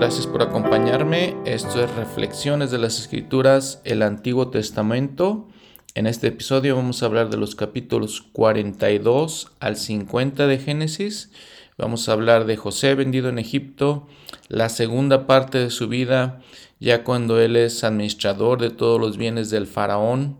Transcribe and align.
gracias 0.00 0.26
por 0.26 0.40
acompañarme. 0.42 1.36
Esto 1.44 1.84
es 1.84 1.94
Reflexiones 1.94 2.70
de 2.70 2.78
las 2.78 2.98
Escrituras, 2.98 3.82
el 3.84 4.00
Antiguo 4.00 4.48
Testamento. 4.48 5.46
En 5.94 6.06
este 6.06 6.28
episodio 6.28 6.74
vamos 6.74 7.02
a 7.02 7.06
hablar 7.06 7.28
de 7.28 7.36
los 7.36 7.54
capítulos 7.54 8.22
42 8.32 9.52
al 9.60 9.76
50 9.76 10.46
de 10.46 10.58
Génesis. 10.58 11.30
Vamos 11.76 12.08
a 12.08 12.14
hablar 12.14 12.46
de 12.46 12.56
José 12.56 12.94
vendido 12.94 13.28
en 13.28 13.38
Egipto, 13.38 14.06
la 14.48 14.70
segunda 14.70 15.26
parte 15.26 15.58
de 15.58 15.68
su 15.68 15.86
vida, 15.86 16.40
ya 16.78 17.04
cuando 17.04 17.38
él 17.38 17.54
es 17.56 17.84
administrador 17.84 18.58
de 18.58 18.70
todos 18.70 18.98
los 18.98 19.18
bienes 19.18 19.50
del 19.50 19.66
faraón 19.66 20.38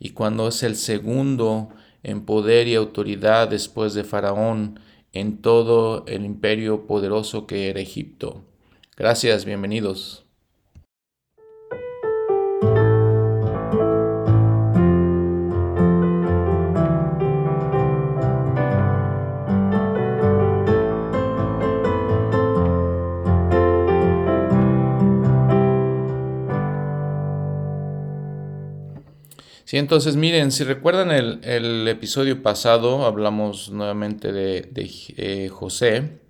y 0.00 0.10
cuando 0.10 0.48
es 0.48 0.64
el 0.64 0.74
segundo 0.74 1.68
en 2.02 2.22
poder 2.22 2.66
y 2.66 2.74
autoridad 2.74 3.46
después 3.46 3.94
de 3.94 4.02
faraón 4.02 4.80
en 5.12 5.38
todo 5.38 6.04
el 6.08 6.24
imperio 6.24 6.88
poderoso 6.88 7.46
que 7.46 7.70
era 7.70 7.78
Egipto. 7.78 8.45
Gracias, 8.98 9.44
bienvenidos. 9.44 10.24
Sí, 29.64 29.76
entonces 29.76 30.16
miren, 30.16 30.52
si 30.52 30.64
recuerdan 30.64 31.10
el, 31.10 31.86
episodio 31.88 32.42
pasado, 32.42 33.04
hablamos 33.04 33.70
nuevamente 33.70 34.32
de, 34.32 34.70
eh, 35.18 35.48
José, 35.50 36.20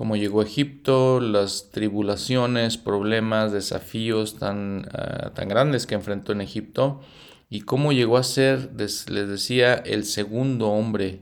cómo 0.00 0.16
llegó 0.16 0.40
a 0.40 0.44
Egipto, 0.44 1.20
las 1.20 1.72
tribulaciones, 1.72 2.78
problemas, 2.78 3.52
desafíos 3.52 4.38
tan, 4.38 4.88
ah, 4.94 5.32
tan 5.34 5.46
grandes 5.46 5.86
que 5.86 5.94
enfrentó 5.94 6.32
en 6.32 6.40
Egipto 6.40 7.02
y 7.50 7.60
cómo 7.60 7.92
llegó 7.92 8.16
a 8.16 8.22
ser, 8.22 8.70
les 8.78 9.04
decía, 9.06 9.74
el 9.74 10.06
segundo 10.06 10.68
hombre 10.68 11.20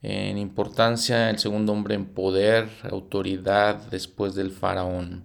en 0.00 0.38
importancia, 0.38 1.28
el 1.28 1.40
segundo 1.40 1.72
hombre 1.72 1.96
en 1.96 2.04
poder, 2.04 2.68
autoridad 2.88 3.82
después 3.90 4.36
del 4.36 4.52
faraón. 4.52 5.24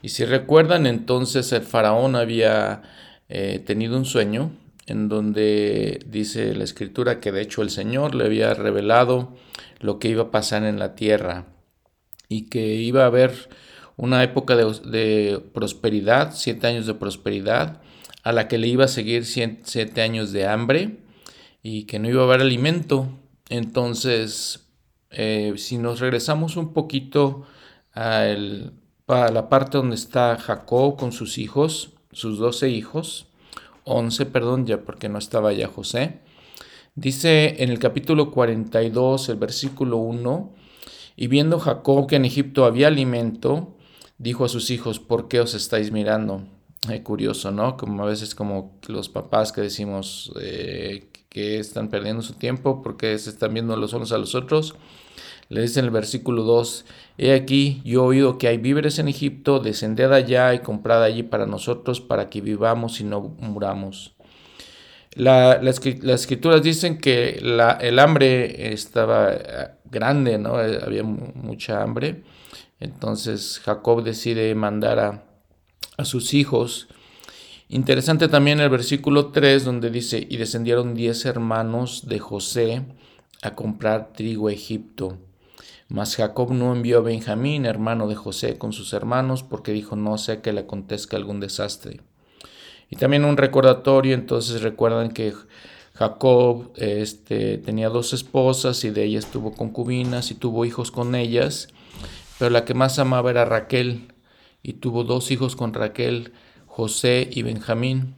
Y 0.00 0.10
si 0.10 0.24
recuerdan, 0.24 0.86
entonces 0.86 1.50
el 1.50 1.62
faraón 1.62 2.14
había 2.14 2.82
eh, 3.28 3.60
tenido 3.66 3.96
un 3.96 4.04
sueño 4.04 4.52
en 4.86 5.08
donde 5.08 5.98
dice 6.06 6.54
la 6.54 6.62
escritura 6.62 7.18
que 7.18 7.32
de 7.32 7.42
hecho 7.42 7.62
el 7.62 7.70
Señor 7.70 8.14
le 8.14 8.26
había 8.26 8.54
revelado 8.54 9.34
lo 9.80 9.98
que 9.98 10.06
iba 10.06 10.22
a 10.22 10.30
pasar 10.30 10.62
en 10.62 10.78
la 10.78 10.94
tierra 10.94 11.46
y 12.28 12.42
que 12.42 12.74
iba 12.74 13.02
a 13.02 13.06
haber 13.06 13.48
una 13.96 14.22
época 14.22 14.56
de, 14.56 15.42
prosperidad, 15.52 16.32
siete 16.34 16.66
años 16.66 16.86
de 16.86 16.94
prosperidad, 16.94 17.80
a 18.22 18.32
la 18.32 18.48
que 18.48 18.58
le 18.58 18.68
iba 18.68 18.84
a 18.84 18.88
seguir 18.88 19.24
siete 19.24 20.02
años 20.02 20.32
de 20.32 20.46
hambre 20.46 20.98
y 21.62 21.84
que 21.84 21.98
no 21.98 22.08
iba 22.08 22.22
a 22.22 22.24
haber 22.24 22.40
alimento. 22.40 23.08
Entonces, 23.48 24.68
eh, 25.10 25.54
si 25.56 25.78
nos 25.78 26.00
regresamos 26.00 26.56
un 26.56 26.72
poquito 26.72 27.46
a, 27.94 28.24
a 29.06 29.30
la 29.30 29.48
parte 29.48 29.78
donde 29.78 29.94
está 29.94 30.36
Jacob 30.36 30.96
con 30.96 31.12
sus 31.12 31.38
hijos, 31.38 31.90
sus 32.12 32.38
doce 32.38 32.68
hijos, 32.68 33.26
11, 33.84 34.26
perdón, 34.26 34.66
ya 34.66 34.78
porque 34.82 35.08
no 35.08 35.18
estaba 35.18 35.52
ya 35.52 35.68
José. 35.68 36.18
Dice 36.96 37.62
en 37.62 37.70
el 37.70 37.78
capítulo 37.78 38.30
42, 38.32 39.28
el 39.28 39.36
versículo 39.36 39.98
1, 39.98 40.52
y 41.16 41.28
viendo 41.28 41.58
Jacob 41.58 42.06
que 42.06 42.16
en 42.16 42.24
Egipto 42.24 42.64
había 42.64 42.88
alimento, 42.88 43.74
dijo 44.18 44.44
a 44.44 44.48
sus 44.48 44.70
hijos, 44.70 45.00
¿por 45.00 45.28
qué 45.28 45.40
os 45.40 45.54
estáis 45.54 45.90
mirando? 45.90 46.42
Es 46.90 47.00
curioso, 47.00 47.50
¿no? 47.50 47.76
Como 47.76 48.02
a 48.02 48.06
veces 48.06 48.34
como 48.34 48.78
los 48.86 49.08
papás 49.08 49.50
que 49.50 49.62
decimos 49.62 50.32
eh, 50.40 51.08
que 51.28 51.58
están 51.58 51.88
perdiendo 51.88 52.22
su 52.22 52.34
tiempo 52.34 52.82
porque 52.82 53.18
se 53.18 53.30
están 53.30 53.54
viendo 53.54 53.76
los 53.76 53.92
unos 53.92 54.12
a 54.12 54.18
los 54.18 54.34
otros. 54.34 54.74
Le 55.48 55.62
dice 55.62 55.78
en 55.78 55.86
el 55.86 55.90
versículo 55.92 56.42
2, 56.42 56.84
He 57.18 57.32
aquí, 57.32 57.80
yo 57.84 58.04
he 58.04 58.06
oído 58.06 58.36
que 58.36 58.48
hay 58.48 58.58
víveres 58.58 58.98
en 58.98 59.08
Egipto, 59.08 59.60
descended 59.60 60.12
allá 60.12 60.52
y 60.54 60.58
comprad 60.58 61.02
allí 61.02 61.22
para 61.22 61.46
nosotros, 61.46 62.00
para 62.00 62.28
que 62.28 62.40
vivamos 62.40 63.00
y 63.00 63.04
no 63.04 63.20
muramos. 63.38 64.14
La, 65.14 65.62
las, 65.62 65.80
escrituras 65.86 66.62
dicen 66.62 66.98
que 66.98 67.40
el 67.40 67.98
hambre 67.98 68.72
estaba 68.72 69.32
eh, 69.32 69.68
grande, 69.90 70.38
¿no? 70.38 70.60
Eh, 70.60 70.80
había 70.84 71.02
mucha 71.02 71.82
hambre. 71.82 72.22
Entonces 72.80 73.60
Jacob 73.64 74.02
decide 74.02 74.54
mandar 74.54 74.98
a, 74.98 75.24
a 75.96 76.04
sus 76.04 76.34
hijos. 76.34 76.88
Interesante 77.68 78.28
también 78.28 78.60
el 78.60 78.68
versículo 78.68 79.32
3 79.32 79.64
donde 79.64 79.90
dice, 79.90 80.24
y 80.28 80.36
descendieron 80.36 80.94
diez 80.94 81.24
hermanos 81.24 82.06
de 82.08 82.18
José 82.18 82.84
a 83.42 83.54
comprar 83.54 84.12
trigo 84.12 84.48
a 84.48 84.52
Egipto. 84.52 85.18
Mas 85.88 86.16
Jacob 86.16 86.52
no 86.52 86.74
envió 86.74 86.98
a 86.98 87.02
Benjamín, 87.02 87.64
hermano 87.64 88.08
de 88.08 88.16
José, 88.16 88.58
con 88.58 88.72
sus 88.72 88.92
hermanos, 88.92 89.42
porque 89.42 89.72
dijo, 89.72 89.94
no 89.94 90.18
sé 90.18 90.40
que 90.40 90.52
le 90.52 90.62
acontezca 90.62 91.16
algún 91.16 91.38
desastre. 91.38 92.00
Y 92.90 92.96
también 92.96 93.24
un 93.24 93.36
recordatorio, 93.36 94.14
entonces 94.14 94.62
recuerdan 94.62 95.10
que 95.10 95.32
Jacob 95.96 96.72
este, 96.76 97.56
tenía 97.56 97.88
dos 97.88 98.12
esposas 98.12 98.84
y 98.84 98.90
de 98.90 99.04
ellas 99.04 99.30
tuvo 99.30 99.52
concubinas 99.52 100.30
y 100.30 100.34
tuvo 100.34 100.66
hijos 100.66 100.90
con 100.90 101.14
ellas, 101.14 101.68
pero 102.38 102.50
la 102.50 102.66
que 102.66 102.74
más 102.74 102.98
amaba 102.98 103.30
era 103.30 103.46
Raquel 103.46 104.12
y 104.62 104.74
tuvo 104.74 105.04
dos 105.04 105.30
hijos 105.30 105.56
con 105.56 105.72
Raquel, 105.72 106.32
José 106.66 107.28
y 107.32 107.42
Benjamín. 107.42 108.16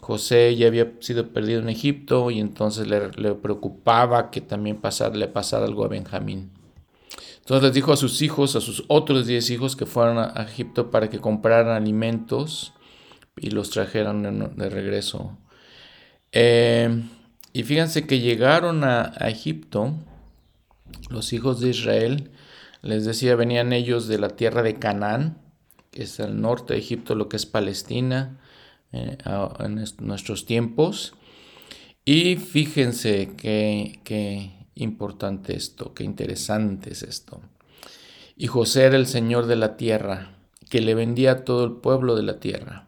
José 0.00 0.56
ya 0.56 0.68
había 0.68 0.92
sido 1.00 1.28
perdido 1.28 1.60
en 1.60 1.68
Egipto 1.68 2.30
y 2.30 2.40
entonces 2.40 2.86
le, 2.86 3.34
preocupaba 3.34 4.30
que 4.30 4.40
también 4.40 4.80
le 5.12 5.28
pasara 5.28 5.66
algo 5.66 5.84
a 5.84 5.88
Benjamín. 5.88 6.50
Entonces 7.40 7.62
les 7.62 7.74
dijo 7.74 7.92
a 7.92 7.98
sus 7.98 8.22
hijos, 8.22 8.56
a 8.56 8.62
sus 8.62 8.84
otros 8.88 9.26
diez 9.26 9.50
hijos 9.50 9.76
que 9.76 9.84
fueran 9.84 10.18
a 10.18 10.42
Egipto 10.44 10.90
para 10.90 11.10
que 11.10 11.18
compraran 11.18 11.76
alimentos 11.76 12.72
y 13.36 13.50
los 13.50 13.68
trajeran 13.68 14.56
de 14.56 14.70
regreso. 14.70 15.36
Eh, 16.32 17.02
y 17.52 17.62
fíjense 17.62 18.06
que 18.06 18.20
llegaron 18.20 18.84
a, 18.84 19.14
Egipto, 19.20 19.94
los 21.10 21.32
hijos 21.32 21.60
de 21.60 21.70
Israel, 21.70 22.30
les 22.82 23.04
decía, 23.04 23.34
venían 23.36 23.72
ellos 23.72 24.06
de 24.08 24.18
la 24.18 24.30
tierra 24.30 24.62
de 24.62 24.74
Canaán, 24.74 25.38
que 25.90 26.02
es 26.02 26.20
el 26.20 26.40
norte 26.40 26.74
de 26.74 26.80
Egipto, 26.80 27.14
lo 27.14 27.28
que 27.28 27.36
es 27.36 27.46
Palestina, 27.46 28.38
eh, 28.92 29.18
en 29.60 29.84
nuestros 30.00 30.46
tiempos. 30.46 31.14
Y 32.04 32.36
fíjense 32.36 33.34
que, 33.36 34.00
que 34.04 34.52
importante 34.74 35.56
esto, 35.56 35.94
qué 35.94 36.04
interesante 36.04 36.92
es 36.92 37.02
esto. 37.02 37.40
Y 38.36 38.46
José 38.46 38.84
era 38.84 38.96
el 38.96 39.06
Señor 39.06 39.46
de 39.46 39.56
la 39.56 39.76
tierra, 39.76 40.36
que 40.70 40.80
le 40.80 40.94
vendía 40.94 41.32
a 41.32 41.44
todo 41.44 41.64
el 41.64 41.72
pueblo 41.72 42.14
de 42.14 42.22
la 42.22 42.38
tierra. 42.38 42.86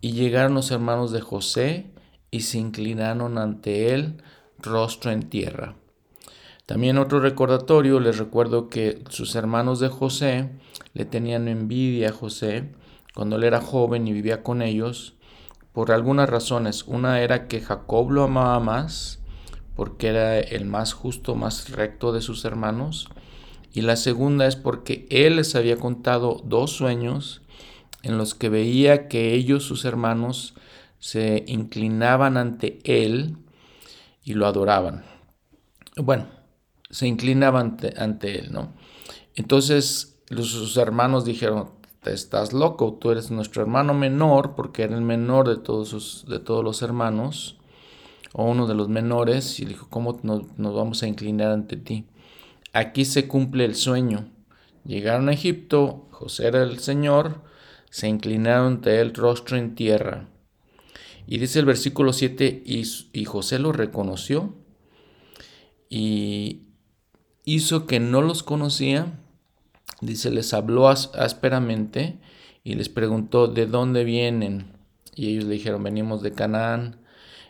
Y 0.00 0.12
llegaron 0.12 0.54
los 0.54 0.70
hermanos 0.70 1.12
de 1.12 1.20
José 1.20 1.91
y 2.32 2.40
se 2.40 2.58
inclinaron 2.58 3.38
ante 3.38 3.94
él, 3.94 4.16
rostro 4.58 5.12
en 5.12 5.28
tierra. 5.28 5.76
También 6.66 6.98
otro 6.98 7.20
recordatorio, 7.20 8.00
les 8.00 8.18
recuerdo 8.18 8.68
que 8.68 9.04
sus 9.10 9.36
hermanos 9.36 9.78
de 9.78 9.88
José 9.88 10.50
le 10.94 11.04
tenían 11.04 11.46
envidia 11.46 12.08
a 12.08 12.12
José 12.12 12.72
cuando 13.14 13.36
él 13.36 13.44
era 13.44 13.60
joven 13.60 14.08
y 14.08 14.12
vivía 14.12 14.42
con 14.42 14.62
ellos, 14.62 15.14
por 15.72 15.92
algunas 15.92 16.30
razones. 16.30 16.84
Una 16.86 17.20
era 17.20 17.46
que 17.46 17.60
Jacob 17.60 18.10
lo 18.10 18.24
amaba 18.24 18.58
más 18.60 19.20
porque 19.76 20.08
era 20.08 20.38
el 20.40 20.64
más 20.64 20.94
justo, 20.94 21.34
más 21.34 21.70
recto 21.70 22.12
de 22.12 22.22
sus 22.22 22.44
hermanos. 22.44 23.08
Y 23.74 23.82
la 23.82 23.96
segunda 23.96 24.46
es 24.46 24.56
porque 24.56 25.06
él 25.10 25.36
les 25.36 25.54
había 25.54 25.76
contado 25.76 26.40
dos 26.44 26.72
sueños 26.72 27.42
en 28.02 28.16
los 28.16 28.34
que 28.34 28.48
veía 28.48 29.08
que 29.08 29.34
ellos, 29.34 29.64
sus 29.64 29.84
hermanos, 29.84 30.54
se 31.02 31.42
inclinaban 31.48 32.36
ante 32.36 32.78
él 32.84 33.36
y 34.22 34.34
lo 34.34 34.46
adoraban. 34.46 35.04
Bueno, 35.96 36.28
se 36.90 37.08
inclinaban 37.08 37.76
ante, 37.96 38.38
él, 38.38 38.52
¿no? 38.52 38.72
Entonces 39.34 40.22
sus 40.30 40.76
hermanos 40.76 41.24
dijeron, 41.24 41.70
estás 42.04 42.52
loco, 42.52 42.98
tú 43.00 43.10
eres 43.10 43.32
nuestro 43.32 43.62
hermano 43.62 43.94
menor, 43.94 44.54
porque 44.54 44.84
era 44.84 44.94
el 44.94 45.02
menor 45.02 45.48
de 45.48 45.56
todos, 45.56 46.24
de 46.28 46.38
todos 46.38 46.62
los 46.62 46.82
hermanos 46.82 47.58
o 48.32 48.44
uno 48.44 48.68
de 48.68 48.74
los 48.74 48.88
menores 48.88 49.58
y 49.58 49.64
dijo, 49.64 49.88
¿cómo 49.90 50.20
nos, 50.22 50.44
vamos 50.56 51.02
a 51.02 51.08
inclinar 51.08 51.50
ante 51.50 51.76
ti? 51.76 52.06
Aquí 52.72 53.04
se 53.04 53.26
cumple 53.26 53.64
el 53.64 53.74
sueño. 53.74 54.28
Llegaron 54.84 55.28
a 55.28 55.32
Egipto, 55.32 56.06
José 56.12 56.46
era 56.46 56.62
el 56.62 56.78
Señor, 56.78 57.40
se 57.90 58.06
inclinaron 58.06 58.74
ante 58.74 59.00
él 59.00 59.12
rostro 59.14 59.56
en 59.56 59.74
tierra. 59.74 60.28
Y 61.26 61.38
dice 61.38 61.58
el 61.58 61.64
versículo 61.64 62.12
7, 62.12 62.62
y, 62.64 63.24
José 63.24 63.58
lo 63.58 63.72
reconoció 63.72 64.54
y 65.88 66.62
hizo 67.44 67.86
que 67.86 68.00
no 68.00 68.22
los 68.22 68.42
conocía 68.42 69.18
dice, 70.02 70.30
les 70.30 70.52
habló 70.52 70.88
ásperamente 70.88 72.18
y 72.64 72.74
les 72.74 72.88
preguntó 72.90 73.46
de 73.46 73.66
dónde 73.66 74.04
vienen. 74.04 74.72
Y 75.14 75.28
ellos 75.28 75.44
le 75.44 75.54
dijeron, 75.54 75.82
venimos 75.82 76.22
de 76.22 76.32
Canaán. 76.32 76.98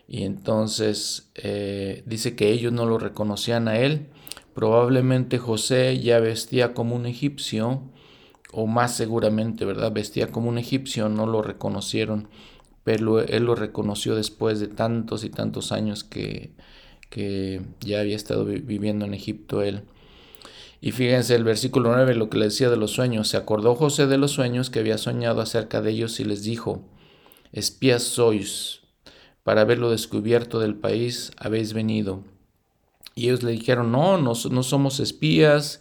Y 0.06 0.24
entonces 0.24 1.30
eh, 1.34 2.02
dice 2.06 2.36
que 2.36 2.50
ellos 2.50 2.72
no 2.72 2.86
lo 2.86 2.98
reconocían 2.98 3.66
a 3.68 3.78
él. 3.78 4.08
Probablemente 4.54 5.38
José 5.38 5.98
ya 5.98 6.20
vestía 6.20 6.74
como 6.74 6.94
un 6.94 7.06
egipcio, 7.06 7.82
o 8.52 8.66
más 8.66 8.94
seguramente, 8.94 9.64
¿verdad? 9.64 9.92
Vestía 9.92 10.30
como 10.30 10.50
un 10.50 10.58
egipcio, 10.58 11.08
no 11.08 11.26
lo 11.26 11.40
reconocieron, 11.40 12.28
pero 12.84 13.20
él 13.20 13.44
lo 13.44 13.54
reconoció 13.54 14.14
después 14.14 14.60
de 14.60 14.68
tantos 14.68 15.24
y 15.24 15.30
tantos 15.30 15.72
años 15.72 16.04
que, 16.04 16.50
que 17.10 17.60
ya 17.80 18.00
había 18.00 18.16
estado 18.16 18.44
viviendo 18.44 19.04
en 19.04 19.14
Egipto 19.14 19.62
él. 19.62 19.82
Y 20.80 20.90
fíjense 20.90 21.36
el 21.36 21.44
versículo 21.44 21.92
9, 21.94 22.16
lo 22.16 22.28
que 22.28 22.38
le 22.38 22.46
decía 22.46 22.68
de 22.68 22.76
los 22.76 22.90
sueños. 22.90 23.28
Se 23.28 23.36
acordó 23.36 23.76
José 23.76 24.08
de 24.08 24.18
los 24.18 24.32
sueños 24.32 24.68
que 24.68 24.80
había 24.80 24.98
soñado 24.98 25.40
acerca 25.40 25.80
de 25.80 25.92
ellos 25.92 26.18
y 26.18 26.24
les 26.24 26.42
dijo, 26.42 26.82
espías 27.52 28.02
sois, 28.02 28.80
para 29.44 29.60
haberlo 29.60 29.90
descubierto 29.90 30.58
del 30.58 30.74
país 30.74 31.30
habéis 31.36 31.72
venido. 31.72 32.24
Y 33.14 33.26
ellos 33.26 33.44
le 33.44 33.52
dijeron, 33.52 33.92
no, 33.92 34.18
no, 34.18 34.32
no 34.50 34.62
somos 34.62 34.98
espías, 34.98 35.80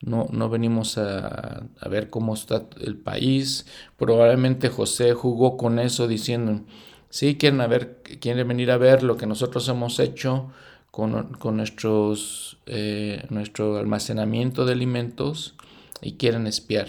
no, 0.00 0.26
no 0.30 0.48
venimos 0.48 0.98
a, 0.98 1.64
a, 1.80 1.88
ver 1.88 2.10
cómo 2.10 2.34
está 2.34 2.64
el 2.80 2.96
país. 2.96 3.66
Probablemente 3.96 4.68
José 4.68 5.12
jugó 5.12 5.56
con 5.56 5.78
eso 5.78 6.08
diciendo, 6.08 6.62
sí, 7.10 7.36
quieren, 7.36 7.60
a 7.60 7.66
ver, 7.66 8.02
quieren 8.20 8.48
venir 8.48 8.70
a 8.70 8.78
ver 8.78 9.02
lo 9.02 9.16
que 9.16 9.26
nosotros 9.26 9.68
hemos 9.68 9.98
hecho, 9.98 10.50
con, 10.90 11.56
nuestros, 11.56 12.58
eh, 12.66 13.24
nuestro 13.30 13.78
almacenamiento 13.78 14.66
de 14.66 14.72
alimentos 14.72 15.54
y 16.02 16.12
quieren 16.12 16.46
espiar. 16.46 16.88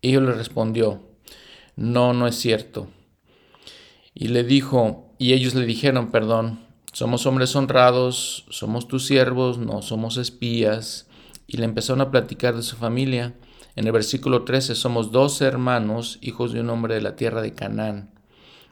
Y 0.00 0.12
yo 0.12 0.20
le 0.20 0.32
respondió, 0.32 1.00
no, 1.76 2.12
no 2.12 2.26
es 2.26 2.36
cierto. 2.36 2.88
Y 4.14 4.28
le 4.28 4.44
dijo, 4.44 5.10
y 5.18 5.32
ellos 5.32 5.54
le 5.54 5.64
dijeron, 5.64 6.10
perdón, 6.10 6.60
somos 6.92 7.26
hombres 7.26 7.56
honrados, 7.56 8.44
somos 8.50 8.86
tus 8.86 9.06
siervos, 9.06 9.58
no 9.58 9.82
somos 9.82 10.16
espías. 10.18 11.03
Y 11.46 11.58
le 11.58 11.64
empezaron 11.64 12.00
a 12.00 12.10
platicar 12.10 12.54
de 12.56 12.62
su 12.62 12.76
familia. 12.76 13.34
En 13.76 13.86
el 13.86 13.92
versículo 13.92 14.44
13, 14.44 14.74
somos 14.74 15.12
dos 15.12 15.40
hermanos, 15.40 16.18
hijos 16.20 16.52
de 16.52 16.60
un 16.60 16.70
hombre 16.70 16.94
de 16.94 17.00
la 17.00 17.16
tierra 17.16 17.42
de 17.42 17.52
Canaán. 17.52 18.10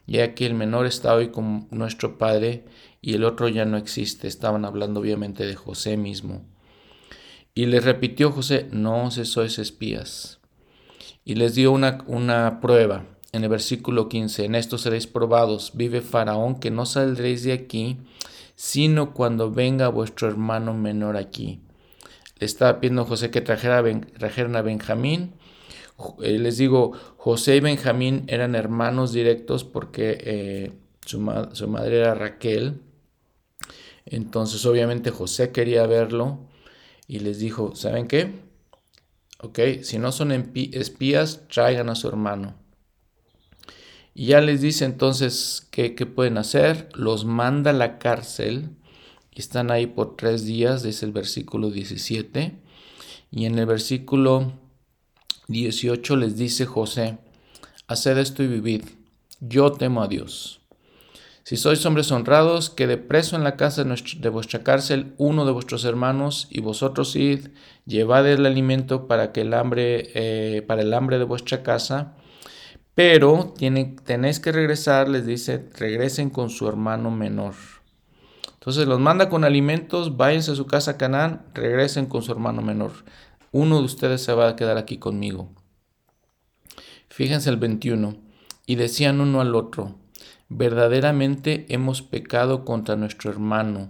Y 0.05 0.19
aquí 0.19 0.45
el 0.45 0.53
menor 0.53 0.85
está 0.85 1.13
hoy 1.13 1.29
con 1.29 1.67
nuestro 1.71 2.17
padre 2.17 2.65
y 3.01 3.13
el 3.13 3.23
otro 3.23 3.47
ya 3.47 3.65
no 3.65 3.77
existe. 3.77 4.27
Estaban 4.27 4.65
hablando 4.65 4.99
obviamente 4.99 5.45
de 5.45 5.55
José 5.55 5.97
mismo. 5.97 6.41
Y 7.55 7.67
les 7.67 7.83
repitió 7.83 8.31
José, 8.31 8.67
no 8.71 9.11
se 9.11 9.25
sois 9.25 9.59
espías. 9.59 10.39
Y 11.23 11.35
les 11.35 11.55
dio 11.55 11.71
una, 11.71 12.03
una 12.07 12.59
prueba 12.59 13.05
en 13.33 13.43
el 13.43 13.49
versículo 13.49 14.09
15, 14.09 14.45
en 14.45 14.53
esto 14.53 14.77
seréis 14.77 15.07
probados, 15.07 15.71
vive 15.73 16.01
Faraón, 16.01 16.59
que 16.59 16.69
no 16.69 16.85
saldréis 16.85 17.43
de 17.43 17.53
aquí, 17.53 17.97
sino 18.55 19.13
cuando 19.13 19.49
venga 19.51 19.87
vuestro 19.87 20.27
hermano 20.27 20.75
menor 20.75 21.17
aquí. 21.17 21.59
Estaba 22.43 22.79
pidiendo 22.79 23.05
José 23.05 23.31
que 23.31 23.41
trajera, 23.41 23.83
trajeran 24.17 24.55
a 24.55 24.61
Benjamín. 24.61 25.33
Eh, 26.21 26.39
les 26.39 26.57
digo, 26.57 26.93
José 27.17 27.57
y 27.57 27.59
Benjamín 27.59 28.23
eran 28.27 28.55
hermanos 28.55 29.13
directos 29.13 29.63
porque 29.63 30.17
eh, 30.21 30.71
su, 31.05 31.19
su 31.53 31.67
madre 31.67 31.99
era 31.99 32.15
Raquel, 32.15 32.81
entonces 34.05 34.65
obviamente 34.65 35.11
José 35.11 35.51
quería 35.51 35.85
verlo 35.85 36.39
y 37.07 37.19
les 37.19 37.39
dijo, 37.39 37.75
¿saben 37.75 38.07
qué? 38.07 38.31
Ok, 39.39 39.59
si 39.81 39.99
no 39.99 40.11
son 40.11 40.31
espías, 40.31 41.41
traigan 41.49 41.89
a 41.89 41.95
su 41.95 42.07
hermano. 42.07 42.55
Y 44.13 44.27
ya 44.27 44.41
les 44.41 44.61
dice 44.61 44.85
entonces 44.85 45.67
qué, 45.71 45.91
pueden 46.05 46.37
hacer. 46.37 46.89
Los 46.93 47.25
manda 47.25 47.71
a 47.71 47.73
la 47.73 47.97
cárcel 47.97 48.69
están 49.41 49.71
ahí 49.71 49.87
por 49.87 50.15
tres 50.15 50.45
días, 50.45 50.85
es 50.85 51.03
el 51.03 51.11
versículo 51.11 51.71
17. 51.71 52.53
Y 53.31 53.45
en 53.45 53.57
el 53.57 53.65
versículo 53.65 54.53
18 55.47 56.15
les 56.17 56.37
dice 56.37 56.65
José, 56.65 57.17
haced 57.87 58.17
esto 58.17 58.43
y 58.43 58.47
vivid. 58.47 58.83
Yo 59.39 59.71
temo 59.71 60.03
a 60.03 60.07
Dios. 60.07 60.61
Si 61.43 61.57
sois 61.57 61.85
hombres 61.85 62.09
honrados, 62.11 62.69
quede 62.69 62.97
preso 62.97 63.35
en 63.35 63.43
la 63.43 63.57
casa 63.57 63.83
de 63.83 64.29
vuestra 64.29 64.63
cárcel 64.63 65.13
uno 65.17 65.45
de 65.45 65.51
vuestros 65.51 65.83
hermanos, 65.83 66.47
y 66.49 66.61
vosotros 66.61 67.17
id, 67.17 67.47
llevad 67.85 68.25
el 68.29 68.45
alimento 68.45 69.07
para, 69.07 69.33
que 69.33 69.41
el 69.41 69.53
hambre, 69.53 70.11
eh, 70.13 70.61
para 70.61 70.83
el 70.83 70.93
hambre 70.93 71.17
de 71.17 71.25
vuestra 71.25 71.61
casa. 71.61 72.15
Pero 72.95 73.53
tenéis 74.05 74.39
que 74.39 74.51
regresar, 74.53 75.09
les 75.09 75.25
dice, 75.25 75.67
regresen 75.75 76.29
con 76.29 76.49
su 76.49 76.67
hermano 76.69 77.11
menor. 77.11 77.55
Entonces 78.63 78.87
los 78.87 79.01
manda 79.01 79.27
con 79.27 79.43
alimentos, 79.43 80.15
váyanse 80.15 80.53
a 80.53 80.55
su 80.55 80.67
casa 80.67 80.95
Canaán, 80.95 81.45
regresen 81.53 82.05
con 82.05 82.21
su 82.21 82.31
hermano 82.31 82.61
menor. 82.61 82.93
Uno 83.51 83.79
de 83.79 83.83
ustedes 83.83 84.23
se 84.23 84.31
va 84.31 84.47
a 84.47 84.55
quedar 84.55 84.77
aquí 84.77 84.99
conmigo. 84.99 85.49
Fíjense 87.09 87.49
el 87.49 87.57
21. 87.57 88.15
Y 88.65 88.75
decían 88.75 89.19
uno 89.19 89.41
al 89.41 89.53
otro, 89.55 89.95
Verdaderamente 90.47 91.65
hemos 91.67 92.01
pecado 92.01 92.63
contra 92.63 92.95
nuestro 92.95 93.29
hermano, 93.31 93.89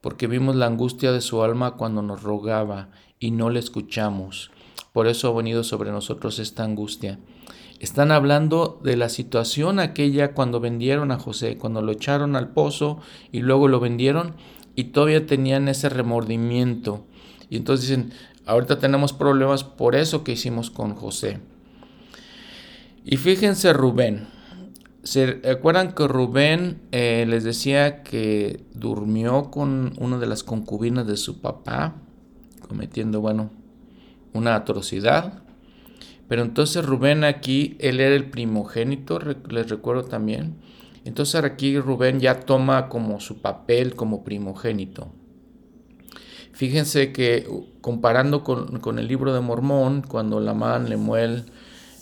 porque 0.00 0.26
vimos 0.26 0.56
la 0.56 0.66
angustia 0.66 1.12
de 1.12 1.20
su 1.20 1.44
alma 1.44 1.76
cuando 1.76 2.02
nos 2.02 2.24
rogaba 2.24 2.88
y 3.20 3.30
no 3.30 3.50
le 3.50 3.60
escuchamos. 3.60 4.50
Por 4.92 5.06
eso 5.06 5.28
ha 5.28 5.36
venido 5.36 5.62
sobre 5.62 5.92
nosotros 5.92 6.40
esta 6.40 6.64
angustia. 6.64 7.20
Están 7.80 8.10
hablando 8.10 8.80
de 8.82 8.96
la 8.96 9.08
situación 9.08 9.78
aquella 9.78 10.32
cuando 10.32 10.60
vendieron 10.60 11.10
a 11.12 11.18
José, 11.18 11.56
cuando 11.56 11.80
lo 11.80 11.92
echaron 11.92 12.34
al 12.34 12.48
pozo 12.48 12.98
y 13.30 13.40
luego 13.40 13.68
lo 13.68 13.78
vendieron 13.80 14.34
y 14.74 14.84
todavía 14.84 15.26
tenían 15.26 15.68
ese 15.68 15.88
remordimiento. 15.88 17.04
Y 17.50 17.56
entonces 17.56 17.88
dicen, 17.88 18.12
ahorita 18.46 18.78
tenemos 18.78 19.12
problemas 19.12 19.62
por 19.64 19.94
eso 19.94 20.24
que 20.24 20.32
hicimos 20.32 20.70
con 20.70 20.94
José. 20.94 21.40
Y 23.04 23.16
fíjense 23.16 23.72
Rubén, 23.72 24.26
¿Se 25.08 25.40
acuerdan 25.50 25.92
que 25.92 26.06
Rubén 26.06 26.82
eh, 26.92 27.24
les 27.26 27.42
decía 27.42 28.02
que 28.02 28.62
durmió 28.74 29.50
con 29.50 29.94
una 29.98 30.18
de 30.18 30.26
las 30.26 30.44
concubinas 30.44 31.06
de 31.06 31.16
su 31.16 31.40
papá, 31.40 31.94
cometiendo, 32.68 33.22
bueno, 33.22 33.50
una 34.34 34.54
atrocidad? 34.54 35.44
Pero 36.28 36.42
entonces 36.42 36.84
Rubén 36.84 37.24
aquí, 37.24 37.76
él 37.80 38.00
era 38.00 38.14
el 38.14 38.30
primogénito, 38.30 39.18
les 39.18 39.70
recuerdo 39.70 40.04
también. 40.04 40.56
Entonces 41.04 41.42
aquí 41.42 41.78
Rubén 41.78 42.20
ya 42.20 42.40
toma 42.40 42.88
como 42.88 43.20
su 43.20 43.40
papel 43.40 43.94
como 43.94 44.24
primogénito. 44.24 45.12
Fíjense 46.52 47.12
que 47.12 47.48
comparando 47.80 48.42
con, 48.42 48.98
el 48.98 49.06
libro 49.06 49.32
de 49.32 49.40
Mormón, 49.40 50.02
cuando 50.02 50.40
Lamán, 50.40 50.90
Lemuel, 50.90 51.44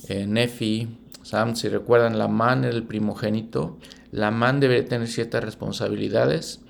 eh, 0.08 0.26
Nefi, 0.26 0.88
Sam, 1.26 1.56
si 1.56 1.68
recuerdan, 1.68 2.18
la 2.18 2.28
man 2.28 2.64
era 2.64 2.74
el 2.74 2.84
primogénito. 2.84 3.78
La 4.12 4.30
man 4.30 4.60
debe 4.60 4.82
tener 4.82 5.08
ciertas 5.08 5.42
responsabilidades. 5.42 6.60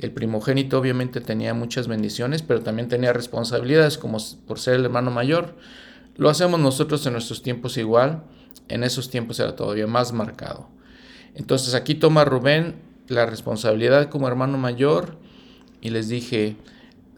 El 0.00 0.12
primogénito 0.12 0.78
obviamente 0.78 1.20
tenía 1.20 1.52
muchas 1.52 1.88
bendiciones, 1.88 2.42
pero 2.42 2.62
también 2.62 2.88
tenía 2.88 3.12
responsabilidades 3.12 3.98
como 3.98 4.16
por 4.46 4.58
ser 4.58 4.76
el 4.76 4.86
hermano 4.86 5.10
mayor. 5.10 5.56
Lo 6.18 6.28
hacemos 6.28 6.60
nosotros 6.60 7.06
en 7.06 7.14
nuestros 7.14 7.42
tiempos 7.42 7.78
igual. 7.78 8.24
En 8.68 8.84
esos 8.84 9.08
tiempos 9.08 9.40
era 9.40 9.56
todavía 9.56 9.86
más 9.86 10.12
marcado. 10.12 10.68
Entonces 11.34 11.74
aquí 11.74 11.94
toma 11.94 12.26
Rubén 12.26 12.76
la 13.06 13.24
responsabilidad 13.24 14.10
como 14.10 14.28
hermano 14.28 14.58
mayor 14.58 15.16
y 15.80 15.88
les 15.88 16.08
dije, 16.08 16.56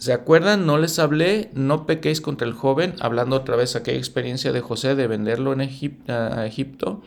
¿Se 0.00 0.14
acuerdan? 0.14 0.64
No 0.64 0.78
les 0.78 0.98
hablé, 0.98 1.50
no 1.52 1.84
pequéis 1.84 2.22
contra 2.22 2.46
el 2.46 2.54
joven, 2.54 2.94
hablando 3.00 3.36
otra 3.36 3.54
vez 3.54 3.76
aquella 3.76 3.98
experiencia 3.98 4.50
de 4.50 4.62
José 4.62 4.94
de 4.94 5.06
venderlo 5.06 5.52
en 5.52 5.60
a 5.60 6.46
Egipto. 6.46 7.02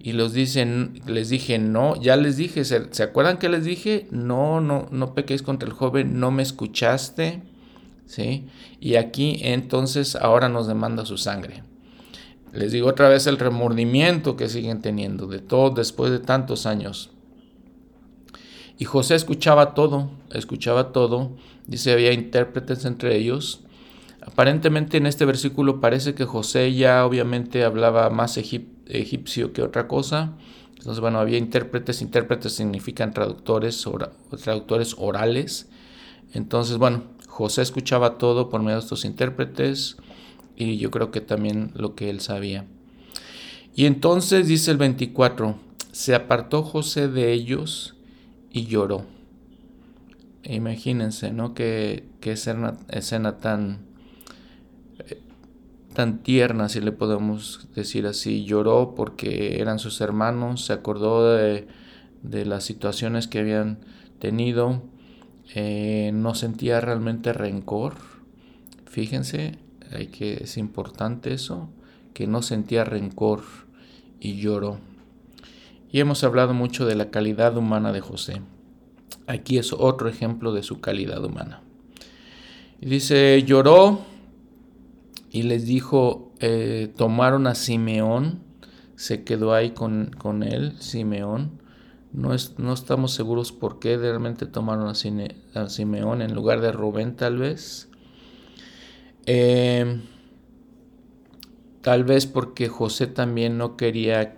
Y 0.00 0.12
los 0.12 0.32
dicen, 0.32 1.00
les 1.06 1.28
dije, 1.28 1.60
no, 1.60 1.94
ya 2.00 2.16
les 2.16 2.36
dije, 2.36 2.64
¿se, 2.64 3.02
acuerdan 3.04 3.38
que 3.38 3.48
les 3.48 3.64
dije? 3.64 4.08
No, 4.10 4.60
no, 4.60 4.88
no 4.90 5.14
pequéis 5.14 5.42
contra 5.42 5.68
el 5.68 5.72
joven, 5.72 6.18
no 6.18 6.32
me 6.32 6.42
escuchaste. 6.42 7.42
¿Sí? 8.08 8.46
Y 8.80 8.96
aquí 8.96 9.38
entonces 9.42 10.16
ahora 10.16 10.48
nos 10.48 10.66
demanda 10.66 11.04
su 11.04 11.18
sangre. 11.18 11.62
Les 12.54 12.72
digo 12.72 12.88
otra 12.88 13.08
vez 13.10 13.26
el 13.26 13.38
remordimiento 13.38 14.34
que 14.34 14.48
siguen 14.48 14.80
teniendo 14.80 15.26
de 15.26 15.40
todo 15.40 15.70
después 15.70 16.10
de 16.10 16.18
tantos 16.18 16.64
años. 16.64 17.10
Y 18.78 18.86
José 18.86 19.14
escuchaba 19.14 19.74
todo, 19.74 20.10
escuchaba 20.32 20.90
todo. 20.92 21.32
Dice, 21.66 21.92
había 21.92 22.12
intérpretes 22.12 22.86
entre 22.86 23.14
ellos. 23.16 23.60
Aparentemente 24.22 24.96
en 24.96 25.06
este 25.06 25.26
versículo 25.26 25.80
parece 25.80 26.14
que 26.14 26.24
José 26.24 26.72
ya 26.72 27.04
obviamente 27.04 27.62
hablaba 27.64 28.08
más 28.08 28.38
egipcio 28.38 29.52
que 29.52 29.62
otra 29.62 29.86
cosa. 29.86 30.32
Entonces, 30.78 31.00
bueno, 31.00 31.18
había 31.18 31.36
intérpretes. 31.36 32.00
Intérpretes 32.00 32.52
significan 32.52 33.12
traductores, 33.12 33.84
traductores 34.42 34.94
orales. 34.96 35.68
Entonces, 36.32 36.78
bueno, 36.78 37.02
José 37.38 37.62
escuchaba 37.62 38.18
todo 38.18 38.48
por 38.48 38.62
medio 38.62 38.78
de 38.78 38.82
estos 38.82 39.04
intérpretes. 39.04 39.96
y 40.56 40.78
yo 40.78 40.90
creo 40.90 41.12
que 41.12 41.20
también 41.20 41.70
lo 41.76 41.94
que 41.94 42.10
él 42.10 42.18
sabía. 42.20 42.66
Y 43.76 43.86
entonces 43.86 44.48
dice 44.48 44.72
el 44.72 44.76
24, 44.76 45.54
se 45.92 46.16
apartó 46.16 46.64
José 46.64 47.06
de 47.06 47.32
ellos 47.32 47.94
y 48.50 48.66
lloró. 48.66 49.04
Imagínense, 50.42 51.30
¿no? 51.30 51.54
Qué, 51.54 52.08
escena, 52.22 52.76
escena 52.88 53.38
tan, 53.38 53.86
eh, 54.98 55.22
tan 55.94 56.24
tierna, 56.24 56.68
si 56.68 56.80
le 56.80 56.90
podemos 56.90 57.68
decir 57.76 58.04
así. 58.08 58.44
Lloró 58.44 58.96
porque 58.96 59.60
eran 59.60 59.78
sus 59.78 60.00
hermanos, 60.00 60.64
se 60.64 60.72
acordó 60.72 61.36
de, 61.36 61.68
las 62.22 62.64
situaciones 62.64 63.28
que 63.28 63.38
habían 63.38 63.78
tenido, 64.18 64.82
eh, 65.54 66.10
no 66.14 66.34
sentía 66.34 66.80
realmente 66.80 67.32
rencor. 67.32 67.94
Fíjense, 68.86 69.58
hay 69.92 70.08
que, 70.08 70.34
es 70.34 70.56
importante 70.56 71.32
eso, 71.32 71.68
que 72.14 72.26
no 72.26 72.42
sentía 72.42 72.84
rencor 72.84 73.42
y 74.20 74.36
lloró. 74.36 74.78
Y 75.90 76.00
hemos 76.00 76.22
hablado 76.24 76.52
mucho 76.52 76.86
de 76.86 76.94
la 76.94 77.10
calidad 77.10 77.56
humana 77.56 77.92
de 77.92 78.00
José. 78.00 78.42
Aquí 79.26 79.58
es 79.58 79.72
otro 79.72 80.08
ejemplo 80.08 80.52
de 80.52 80.62
su 80.62 80.80
calidad 80.80 81.24
humana. 81.24 81.62
Y 82.80 82.86
dice, 82.86 83.42
lloró 83.44 84.00
y 85.30 85.42
les 85.42 85.66
dijo, 85.66 86.32
eh, 86.40 86.92
tomaron 86.96 87.46
a 87.46 87.54
Simeón, 87.54 88.42
se 88.96 89.24
quedó 89.24 89.54
ahí 89.54 89.70
con, 89.70 90.42
él, 90.42 90.74
Simeón. 90.78 91.62
No, 92.18 92.34
es, 92.34 92.58
no, 92.58 92.72
estamos 92.72 93.12
seguros 93.12 93.52
por 93.52 93.78
qué 93.78 93.96
realmente 93.96 94.44
tomaron 94.46 94.88
a, 94.88 95.68
Simeón 95.68 96.20
en 96.20 96.34
lugar 96.34 96.60
de 96.60 96.72
Rubén 96.72 97.14
tal 97.14 97.38
vez. 97.38 97.88
Eh, 99.26 100.00
tal 101.80 102.02
vez 102.02 102.26
porque 102.26 102.66
José 102.66 103.06
también 103.06 103.56
no 103.56 103.76
quería 103.76 104.36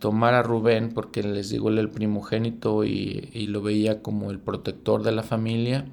tomar 0.00 0.34
a 0.34 0.42
Rubén 0.42 0.90
porque 0.92 1.22
les 1.22 1.50
digo 1.50 1.68
el 1.68 1.90
primogénito 1.90 2.82
y, 2.82 3.46
lo 3.46 3.62
veía 3.62 4.02
como 4.02 4.32
el 4.32 4.40
protector 4.40 5.04
de 5.04 5.12
la 5.12 5.22
familia. 5.22 5.84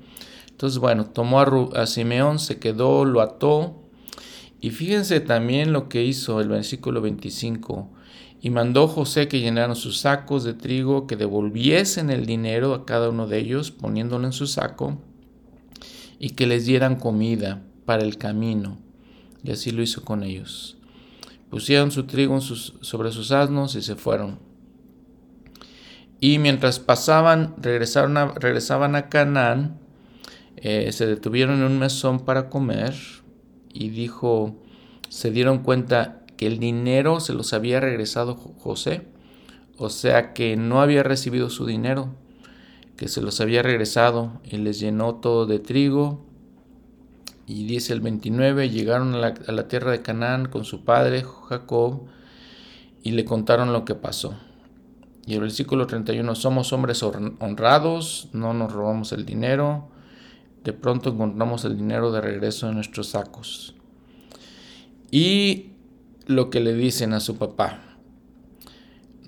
Entonces, 0.50 0.80
bueno, 0.80 1.06
tomó 1.06 1.42
a, 1.42 1.70
a, 1.76 1.86
Simeón, 1.86 2.40
se 2.40 2.58
quedó, 2.58 3.06
lo 3.06 3.22
ató. 3.22 3.76
Y 4.62 4.72
fíjense 4.72 5.20
también 5.20 5.74
lo 5.74 5.90
que 5.90 6.04
hizo 6.04 6.42
el 6.42 6.50
versículo 6.50 7.02
25. 7.02 7.99
Y 8.42 8.50
mandó 8.52 8.88
José 8.88 9.28
que 9.28 9.42
llenaran 9.42 9.76
sus 9.76 10.00
sacos 10.00 10.44
de 10.44 10.54
trigo, 10.54 11.08
que 11.08 11.16
devolviesen 11.16 12.10
el 12.10 12.26
dinero 12.26 12.74
a 12.74 12.86
cada 12.86 13.10
uno 13.10 13.28
de 13.28 13.40
ellos, 13.40 13.72
poniéndolo 13.72 14.26
en 14.26 14.34
su 14.34 14.48
saco, 14.48 14.98
y 16.20 16.32
que 16.32 16.48
les 16.48 16.66
dieran 16.66 16.96
comida 16.96 17.62
para 17.86 18.04
el 18.04 18.18
camino. 18.18 18.78
Y 19.44 19.52
así 19.52 19.72
lo 19.72 19.82
hizo 19.82 20.04
con 20.04 20.24
ellos 20.24 20.80
pusieron 21.50 21.92
su 21.92 22.04
trigo 22.04 22.40
sobre 22.42 23.12
sus 23.12 23.32
asnos 23.32 23.76
y 23.76 23.82
se 23.82 23.96
fueron. 23.96 24.40
Y 26.22 26.38
mientras 26.38 26.80
pasaban, 26.80 27.56
regresaron 27.58 28.36
regresaban 28.36 28.96
a 28.96 29.10
Canaán, 29.10 29.80
eh, 30.58 30.92
se 30.92 31.06
detuvieron 31.08 31.60
en 31.60 31.64
un 31.64 31.80
mesón 31.80 32.26
para 32.26 32.50
comer 32.50 32.94
y 33.74 33.90
dijo, 33.90 34.62
se 35.08 35.32
dieron 35.32 35.60
cuenta 35.60 36.19
que 36.40 36.48
el 36.48 36.58
dinero 36.58 37.20
se 37.20 37.34
los 37.34 37.52
había 37.52 37.82
regresado 37.82 38.36
José, 38.36 39.02
o 39.78 39.90
sea 39.90 40.32
que 40.32 40.56
no 40.56 40.82
había 40.82 41.04
recibido 41.04 41.50
su 41.50 41.66
dinero, 41.66 42.16
que 42.96 43.10
se 43.10 43.22
los 43.22 43.42
había 43.42 43.62
regresado 43.62 44.40
y 44.46 44.56
les 44.56 44.80
llenó 44.80 45.16
todo 45.16 45.46
de 45.46 45.60
trigo 45.60 46.26
y 47.46 47.66
dice 47.66 47.92
el 47.92 48.00
29, 48.00 48.70
llegaron 48.70 49.16
a 49.16 49.34
la, 49.52 49.68
tierra 49.68 49.92
de 49.92 50.02
Canaán 50.02 50.46
con 50.46 50.64
su 50.64 50.86
padre 50.86 51.26
Jacob 51.50 52.04
y 53.04 53.12
le 53.12 53.26
contaron 53.26 53.74
lo 53.74 53.84
que 53.84 53.96
pasó. 53.96 54.34
Y 55.26 55.34
el 55.34 55.42
versículo 55.42 55.88
31, 55.88 56.36
somos 56.36 56.72
hombres 56.72 57.04
honrados, 57.04 58.30
no 58.32 58.54
nos 58.54 58.72
robamos 58.72 59.12
el 59.12 59.26
dinero, 59.26 59.90
de 60.64 60.72
pronto 60.72 61.10
encontramos 61.10 61.66
el 61.66 61.76
dinero 61.76 62.14
de 62.14 62.22
regreso 62.22 62.70
en 62.70 62.76
nuestros 62.76 63.10
sacos. 63.10 63.76
Y 65.12 65.74
lo 66.30 66.52
que 66.52 66.60
le 66.60 66.76
dicen 66.76 67.14
a 67.14 67.20
su 67.20 67.38
papá. 67.38 67.80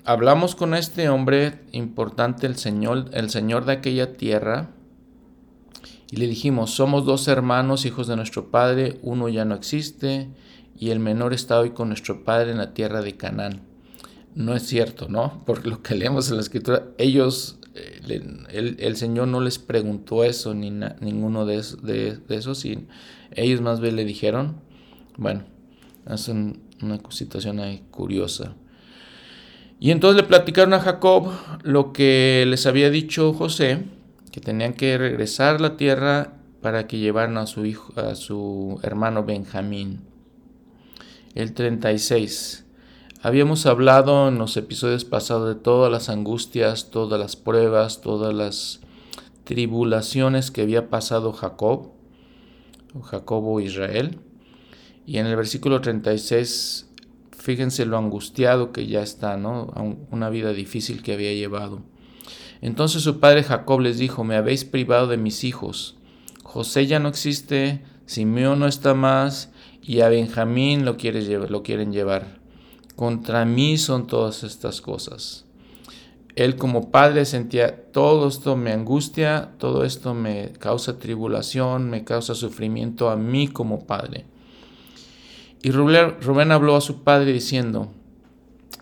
Hablamos 0.04 0.54
con 0.54 0.72
este 0.72 1.08
hombre 1.08 1.58
importante, 1.72 2.46
el 2.46 2.54
Señor, 2.54 3.10
el 3.12 3.28
Señor 3.28 3.64
de 3.64 3.72
aquella 3.72 4.16
tierra, 4.16 4.70
y 6.12 6.16
le 6.18 6.28
dijimos, 6.28 6.70
somos 6.70 7.04
dos 7.04 7.26
hermanos, 7.26 7.86
hijos 7.86 8.06
de 8.06 8.14
nuestro 8.14 8.52
padre, 8.52 9.00
uno 9.02 9.28
ya 9.28 9.44
no 9.44 9.56
existe 9.56 10.28
y 10.78 10.90
el 10.90 11.00
menor 11.00 11.34
está 11.34 11.58
hoy 11.58 11.70
con 11.70 11.88
nuestro 11.88 12.22
padre 12.22 12.52
en 12.52 12.58
la 12.58 12.72
tierra 12.72 13.02
de 13.02 13.16
Canaán. 13.16 13.62
No 14.36 14.54
es 14.54 14.62
cierto, 14.62 15.08
¿no? 15.08 15.42
Porque 15.44 15.70
lo 15.70 15.82
que 15.82 15.96
leemos 15.96 16.30
en 16.30 16.36
la 16.36 16.42
escritura, 16.42 16.84
ellos, 16.98 17.58
eh, 17.74 18.76
el, 18.78 18.96
Señor 18.96 19.26
no 19.26 19.40
les 19.40 19.58
preguntó 19.58 20.22
eso, 20.22 20.54
ni 20.54 20.70
ninguno 20.70 21.46
de, 21.46 21.56
esos, 21.56 22.64
y 22.64 22.86
ellos 23.32 23.60
más 23.60 23.80
bien 23.80 23.96
le 23.96 24.04
dijeron, 24.04 24.60
bueno, 25.16 25.42
es 26.08 26.28
una 26.82 27.00
situación 27.10 27.60
ahí 27.60 27.82
curiosa. 27.90 28.54
Y 29.80 29.90
entonces 29.90 30.22
le 30.22 30.28
platicaron 30.28 30.74
a 30.74 30.80
Jacob 30.80 31.32
lo 31.62 31.92
que 31.92 32.44
les 32.46 32.66
había 32.66 32.90
dicho 32.90 33.32
José, 33.32 33.84
que 34.30 34.40
tenían 34.40 34.74
que 34.74 34.96
regresar 34.96 35.56
a 35.56 35.58
la 35.58 35.76
tierra 35.76 36.34
para 36.60 36.86
que 36.86 36.98
llevaran 36.98 37.36
a 37.36 37.46
su 37.46 37.66
hijo, 37.66 37.92
a 38.00 38.14
su 38.14 38.78
hermano 38.82 39.24
Benjamín. 39.24 40.00
El 41.34 41.52
36. 41.52 42.64
Habíamos 43.22 43.66
hablado 43.66 44.28
en 44.28 44.38
los 44.38 44.56
episodios 44.56 45.04
pasados 45.04 45.54
de 45.54 45.60
todas 45.60 45.90
las 45.90 46.08
angustias, 46.08 46.90
todas 46.90 47.18
las 47.18 47.36
pruebas, 47.36 48.00
todas 48.00 48.34
las 48.34 48.80
tribulaciones 49.44 50.50
que 50.50 50.62
había 50.62 50.90
pasado 50.90 51.32
Jacob, 51.32 51.90
o 52.94 53.00
Jacobo 53.00 53.60
Israel. 53.60 54.18
Y 55.06 55.18
en 55.18 55.26
el 55.26 55.36
versículo 55.36 55.80
36, 55.80 56.88
fíjense 57.30 57.86
lo 57.86 57.98
angustiado 57.98 58.72
que 58.72 58.86
ya 58.86 59.02
está, 59.02 59.36
¿no? 59.36 59.72
Una 60.10 60.30
vida 60.30 60.52
difícil 60.52 61.02
que 61.02 61.12
había 61.12 61.32
llevado. 61.32 61.80
Entonces 62.60 63.02
su 63.02 63.18
padre 63.18 63.42
Jacob 63.42 63.80
les 63.80 63.98
dijo, 63.98 64.22
me 64.22 64.36
habéis 64.36 64.64
privado 64.64 65.08
de 65.08 65.16
mis 65.16 65.42
hijos. 65.42 65.96
José 66.44 66.86
ya 66.86 67.00
no 67.00 67.08
existe, 67.08 67.82
Simeón 68.06 68.60
no 68.60 68.66
está 68.66 68.94
más, 68.94 69.50
y 69.82 70.00
a 70.00 70.08
Benjamín 70.08 70.84
lo, 70.84 70.92
lo 71.48 71.62
quieren 71.62 71.92
llevar. 71.92 72.40
Contra 72.94 73.44
mí 73.44 73.78
son 73.78 74.06
todas 74.06 74.44
estas 74.44 74.80
cosas. 74.80 75.44
Él 76.36 76.56
como 76.56 76.90
padre 76.90 77.24
sentía, 77.24 77.90
todo 77.90 78.28
esto 78.28 78.56
me 78.56 78.72
angustia, 78.72 79.50
todo 79.58 79.84
esto 79.84 80.14
me 80.14 80.52
causa 80.58 80.98
tribulación, 80.98 81.90
me 81.90 82.04
causa 82.04 82.34
sufrimiento 82.34 83.10
a 83.10 83.16
mí 83.16 83.48
como 83.48 83.86
padre. 83.86 84.24
Y 85.62 85.70
Rubén 85.70 86.52
habló 86.52 86.76
a 86.76 86.80
su 86.80 87.02
padre 87.04 87.32
diciendo, 87.32 87.88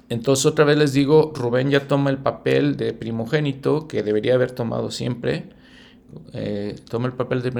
entonces 0.09 0.47
otra 0.47 0.65
vez 0.65 0.79
les 0.79 0.93
digo, 0.93 1.33
Rubén 1.35 1.71
ya 1.71 1.87
toma 1.87 2.11
el 2.11 2.19
papel 2.19 2.77
de 2.77 2.93
primogénito 2.93 3.87
que 3.87 4.03
debería 4.03 4.35
haber 4.35 4.51
tomado 4.51 4.91
siempre. 4.91 5.51
Eh, 6.33 6.77
toma 6.89 7.07
el 7.07 7.13
papel 7.13 7.43
de 7.43 7.53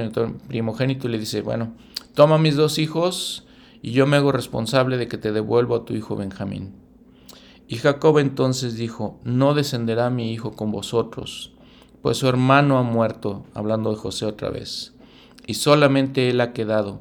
primogénito 0.49 1.07
y 1.07 1.13
le 1.13 1.19
dice, 1.19 1.43
bueno, 1.43 1.75
toma 2.15 2.39
mis 2.39 2.57
dos 2.57 2.79
hijos 2.79 3.47
y 3.83 3.93
yo 3.93 4.07
me 4.07 4.17
hago 4.17 4.33
responsable 4.33 4.97
de 4.97 5.07
que 5.07 5.19
te 5.19 5.31
devuelvo 5.33 5.77
a 5.77 5.85
tu 5.85 5.95
hijo 5.95 6.17
Benjamín. 6.17 6.75
Y 7.69 7.77
Jacob 7.77 8.19
entonces 8.19 8.75
dijo, 8.75 9.21
no 9.23 9.55
descenderá 9.55 10.11
mi 10.11 10.33
hijo 10.33 10.53
con 10.53 10.73
vosotros, 10.73 11.53
pues 12.03 12.17
su 12.17 12.27
hermano 12.27 12.79
ha 12.79 12.83
muerto, 12.83 13.45
hablando 13.55 13.91
de 13.91 13.97
José 13.97 14.27
otra 14.27 14.51
vez, 14.51 14.95
y 15.47 15.55
solamente 15.55 16.29
él 16.29 16.41
ha 16.41 16.53
quedado. 16.53 17.01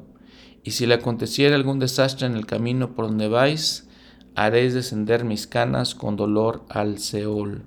Y 0.62 0.72
si 0.72 0.86
le 0.86 0.94
aconteciera 0.94 1.56
algún 1.56 1.78
desastre 1.78 2.26
en 2.26 2.34
el 2.34 2.46
camino 2.46 2.94
por 2.94 3.06
donde 3.06 3.28
vais, 3.28 3.88
haréis 4.34 4.74
descender 4.74 5.24
mis 5.24 5.46
canas 5.46 5.94
con 5.94 6.16
dolor 6.16 6.64
al 6.68 6.98
Seol. 6.98 7.62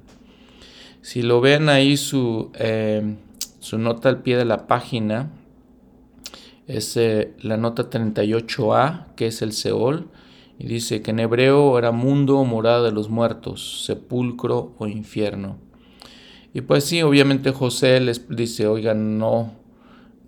Si 1.01 1.21
lo 1.21 1.41
ven 1.41 1.69
ahí 1.69 1.97
su, 1.97 2.51
eh, 2.55 3.15
su 3.59 3.77
nota 3.77 4.09
al 4.09 4.21
pie 4.21 4.37
de 4.37 4.45
la 4.45 4.67
página, 4.67 5.31
es 6.67 6.95
eh, 6.95 7.33
la 7.41 7.57
nota 7.57 7.89
38a, 7.89 9.13
que 9.15 9.27
es 9.27 9.41
el 9.41 9.51
Seol, 9.51 10.07
y 10.59 10.67
dice 10.67 11.01
que 11.01 11.11
en 11.11 11.19
hebreo 11.19 11.77
era 11.77 11.91
mundo 11.91 12.37
o 12.37 12.45
morada 12.45 12.83
de 12.83 12.91
los 12.91 13.09
muertos, 13.09 13.83
sepulcro 13.85 14.73
o 14.77 14.87
infierno. 14.87 15.57
Y 16.53 16.61
pues 16.61 16.85
sí, 16.85 17.01
obviamente 17.01 17.51
José 17.51 17.99
les 17.99 18.29
dice, 18.29 18.67
oigan, 18.67 19.17
no, 19.17 19.51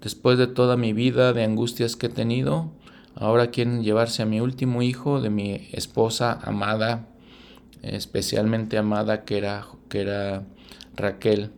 después 0.05 0.37
de 0.37 0.47
toda 0.47 0.77
mi 0.77 0.93
vida 0.93 1.33
de 1.33 1.43
angustias 1.43 1.97
que 1.97 2.05
he 2.05 2.09
tenido, 2.09 2.71
Ahora 3.15 3.47
quieren 3.47 3.81
llevarse 3.81 4.23
a 4.23 4.25
mi 4.25 4.41
último 4.41 4.81
hijo 4.81 5.21
de 5.21 5.29
mi 5.29 5.69
esposa 5.71 6.37
amada, 6.43 7.07
especialmente 7.81 8.77
amada 8.77 9.23
que 9.23 9.37
era, 9.37 9.65
que 9.87 10.01
era 10.01 10.43
Raquel. 10.97 11.51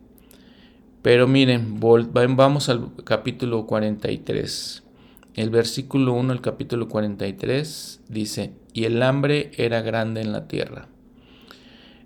Pero 1.02 1.26
miren, 1.26 1.80
vamos 1.80 2.68
al 2.68 2.90
capítulo 3.04 3.66
43. 3.66 4.84
el 5.34 5.50
versículo 5.50 6.12
1 6.12 6.32
el 6.32 6.40
capítulo 6.40 6.88
43 6.88 8.02
dice, 8.08 8.52
y 8.72 8.84
el 8.84 9.02
hambre 9.02 9.50
era 9.56 9.82
grande 9.82 10.20
en 10.20 10.30
la 10.30 10.46
tierra. 10.46 10.86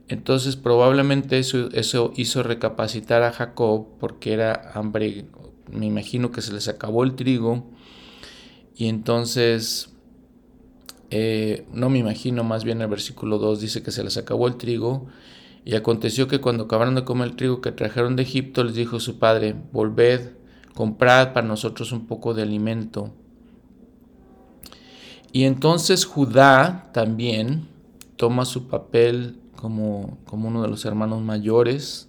Entonces 0.08 0.56
probablemente 0.56 1.38
eso, 1.38 1.68
eso 1.72 2.12
hizo 2.16 2.42
recapacitar 2.42 3.22
a 3.22 3.32
Jacob 3.32 3.86
porque 4.00 4.32
era 4.32 4.72
hambre, 4.74 5.26
me 5.70 5.86
imagino 5.86 6.32
que 6.32 6.42
se 6.42 6.52
les 6.52 6.68
acabó 6.68 7.04
el 7.04 7.14
trigo. 7.14 7.64
Y 8.74 8.88
entonces, 8.88 9.90
eh, 11.10 11.66
no 11.72 11.90
me 11.90 11.98
imagino, 11.98 12.44
más 12.44 12.64
bien 12.64 12.80
el 12.80 12.88
versículo 12.88 13.38
2 13.38 13.60
dice 13.60 13.82
que 13.82 13.90
se 13.90 14.02
les 14.02 14.16
acabó 14.16 14.48
el 14.48 14.56
trigo. 14.56 15.06
Y 15.64 15.74
aconteció 15.74 16.26
que 16.26 16.40
cuando 16.40 16.64
acabaron 16.64 16.94
de 16.94 17.04
comer 17.04 17.28
el 17.28 17.36
trigo 17.36 17.60
que 17.60 17.70
trajeron 17.70 18.16
de 18.16 18.24
Egipto 18.24 18.64
les 18.64 18.74
dijo 18.74 18.98
su 18.98 19.18
padre, 19.18 19.54
volved, 19.72 20.32
comprad 20.74 21.32
para 21.32 21.46
nosotros 21.46 21.92
un 21.92 22.06
poco 22.06 22.34
de 22.34 22.42
alimento 22.42 23.12
y 25.32 25.44
entonces 25.44 26.04
Judá 26.04 26.90
también 26.92 27.66
toma 28.16 28.44
su 28.44 28.68
papel 28.68 29.40
como, 29.56 30.18
como 30.26 30.48
uno 30.48 30.62
de 30.62 30.68
los 30.68 30.84
hermanos 30.84 31.22
mayores 31.22 32.08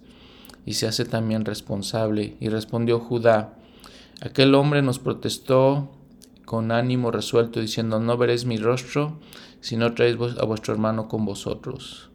y 0.66 0.74
se 0.74 0.86
hace 0.86 1.04
también 1.04 1.44
responsable. 1.44 2.36
Y 2.40 2.48
respondió 2.48 3.00
Judá, 3.00 3.54
aquel 4.20 4.54
hombre 4.54 4.82
nos 4.82 4.98
protestó 4.98 5.90
con 6.44 6.72
ánimo 6.72 7.10
resuelto, 7.10 7.60
diciendo, 7.60 8.00
no 8.00 8.16
veréis 8.16 8.44
mi 8.44 8.56
rostro 8.56 9.18
si 9.60 9.76
no 9.76 9.94
traéis 9.94 10.18
a 10.38 10.44
vuestro 10.44 10.74
hermano 10.74 11.08
con 11.08 11.24
vosotros. 11.24 12.10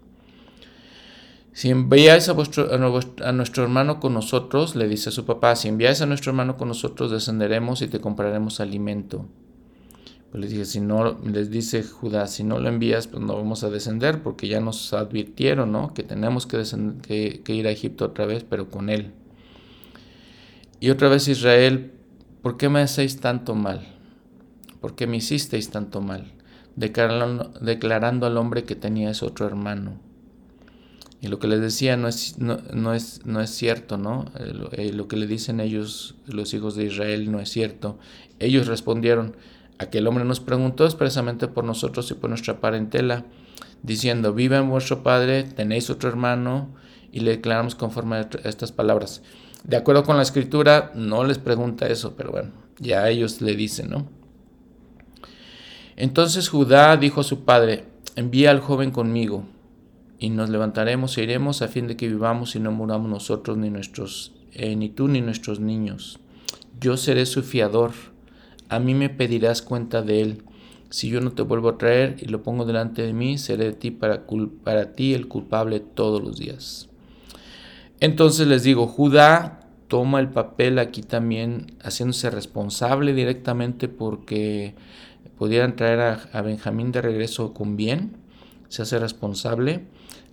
Si 1.51 1.69
enviáis 1.69 2.29
a, 2.29 2.33
vuestro, 2.33 2.69
a, 2.71 3.31
nuestro 3.31 3.63
hermano 3.63 3.99
con 3.99 4.13
nosotros, 4.13 4.75
le 4.75 4.87
dice 4.87 5.09
a 5.09 5.11
su 5.11 5.25
papá, 5.25 5.55
si 5.55 5.67
enviáis 5.67 6.01
a 6.01 6.05
nuestro 6.05 6.29
hermano 6.29 6.57
con 6.57 6.67
nosotros, 6.67 7.11
descenderemos 7.11 7.81
y 7.81 7.87
te 7.87 7.99
compraremos 7.99 8.59
alimento. 8.59 9.25
Pues 10.31 10.41
les 10.41 10.51
dije, 10.51 10.65
si 10.65 10.79
no, 10.79 11.19
les 11.25 11.49
dice 11.49 11.81
Judá, 11.81 12.27
si 12.27 12.43
no 12.43 12.59
lo 12.59 12.69
envías, 12.69 13.07
pues 13.07 13.23
no 13.23 13.35
vamos 13.35 13.63
a 13.63 13.69
descender, 13.71 14.21
porque 14.21 14.47
ya 14.47 14.59
nos 14.59 14.93
advirtieron, 14.93 15.71
¿no? 15.71 15.93
Que 15.93 16.03
tenemos 16.03 16.45
que, 16.45 17.41
que, 17.43 17.55
ir 17.55 17.67
a 17.67 17.71
Egipto 17.71 18.05
otra 18.05 18.27
vez, 18.27 18.45
pero 18.47 18.69
con 18.69 18.89
él. 18.89 19.11
Y 20.79 20.91
otra 20.91 21.09
vez 21.09 21.27
Israel, 21.27 21.93
¿por 22.43 22.57
qué 22.57 22.69
me 22.69 22.81
hacéis 22.81 23.19
tanto 23.19 23.55
mal? 23.55 23.87
¿Por 24.81 24.95
qué 24.95 25.07
me 25.07 25.17
hicisteis 25.17 25.71
tanto 25.71 25.99
mal? 25.99 26.31
Declarando, 26.75 27.51
declarando 27.59 28.27
al 28.27 28.37
hombre 28.37 28.65
que 28.65 28.75
tenía 28.75 29.09
ese 29.09 29.25
otro 29.25 29.47
hermano. 29.47 29.99
Y 31.21 31.27
lo 31.27 31.39
que 31.39 31.47
les 31.47 31.59
decía 31.59 31.97
no 31.97 32.07
es, 32.07 32.37
no, 32.37 32.93
es, 32.93 33.25
no 33.25 33.41
es 33.41 33.49
cierto, 33.49 33.97
¿no? 33.97 34.25
Eh, 34.71 34.93
lo 34.93 35.07
que 35.07 35.17
le 35.17 35.27
dicen 35.27 35.59
ellos, 35.59 36.15
los 36.27 36.53
hijos 36.53 36.75
de 36.75 36.85
Israel, 36.85 37.31
no 37.31 37.39
es 37.41 37.49
cierto. 37.49 37.97
Ellos 38.37 38.67
respondieron, 38.67 39.35
Aquel 39.79 40.07
hombre 40.07 40.25
nos 40.25 40.41
preguntó 40.41 40.85
expresamente 40.85 41.47
por 41.47 41.63
nosotros 41.63 42.11
y 42.11 42.13
por 42.13 42.29
nuestra 42.29 42.59
parentela, 42.59 43.25
diciendo, 43.81 44.33
viva 44.33 44.57
en 44.57 44.69
vuestro 44.69 45.03
Padre, 45.03 45.43
tenéis 45.43 45.89
otro 45.89 46.09
hermano, 46.09 46.75
y 47.11 47.21
le 47.21 47.31
declaramos 47.31 47.75
conforme 47.75 48.17
a 48.17 48.29
estas 48.43 48.71
palabras. 48.71 49.23
De 49.63 49.77
acuerdo 49.77 50.03
con 50.03 50.17
la 50.17 50.23
escritura, 50.23 50.91
no 50.95 51.23
les 51.23 51.37
pregunta 51.37 51.87
eso, 51.87 52.13
pero 52.15 52.31
bueno, 52.31 52.51
ya 52.77 53.09
ellos 53.09 53.41
le 53.41 53.55
dicen, 53.55 53.89
¿no? 53.89 54.07
Entonces 55.95 56.49
Judá 56.49 56.95
dijo 56.97 57.21
a 57.21 57.25
su 57.25 57.45
padre, 57.45 57.85
envía 58.15 58.51
al 58.51 58.59
joven 58.59 58.91
conmigo, 58.91 59.45
y 60.19 60.29
nos 60.29 60.49
levantaremos 60.49 61.17
e 61.17 61.23
iremos 61.23 61.61
a 61.61 61.69
fin 61.69 61.87
de 61.87 61.95
que 61.95 62.09
vivamos 62.09 62.55
y 62.55 62.59
no 62.59 62.71
muramos 62.73 63.09
nosotros, 63.09 63.57
ni, 63.57 63.69
nuestros, 63.69 64.33
eh, 64.51 64.75
ni 64.75 64.89
tú, 64.89 65.07
ni 65.07 65.21
nuestros 65.21 65.61
niños. 65.61 66.19
Yo 66.81 66.97
seré 66.97 67.25
su 67.25 67.43
fiador 67.43 67.91
a 68.69 68.79
mí 68.79 68.93
me 68.93 69.09
pedirás 69.09 69.61
cuenta 69.61 70.01
de 70.01 70.21
él. 70.21 70.43
Si 70.89 71.09
yo 71.09 71.21
no 71.21 71.31
te 71.31 71.41
vuelvo 71.41 71.69
a 71.69 71.77
traer 71.77 72.15
y 72.19 72.25
lo 72.25 72.41
pongo 72.41 72.65
delante 72.65 73.01
de 73.01 73.13
mí, 73.13 73.37
seré 73.37 73.65
de 73.65 73.73
ti 73.73 73.91
para, 73.91 74.25
para 74.63 74.93
ti 74.93 75.13
el 75.13 75.27
culpable 75.27 75.79
todos 75.79 76.21
los 76.21 76.37
días. 76.39 76.89
Entonces 77.99 78.47
les 78.47 78.63
digo, 78.63 78.87
Judá 78.87 79.59
toma 79.87 80.19
el 80.19 80.29
papel 80.29 80.79
aquí 80.79 81.01
también, 81.01 81.73
haciéndose 81.81 82.29
responsable 82.29 83.13
directamente 83.13 83.89
porque 83.89 84.75
pudieran 85.37 85.75
traer 85.75 85.99
a, 86.31 86.41
Benjamín 86.41 86.91
de 86.91 87.01
regreso 87.01 87.53
con 87.53 87.75
bien, 87.75 88.17
se 88.69 88.83
hace 88.83 88.99
responsable. 88.99 89.85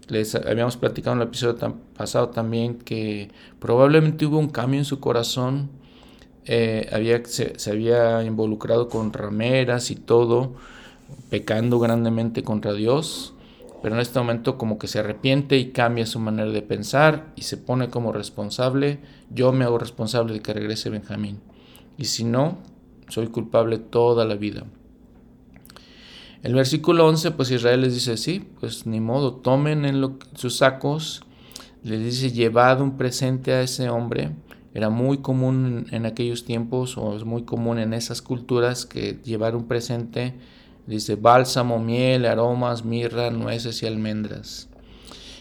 Les 0.09 0.35
habíamos 0.37 0.77
platicado 0.77 1.17
en 1.17 1.23
el 1.23 1.29
episodio 1.29 1.57
pasado 1.97 2.29
también 2.29 2.77
que 2.77 3.31
probablemente 3.59 4.27
hubo 4.27 4.39
un 4.39 4.49
cambio 4.49 4.79
en 4.79 4.85
su 4.85 5.01
corazón 5.01 5.71
eh, 6.47 6.89
había, 6.93 7.25
se, 7.25 7.55
había 7.71 8.23
involucrado 8.23 8.89
con 8.89 9.13
rameras 9.13 9.91
y 9.91 9.97
todo, 9.97 10.55
pecando 11.29 11.79
grandemente 11.79 12.43
contra 12.43 12.73
Dios, 12.73 13.35
pero 13.83 13.97
en 13.97 14.01
este 14.01 14.19
momento 14.19 14.57
como 14.57 14.79
que 14.79 14.87
se 14.87 15.01
arrepiente 15.01 15.59
y 15.59 15.71
cambia 15.71 16.07
su 16.07 16.19
manera 16.19 16.51
de 16.51 16.63
pensar 16.63 17.33
y 17.37 17.43
se 17.43 17.57
pone 17.57 17.91
como 17.91 18.13
responsable, 18.13 19.01
yo 19.31 19.53
me 19.53 19.65
hago 19.65 19.79
responsable 19.79 20.35
de 20.35 20.41
que 20.41 20.53
regrese 20.53 20.89
Benjamín, 20.89 21.41
y 21.99 22.05
si 22.05 22.25
no, 22.25 22.59
soy 23.09 23.27
culpable 23.27 23.79
toda 23.79 24.25
la 24.25 24.37
vida. 24.37 24.65
El 26.43 26.55
versículo 26.55 27.09
11, 27.09 27.33
pues 27.33 27.51
Israel 27.51 27.81
les 27.81 27.95
dice, 27.95 28.17
sí, 28.17 28.49
pues 28.61 28.87
ni 28.87 29.01
modo, 29.01 29.35
tomen 29.35 29.85
en 29.85 30.19
sus 30.35 30.59
sacos, 30.59 31.23
les 31.83 32.05
dice, 32.05 32.31
llevad 32.31 32.81
un 32.81 32.97
presente 32.97 33.53
a 33.53 33.63
ese 33.63 33.89
hombre, 33.89 34.31
era 34.77 34.91
muy 34.91 35.19
común 35.23 35.87
en 35.91 36.05
aquellos 36.05 36.45
tiempos 36.45 36.99
o 36.99 37.17
es 37.17 37.25
muy 37.25 37.45
común 37.45 37.79
en 37.79 37.95
esas 37.95 38.21
culturas 38.21 38.85
que 38.85 39.19
llevar 39.25 39.57
un 39.57 39.67
presente, 39.67 40.35
dice 40.87 41.15
bálsamo, 41.15 41.79
miel, 41.79 42.27
aromas, 42.27 42.85
mirra, 42.85 43.31
nueces 43.31 43.83
y 43.83 43.87
almendras. 43.87 44.69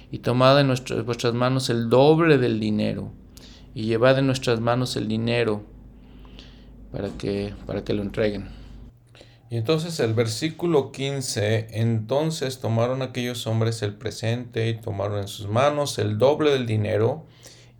Y 0.09 0.19
tomad 0.19 0.57
en 0.61 0.73
vuestras 1.05 1.33
manos 1.33 1.69
el 1.69 1.89
doble 1.89 2.37
del 2.37 2.61
dinero 2.61 3.11
y 3.73 3.83
llevad 3.83 4.17
en 4.19 4.27
nuestras 4.27 4.61
manos 4.61 4.95
el 4.95 5.09
dinero 5.09 5.63
para 6.93 7.09
que, 7.09 7.53
para 7.65 7.83
que 7.83 7.93
lo 7.93 8.03
entreguen. 8.03 8.47
Y 9.49 9.57
entonces 9.57 9.99
el 9.99 10.13
versículo 10.13 10.93
15, 10.93 11.67
entonces 11.71 12.61
tomaron 12.61 13.01
aquellos 13.01 13.47
hombres 13.47 13.81
el 13.81 13.95
presente 13.95 14.69
y 14.69 14.79
tomaron 14.79 15.19
en 15.19 15.27
sus 15.27 15.49
manos 15.49 15.99
el 15.99 16.19
doble 16.19 16.51
del 16.51 16.65
dinero 16.65 17.25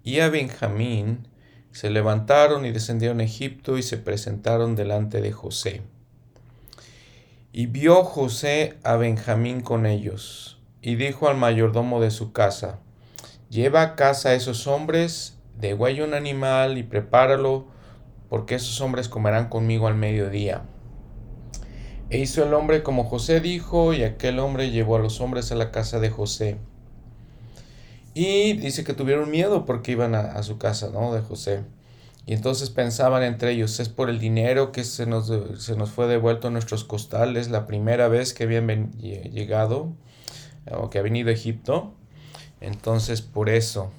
y 0.04 0.20
a 0.20 0.28
Benjamín 0.28 1.30
se 1.76 1.90
levantaron 1.90 2.66
y 2.66 2.72
descendieron 2.72 3.20
a 3.20 3.26
Egipto 3.26 3.78
y 3.78 3.84
se 3.84 3.98
presentaron 3.98 4.78
delante 4.78 5.20
de 5.20 5.34
José. 5.34 5.82
Y 7.52 7.66
vio 7.66 8.06
José 8.06 8.78
a 8.84 8.96
Benjamín 8.96 9.60
con 9.60 9.86
ellos, 9.86 10.58
y 10.82 10.96
dijo 10.96 11.28
al 11.28 11.36
mayordomo 11.36 12.00
de 12.00 12.12
su 12.12 12.32
casa, 12.32 12.80
Lleva 13.50 13.82
a 13.82 13.96
casa 13.98 14.30
a 14.30 14.36
esos 14.36 14.68
hombres, 14.68 15.38
degüella 15.60 16.06
un 16.06 16.14
animal 16.14 16.78
y 16.78 16.84
prepáralo, 16.84 17.66
porque 18.30 18.56
esos 18.56 18.80
hombres 18.80 19.10
comerán 19.10 19.50
conmigo 19.50 19.88
al 19.88 19.96
mediodía. 19.96 20.64
E 22.10 22.20
hizo 22.20 22.42
el 22.46 22.54
hombre 22.54 22.84
como 22.84 23.04
José 23.04 23.42
dijo, 23.42 23.94
y 23.94 24.06
aquel 24.06 24.40
hombre 24.40 24.72
llevó 24.72 24.96
a 24.96 25.00
los 25.00 25.20
hombres 25.20 25.52
a 25.52 25.56
la 25.56 25.72
casa 25.72 26.00
de 26.00 26.10
José. 26.10 26.58
Y 28.18 28.54
dice 28.54 28.86
que 28.86 28.94
tuvieron 28.94 29.30
miedo 29.30 29.66
porque 29.66 29.92
iban 29.92 30.16
a, 30.16 30.42
su 30.42 30.58
casa, 30.58 30.90
¿no? 30.90 31.14
De 31.14 31.20
José. 31.20 31.64
Y 32.26 32.34
entonces 32.34 32.70
pensaban 32.70 33.24
entre 33.24 33.52
ellos, 33.52 33.80
es 33.82 33.90
por 33.90 34.10
el 34.10 34.20
dinero 34.20 34.72
que 34.72 34.86
se 34.86 35.06
nos, 35.06 35.32
se 35.62 35.76
nos 35.76 35.92
fue 35.92 36.08
devuelto 36.08 36.48
a 36.48 36.52
nuestros 36.52 36.86
costales 36.86 37.50
la 37.50 37.68
primera 37.68 38.08
vez 38.08 38.34
que 38.34 38.46
habían 38.46 38.94
llegado 38.94 39.94
o 40.72 40.90
que 40.90 40.98
ha 40.98 41.02
venido 41.02 41.30
a 41.30 41.34
Egipto. 41.34 41.94
Entonces 42.62 43.22
por 43.22 43.50
eso. 43.50 43.92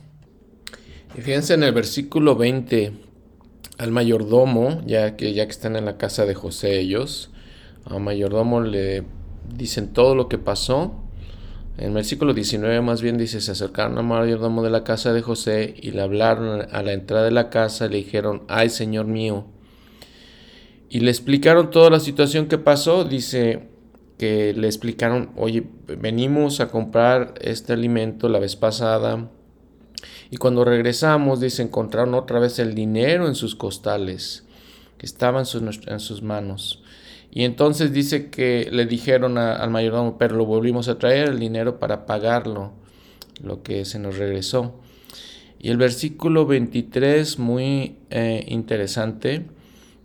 Y 1.14 1.20
fíjense 1.20 1.52
en 1.52 1.62
el 1.62 1.72
versículo 1.72 2.36
20, 2.36 2.94
al 3.76 3.90
mayordomo, 3.90 4.80
ya 4.86 5.14
que, 5.14 5.34
ya 5.34 5.44
que 5.44 5.52
están 5.52 5.76
en 5.76 5.84
la 5.84 5.98
casa 5.98 6.24
de 6.24 6.34
José 6.34 6.78
ellos, 6.78 7.30
al 7.84 8.00
mayordomo 8.00 8.62
le 8.62 9.04
dicen 9.54 9.92
todo 9.92 10.14
lo 10.14 10.28
que 10.30 10.38
pasó 10.38 11.05
en 11.78 11.88
el 11.88 11.92
versículo 11.92 12.32
19 12.32 12.80
más 12.80 13.02
bien 13.02 13.18
dice, 13.18 13.40
se 13.40 13.52
acercaron 13.52 13.98
al 13.98 14.04
mayordomo 14.04 14.62
de 14.62 14.70
la 14.70 14.82
casa 14.82 15.12
de 15.12 15.20
José 15.20 15.74
y 15.76 15.90
le 15.90 16.02
hablaron 16.02 16.66
a 16.70 16.82
la 16.82 16.92
entrada 16.92 17.24
de 17.24 17.30
la 17.30 17.50
casa 17.50 17.86
y 17.86 17.90
le 17.90 17.96
dijeron, 17.98 18.44
ay 18.48 18.70
Señor 18.70 19.06
mío. 19.06 19.46
Y 20.88 21.00
le 21.00 21.10
explicaron 21.10 21.70
toda 21.70 21.90
la 21.90 22.00
situación 22.00 22.46
que 22.46 22.58
pasó. 22.58 23.04
Dice 23.04 23.68
que 24.18 24.54
le 24.54 24.66
explicaron, 24.66 25.32
oye, 25.36 25.66
venimos 25.86 26.60
a 26.60 26.68
comprar 26.68 27.34
este 27.40 27.72
alimento 27.72 28.28
la 28.28 28.38
vez 28.38 28.56
pasada. 28.56 29.28
Y 30.30 30.36
cuando 30.36 30.64
regresamos, 30.64 31.40
dice, 31.40 31.62
encontraron 31.62 32.14
otra 32.14 32.38
vez 32.38 32.58
el 32.58 32.74
dinero 32.74 33.26
en 33.26 33.34
sus 33.34 33.54
costales, 33.56 34.44
que 34.96 35.06
estaba 35.06 35.40
en 35.40 36.00
sus 36.00 36.22
manos. 36.22 36.82
Y 37.36 37.44
entonces 37.44 37.92
dice 37.92 38.30
que 38.30 38.70
le 38.72 38.86
dijeron 38.86 39.36
al 39.36 39.68
mayordomo, 39.68 40.16
pero 40.16 40.36
lo 40.36 40.46
volvimos 40.46 40.88
a 40.88 40.98
traer 40.98 41.28
el 41.28 41.38
dinero 41.38 41.78
para 41.78 42.06
pagarlo, 42.06 42.72
lo 43.42 43.62
que 43.62 43.84
se 43.84 43.98
nos 43.98 44.16
regresó. 44.16 44.80
Y 45.58 45.68
el 45.68 45.76
versículo 45.76 46.46
23, 46.46 47.38
muy 47.38 47.98
eh, 48.08 48.42
interesante, 48.48 49.44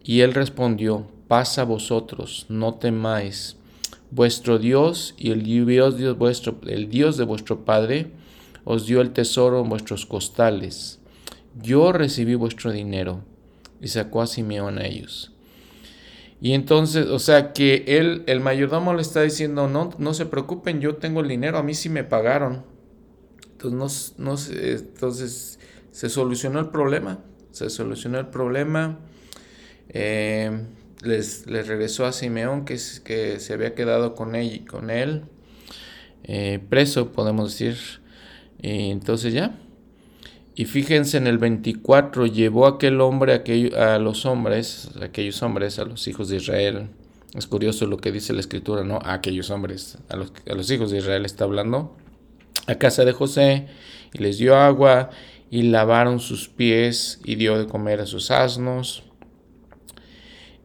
y 0.03 0.19
él 0.19 0.33
respondió, 0.33 1.07
paz 1.29 1.57
a 1.57 1.63
vosotros, 1.63 2.47
no 2.49 2.73
temáis. 2.73 3.55
Vuestro 4.09 4.59
Dios 4.59 5.15
y 5.17 5.31
el 5.31 5.43
Dios, 5.43 5.95
el 6.67 6.89
Dios 6.89 7.15
de 7.15 7.23
vuestro 7.23 7.63
Padre 7.63 8.11
os 8.65 8.87
dio 8.87 8.99
el 8.99 9.13
tesoro 9.13 9.61
en 9.61 9.69
vuestros 9.69 10.05
costales. 10.05 10.99
Yo 11.63 11.93
recibí 11.93 12.35
vuestro 12.35 12.73
dinero. 12.73 13.23
Y 13.79 13.87
sacó 13.87 14.21
a 14.21 14.27
Simeón 14.27 14.79
a 14.79 14.85
ellos. 14.85 15.30
Y 16.41 16.53
entonces, 16.53 17.05
o 17.05 17.19
sea, 17.19 17.53
que 17.53 17.85
él, 17.87 18.23
el 18.25 18.39
mayordomo 18.39 18.95
le 18.95 19.03
está 19.03 19.21
diciendo, 19.21 19.67
no, 19.67 19.91
no 19.99 20.13
se 20.15 20.25
preocupen, 20.25 20.81
yo 20.81 20.95
tengo 20.95 21.21
el 21.21 21.27
dinero, 21.27 21.59
a 21.59 21.63
mí 21.63 21.75
sí 21.75 21.87
me 21.87 22.03
pagaron. 22.03 22.65
Entonces, 23.51 24.15
no, 24.17 24.35
entonces 24.49 25.59
se 25.91 26.09
solucionó 26.09 26.59
el 26.59 26.69
problema, 26.69 27.19
se 27.51 27.69
solucionó 27.69 28.17
el 28.17 28.27
problema. 28.27 28.99
Eh, 29.89 30.65
les, 31.03 31.45
regresó 31.45 32.07
a 32.07 32.11
Simeón, 32.11 32.65
que, 32.65 32.79
que 33.03 33.39
se 33.39 33.53
había 33.53 33.75
quedado 33.75 34.15
con 34.15 34.33
él, 34.35 34.65
con 34.67 34.89
él 34.89 35.25
eh, 36.23 36.59
preso, 36.69 37.11
podemos 37.11 37.51
decir. 37.51 37.77
Y 38.61 38.89
entonces 38.89 39.33
ya. 39.33 39.59
Y 40.55 40.65
fíjense 40.65 41.17
en 41.17 41.27
el 41.27 41.37
24, 41.37 42.25
llevó 42.25 42.67
aquel 42.67 42.99
hombre 43.01 43.41
a 43.77 43.97
los 43.99 44.25
hombres, 44.25 44.89
a 44.99 45.05
aquellos 45.05 45.41
hombres, 45.43 45.79
a 45.79 45.85
los 45.85 46.07
hijos 46.07 46.29
de 46.29 46.37
Israel. 46.37 46.89
Es 47.33 47.47
curioso 47.47 47.85
lo 47.85 47.97
que 47.97 48.11
dice 48.11 48.33
la 48.33 48.41
escritura, 48.41 48.83
¿no? 48.83 48.99
A 49.03 49.13
aquellos 49.13 49.49
hombres, 49.49 49.97
a 50.09 50.17
los, 50.17 50.33
a 50.49 50.53
los 50.53 50.69
hijos 50.69 50.91
de 50.91 50.97
Israel 50.97 51.25
está 51.25 51.45
hablando. 51.45 51.95
A 52.67 52.75
casa 52.75 53.05
de 53.05 53.13
José, 53.13 53.67
y 54.13 54.19
les 54.19 54.37
dio 54.37 54.57
agua, 54.57 55.09
y 55.49 55.63
lavaron 55.63 56.19
sus 56.19 56.49
pies, 56.49 57.21
y 57.23 57.35
dio 57.35 57.57
de 57.57 57.67
comer 57.67 58.01
a 58.01 58.05
sus 58.05 58.29
asnos 58.31 59.03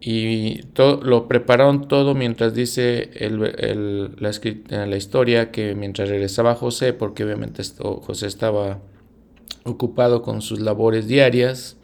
y 0.08 0.62
todo, 0.74 1.02
lo 1.02 1.26
prepararon 1.26 1.88
todo 1.88 2.14
mientras 2.14 2.54
dice 2.54 3.10
el, 3.14 3.40
la, 3.40 4.86
la, 4.86 4.96
historia 4.96 5.50
que 5.50 5.74
mientras 5.74 6.08
regresaba 6.08 6.54
José, 6.54 6.92
porque 6.92 7.24
obviamente 7.24 7.62
José 7.78 8.28
estaba 8.28 8.78
ocupado 9.66 10.22
con 10.22 10.42
sus 10.42 10.60
labores 10.60 11.06
diarias, 11.06 11.76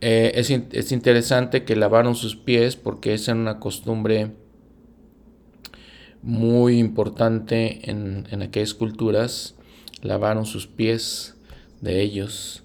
eh, 0.00 0.32
es, 0.34 0.50
es, 0.50 0.90
interesante 0.90 1.64
que 1.64 1.76
lavaron 1.76 2.16
sus 2.16 2.34
pies 2.34 2.74
porque 2.74 3.14
era 3.14 3.34
una 3.34 3.60
costumbre 3.60 4.32
muy 6.22 6.78
importante 6.78 7.88
en, 7.90 8.26
en 8.30 8.42
aquellas 8.42 8.74
culturas, 8.74 9.54
lavaron 10.02 10.44
sus 10.44 10.66
pies 10.66 11.36
de 11.80 12.00
ellos. 12.00 12.64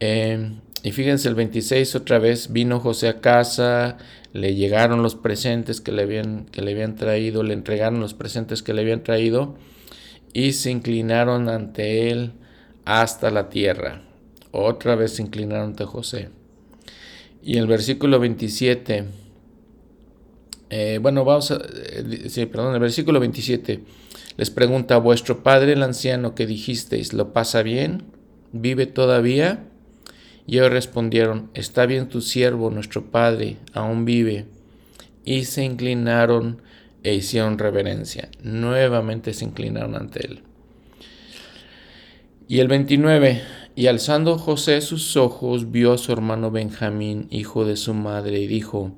Eh, 0.00 0.52
y 0.82 0.92
fíjense, 0.92 1.28
el 1.28 1.34
26 1.34 1.94
otra 1.94 2.18
vez 2.18 2.52
vino 2.52 2.80
José 2.80 3.08
a 3.08 3.20
casa, 3.20 3.96
le 4.32 4.54
llegaron 4.54 5.02
los 5.02 5.14
presentes 5.14 5.80
que 5.80 5.92
le 5.92 6.02
habían, 6.02 6.46
que 6.46 6.62
le 6.62 6.72
habían 6.72 6.96
traído, 6.96 7.42
le 7.42 7.54
entregaron 7.54 8.00
los 8.00 8.14
presentes 8.14 8.62
que 8.62 8.74
le 8.74 8.82
habían 8.82 9.02
traído 9.02 9.56
y 10.32 10.52
se 10.52 10.70
inclinaron 10.70 11.48
ante 11.48 12.10
él 12.10 12.32
hasta 12.88 13.30
la 13.30 13.50
tierra. 13.50 14.00
Otra 14.50 14.96
vez 14.96 15.16
se 15.16 15.22
inclinaron 15.22 15.66
ante 15.66 15.84
José. 15.84 16.30
Y 17.42 17.58
el 17.58 17.66
versículo 17.66 18.18
27, 18.18 19.04
eh, 20.70 20.98
bueno, 21.02 21.22
vamos 21.22 21.50
a, 21.50 21.56
eh, 21.56 22.24
sí, 22.30 22.46
perdón, 22.46 22.72
el 22.74 22.80
versículo 22.80 23.20
27 23.20 23.82
les 24.38 24.48
pregunta, 24.48 24.96
vuestro 24.96 25.42
padre 25.42 25.74
el 25.74 25.82
anciano 25.82 26.34
que 26.34 26.46
dijisteis, 26.46 27.12
¿lo 27.12 27.34
pasa 27.34 27.62
bien? 27.62 28.04
¿Vive 28.52 28.86
todavía? 28.86 29.66
Y 30.46 30.56
ellos 30.56 30.70
respondieron, 30.70 31.50
Está 31.52 31.84
bien 31.84 32.08
tu 32.08 32.22
siervo, 32.22 32.70
nuestro 32.70 33.10
padre, 33.10 33.58
aún 33.74 34.06
vive. 34.06 34.46
Y 35.26 35.44
se 35.44 35.62
inclinaron 35.62 36.62
e 37.02 37.14
hicieron 37.14 37.58
reverencia. 37.58 38.30
Nuevamente 38.42 39.34
se 39.34 39.44
inclinaron 39.44 39.94
ante 39.94 40.24
él. 40.24 40.47
Y 42.50 42.60
el 42.60 42.68
29, 42.68 43.42
y 43.76 43.88
alzando 43.88 44.38
José 44.38 44.80
sus 44.80 45.18
ojos, 45.18 45.70
vio 45.70 45.92
a 45.92 45.98
su 45.98 46.12
hermano 46.12 46.50
Benjamín, 46.50 47.26
hijo 47.28 47.66
de 47.66 47.76
su 47.76 47.92
madre, 47.92 48.40
y 48.40 48.46
dijo, 48.46 48.92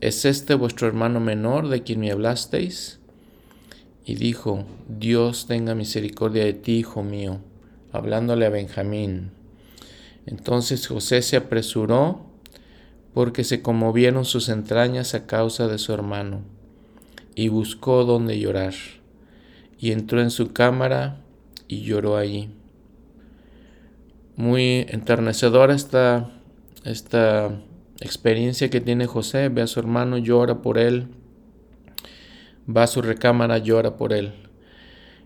¿Es 0.00 0.24
este 0.24 0.54
vuestro 0.54 0.88
hermano 0.88 1.20
menor 1.20 1.68
de 1.68 1.82
quien 1.82 2.00
me 2.00 2.10
hablasteis? 2.10 3.00
Y 4.06 4.14
dijo, 4.14 4.64
Dios 4.88 5.46
tenga 5.46 5.74
misericordia 5.74 6.46
de 6.46 6.54
ti, 6.54 6.78
hijo 6.78 7.02
mío, 7.02 7.40
hablándole 7.92 8.46
a 8.46 8.50
Benjamín. 8.50 9.32
Entonces 10.24 10.86
José 10.86 11.20
se 11.20 11.36
apresuró 11.36 12.24
porque 13.12 13.44
se 13.44 13.60
conmovieron 13.60 14.24
sus 14.24 14.48
entrañas 14.48 15.12
a 15.12 15.26
causa 15.26 15.68
de 15.68 15.76
su 15.76 15.92
hermano, 15.92 16.40
y 17.34 17.48
buscó 17.48 18.06
donde 18.06 18.40
llorar, 18.40 18.72
y 19.78 19.92
entró 19.92 20.22
en 20.22 20.30
su 20.30 20.54
cámara 20.54 21.20
y 21.68 21.82
lloró 21.82 22.16
allí. 22.16 22.48
Muy 24.36 24.86
enternecedora 24.88 25.74
esta, 25.74 26.30
esta 26.84 27.50
experiencia 28.00 28.68
que 28.68 28.80
tiene 28.80 29.06
José, 29.06 29.48
ve 29.48 29.62
a 29.62 29.66
su 29.66 29.78
hermano, 29.78 30.18
llora 30.18 30.60
por 30.60 30.78
él, 30.78 31.08
va 32.68 32.84
a 32.84 32.88
su 32.88 33.00
recámara, 33.00 33.58
llora 33.58 33.96
por 33.96 34.12
él. 34.12 34.32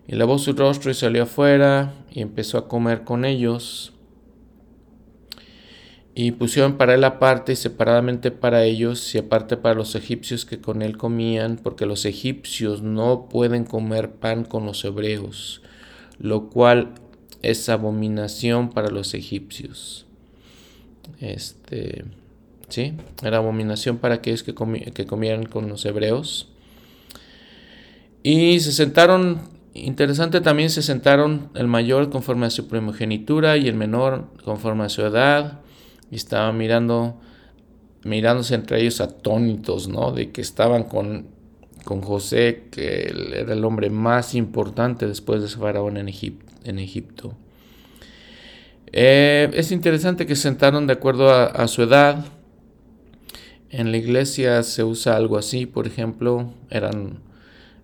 Y 0.07 0.15
lavó 0.15 0.37
su 0.39 0.53
rostro 0.53 0.91
y 0.91 0.95
salió 0.95 1.23
afuera 1.23 1.93
y 2.11 2.21
empezó 2.21 2.57
a 2.57 2.67
comer 2.67 3.03
con 3.03 3.25
ellos. 3.25 3.93
Y 6.15 6.31
pusieron 6.31 6.77
para 6.77 6.95
él 6.95 7.03
aparte 7.03 7.53
y 7.53 7.55
separadamente 7.55 8.31
para 8.31 8.63
ellos 8.63 9.13
y 9.15 9.19
aparte 9.19 9.55
para 9.55 9.75
los 9.75 9.95
egipcios 9.95 10.45
que 10.45 10.59
con 10.59 10.81
él 10.81 10.97
comían, 10.97 11.57
porque 11.61 11.85
los 11.85 12.05
egipcios 12.05 12.81
no 12.81 13.29
pueden 13.29 13.63
comer 13.63 14.11
pan 14.11 14.43
con 14.43 14.65
los 14.65 14.83
hebreos, 14.83 15.61
lo 16.17 16.49
cual 16.49 16.95
es 17.41 17.69
abominación 17.69 18.69
para 18.69 18.89
los 18.89 19.13
egipcios. 19.13 20.05
Este, 21.19 22.05
sí, 22.69 22.93
era 23.23 23.37
abominación 23.37 23.97
para 23.97 24.15
aquellos 24.15 24.43
que, 24.43 24.53
que 24.93 25.05
comieran 25.05 25.45
con 25.45 25.69
los 25.69 25.85
hebreos. 25.85 26.49
Y 28.23 28.59
se 28.59 28.71
sentaron, 28.71 29.41
interesante 29.73 30.41
también, 30.41 30.69
se 30.69 30.81
sentaron 30.81 31.49
el 31.55 31.67
mayor 31.67 32.09
conforme 32.09 32.45
a 32.45 32.49
su 32.49 32.67
primogenitura 32.67 33.57
y 33.57 33.67
el 33.67 33.75
menor 33.75 34.27
conforme 34.43 34.83
a 34.83 34.89
su 34.89 35.01
edad 35.01 35.61
y 36.11 36.15
estaban 36.15 36.57
mirando, 36.57 37.19
mirándose 38.03 38.55
entre 38.55 38.81
ellos 38.81 38.99
atónitos, 38.99 39.87
¿no? 39.87 40.11
De 40.11 40.31
que 40.31 40.41
estaban 40.41 40.83
con, 40.83 41.27
con 41.83 42.01
José, 42.01 42.63
que 42.71 43.11
era 43.33 43.53
el 43.53 43.65
hombre 43.65 43.89
más 43.89 44.35
importante 44.35 45.07
después 45.07 45.41
de 45.41 45.47
faraón 45.47 45.97
en, 45.97 46.07
en 46.07 46.79
Egipto. 46.79 47.35
Eh, 48.91 49.49
es 49.53 49.71
interesante 49.71 50.25
que 50.25 50.35
se 50.35 50.43
sentaron 50.43 50.87
de 50.87 50.93
acuerdo 50.93 51.31
a, 51.31 51.67
su 51.67 51.83
edad. 51.83 52.25
En 53.69 53.91
la 53.91 53.97
iglesia 53.97 54.63
se 54.63 54.83
usa 54.83 55.15
algo 55.15 55.37
así, 55.37 55.65
por 55.65 55.85
ejemplo, 55.85 56.53
eran 56.69 57.19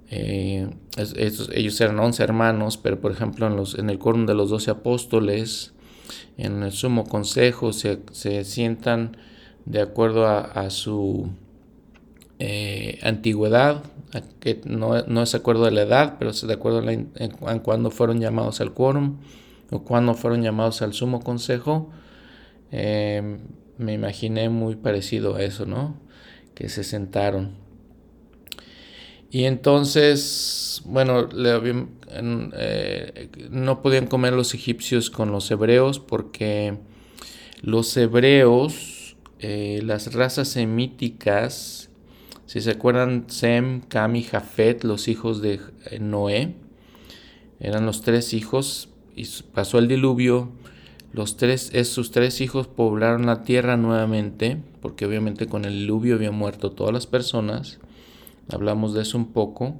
eh, 0.09 0.67
ellos, 0.97 1.81
eran 1.81 1.99
11 1.99 2.23
hermanos, 2.23 2.77
pero 2.77 2.99
por 2.99 3.11
ejemplo 3.11 3.47
en, 3.77 3.89
el 3.89 3.99
coro 3.99 4.25
de 4.25 4.33
los 4.33 4.49
12 4.49 4.71
apóstoles 4.71 5.73
en 6.37 6.63
el 6.63 6.71
sumo 6.71 7.05
consejo 7.05 7.73
se, 7.73 7.99
sientan 8.43 9.17
de 9.65 9.81
acuerdo 9.81 10.27
a, 10.27 10.69
su 10.69 11.29
eh, 12.37 12.99
antigüedad, 13.01 13.83
que 14.41 14.59
no, 14.65 14.97
es 14.97 15.31
de 15.31 15.37
acuerdo 15.37 15.65
a 15.65 15.71
la 15.71 15.83
edad, 15.83 16.15
pero 16.19 16.31
es 16.31 16.45
de 16.45 16.53
acuerdo 16.53 16.83
en, 16.89 17.11
cuando 17.63 17.91
fueron 17.91 18.19
llamados 18.19 18.59
al 18.59 18.73
quórum 18.73 19.19
o 19.71 19.83
cuando 19.83 20.15
fueron 20.15 20.41
llamados 20.43 20.81
al 20.81 20.93
sumo 20.93 21.21
consejo. 21.21 21.91
Eh, 22.71 23.37
me 23.77 23.93
imaginé 23.93 24.49
muy 24.49 24.75
parecido 24.75 25.35
a 25.35 25.43
eso, 25.43 25.65
¿no? 25.65 25.97
Que 26.55 26.67
se 26.67 26.83
sentaron. 26.83 27.55
Y 29.31 29.45
entonces, 29.45 30.81
bueno, 30.85 31.29
eh, 31.37 33.29
no 33.49 33.81
podían 33.81 34.07
comer 34.07 34.33
los 34.33 34.53
egipcios 34.53 35.09
con 35.09 35.31
los 35.31 35.49
hebreos 35.51 35.99
porque 35.99 36.77
los 37.61 37.95
hebreos, 37.95 39.15
las 39.39 40.13
razas 40.13 40.47
semíticas, 40.49 41.84
si 42.45 42.61
se 42.61 42.71
acuerdan, 42.71 43.25
Sem, 43.27 43.81
Cam 43.81 44.15
y 44.15 44.23
Jafet, 44.23 44.83
los 44.83 45.07
hijos 45.07 45.41
de 45.41 45.59
eh, 45.89 45.99
Noé, 45.99 46.55
eran 47.59 47.85
los 47.85 48.01
tres 48.01 48.33
hijos, 48.33 48.89
y 49.15 49.25
pasó 49.53 49.79
el 49.79 49.87
diluvio, 49.87 50.49
los 51.11 51.37
tres, 51.37 51.71
esos 51.73 52.11
tres 52.11 52.41
hijos 52.41 52.67
poblaron 52.67 53.25
la 53.25 53.43
tierra 53.43 53.77
nuevamente, 53.77 54.57
porque 54.81 55.05
obviamente 55.05 55.47
con 55.47 55.65
el 55.65 55.79
diluvio 55.79 56.15
habían 56.15 56.35
muerto 56.35 56.71
todas 56.71 56.93
las 56.93 57.07
personas, 57.07 57.79
hablamos 58.51 58.93
de 58.93 59.01
eso 59.01 59.17
un 59.17 59.31
poco. 59.31 59.79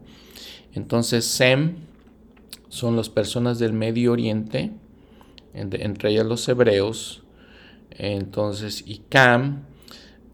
Entonces, 0.73 1.25
Sem 1.25 1.75
son 2.69 2.95
las 2.95 3.10
personas 3.10 3.60
del 3.60 3.73
Medio 3.73 4.13
Oriente, 4.13 4.71
entre 5.54 6.12
ellas 6.12 6.25
los 6.25 6.47
hebreos. 6.49 7.23
Entonces, 7.91 8.84
y 8.86 8.99
Cam 9.10 9.63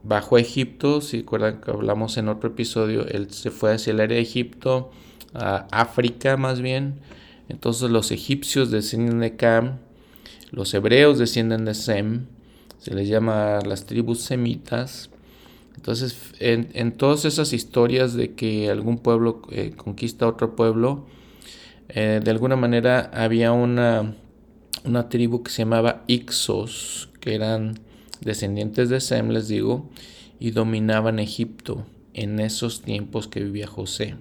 bajó 0.04 0.38
a 0.38 0.42
Egipto, 0.42 1.02
si 1.02 1.20
recuerdan 1.20 1.62
que 1.62 1.72
hablamos 1.72 2.18
en 2.18 2.28
otro 2.28 2.50
episodio, 2.50 3.06
él 3.08 3.32
se 3.32 3.52
fue 3.52 3.74
hacia 3.74 3.92
el 3.92 4.00
área 4.00 4.18
de 4.18 4.24
Egipto, 4.24 4.92
a 5.34 5.68
África 5.72 6.38
más 6.38 6.62
bien. 6.62 7.00
Entonces 7.50 7.90
los 7.90 8.12
egipcios 8.12 8.72
descienden 8.72 9.20
de 9.20 9.36
Cam, 9.36 9.80
los 10.52 10.74
hebreos 10.74 11.20
descienden 11.20 11.66
de 11.66 11.74
Sem, 11.74 12.26
se 12.80 12.94
les 12.96 13.08
llama 13.08 13.60
las 13.66 13.86
tribus 13.86 14.22
semitas. 14.22 15.10
Entonces, 15.76 16.34
en, 16.40 16.92
todas 16.92 17.26
esas 17.26 17.54
historias 17.54 18.14
de 18.14 18.34
que 18.34 18.70
algún 18.70 19.00
pueblo 19.00 19.42
eh, 19.52 19.72
conquista 19.76 20.28
otro 20.28 20.56
pueblo, 20.56 21.06
eh, 21.90 22.22
de 22.24 22.32
alguna 22.32 22.56
manera 22.56 23.10
había 23.14 23.52
una, 23.52 24.16
una 24.84 25.10
tribu 25.10 25.44
que 25.44 25.52
se 25.52 25.64
llamaba 25.64 26.04
Ixos, 26.08 27.10
que 27.20 27.36
eran 27.36 27.80
descendientes 28.22 28.90
de 28.90 29.02
Sem, 29.02 29.30
les 29.30 29.48
digo, 29.48 29.90
y 30.40 30.52
dominaban 30.52 31.20
Egipto 31.20 31.86
en 32.14 32.40
esos 32.40 32.82
tiempos 32.82 33.28
que 33.28 33.44
vivía 33.44 33.68
José. 33.68 34.16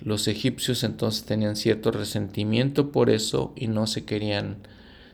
Los 0.00 0.28
egipcios 0.28 0.84
entonces 0.84 1.24
tenían 1.24 1.56
cierto 1.56 1.90
resentimiento 1.90 2.92
por 2.92 3.10
eso 3.10 3.52
y 3.56 3.66
no 3.66 3.86
se 3.86 4.04
querían 4.04 4.58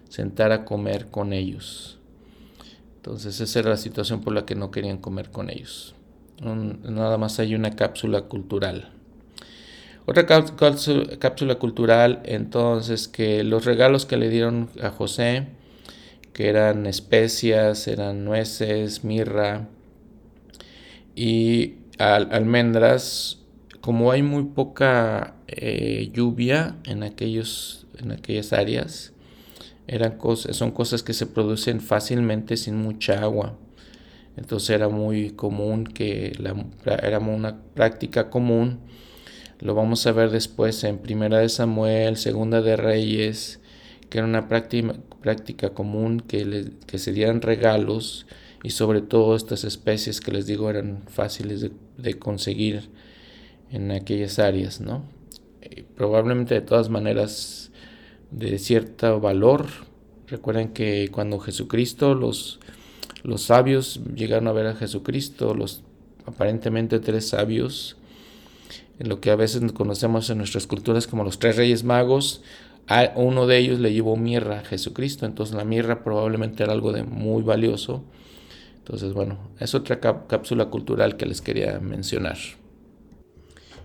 sentar 0.08 0.52
a 0.52 0.64
comer 0.64 1.08
con 1.08 1.32
ellos. 1.32 1.98
Entonces 2.96 3.40
esa 3.40 3.60
era 3.60 3.70
la 3.70 3.76
situación 3.76 4.20
por 4.20 4.34
la 4.34 4.46
que 4.46 4.54
no 4.54 4.70
querían 4.70 4.98
comer 4.98 5.30
con 5.30 5.50
ellos. 5.50 5.94
nada 6.40 7.18
más 7.18 7.38
hay 7.38 7.54
una 7.54 7.76
cápsula 7.76 8.22
cultural. 8.22 8.90
Otra 10.06 10.26
cápsula 10.26 11.54
cultural, 11.54 12.20
entonces, 12.24 13.08
que 13.08 13.42
los 13.42 13.64
regalos 13.64 14.04
que 14.04 14.18
le 14.18 14.28
dieron 14.28 14.68
a 14.82 14.90
José, 14.90 15.46
que 16.34 16.48
eran 16.48 16.84
especias, 16.86 17.88
eran 17.88 18.24
nueces, 18.24 19.04
mirra 19.04 19.68
y 21.14 21.76
almendras, 21.98 23.38
como 23.80 24.10
hay 24.10 24.22
muy 24.22 24.42
poca 24.42 25.36
eh, 25.46 26.10
lluvia 26.12 26.76
en, 26.84 27.04
aquellos, 27.04 27.86
en 27.98 28.10
aquellas 28.10 28.52
áreas, 28.52 29.12
eran 29.86 30.18
son 30.50 30.72
cosas 30.72 31.04
que 31.04 31.12
se 31.12 31.26
producen 31.26 31.80
fácilmente 31.80 32.56
sin 32.56 32.76
mucha 32.76 33.20
agua. 33.20 33.56
Entonces 34.36 34.70
era 34.70 34.88
muy 34.88 35.30
común 35.30 35.84
que 35.84 36.32
era 36.84 37.18
una 37.20 37.62
práctica 37.74 38.28
común. 38.28 38.80
Lo 39.60 39.76
vamos 39.76 40.04
a 40.08 40.12
ver 40.12 40.30
después 40.30 40.82
en 40.82 40.98
Primera 40.98 41.38
de 41.38 41.48
Samuel, 41.48 42.16
Segunda 42.16 42.60
de 42.60 42.74
Reyes, 42.76 43.60
que 44.10 44.18
era 44.18 44.26
una 44.26 44.48
práctica, 44.48 44.96
práctica 45.24 45.70
común 45.70 46.20
que, 46.20 46.66
que 46.86 46.98
se 46.98 47.10
dieran 47.14 47.40
regalos 47.40 48.26
y 48.62 48.70
sobre 48.70 49.00
todo 49.00 49.36
estas 49.36 49.64
especies 49.64 50.20
que 50.20 50.32
les 50.32 50.44
digo 50.44 50.68
eran 50.68 51.04
fáciles 51.08 51.62
de, 51.62 51.72
de 51.96 52.18
conseguir 52.18 52.90
en 53.70 53.90
aquellas 53.90 54.38
áreas, 54.38 54.82
¿no? 54.82 55.02
Eh, 55.62 55.82
probablemente 55.96 56.52
de 56.52 56.60
todas 56.60 56.90
maneras 56.90 57.70
de 58.32 58.58
cierto 58.58 59.18
valor. 59.18 59.66
Recuerden 60.26 60.74
que 60.74 61.08
cuando 61.10 61.38
Jesucristo, 61.38 62.14
los, 62.14 62.60
los 63.22 63.44
sabios 63.44 64.02
llegaron 64.14 64.46
a 64.46 64.52
ver 64.52 64.66
a 64.66 64.74
Jesucristo, 64.74 65.54
los 65.54 65.84
aparentemente 66.26 67.00
tres 67.00 67.28
sabios, 67.28 67.96
en 68.98 69.08
lo 69.08 69.22
que 69.22 69.30
a 69.30 69.36
veces 69.36 69.72
conocemos 69.72 70.28
en 70.28 70.36
nuestras 70.36 70.66
culturas 70.66 71.06
como 71.06 71.24
los 71.24 71.38
tres 71.38 71.56
reyes 71.56 71.82
magos, 71.82 72.42
a 72.86 73.12
uno 73.16 73.46
de 73.46 73.58
ellos 73.58 73.80
le 73.80 73.92
llevó 73.92 74.16
mirra 74.16 74.60
a 74.60 74.64
Jesucristo, 74.64 75.26
entonces 75.26 75.54
la 75.54 75.64
mirra 75.64 76.04
probablemente 76.04 76.62
era 76.62 76.72
algo 76.72 76.92
de 76.92 77.02
muy 77.02 77.42
valioso. 77.42 78.04
Entonces, 78.78 79.14
bueno, 79.14 79.38
es 79.58 79.74
otra 79.74 79.98
cápsula 80.00 80.66
cultural 80.66 81.16
que 81.16 81.24
les 81.24 81.40
quería 81.40 81.80
mencionar. 81.80 82.36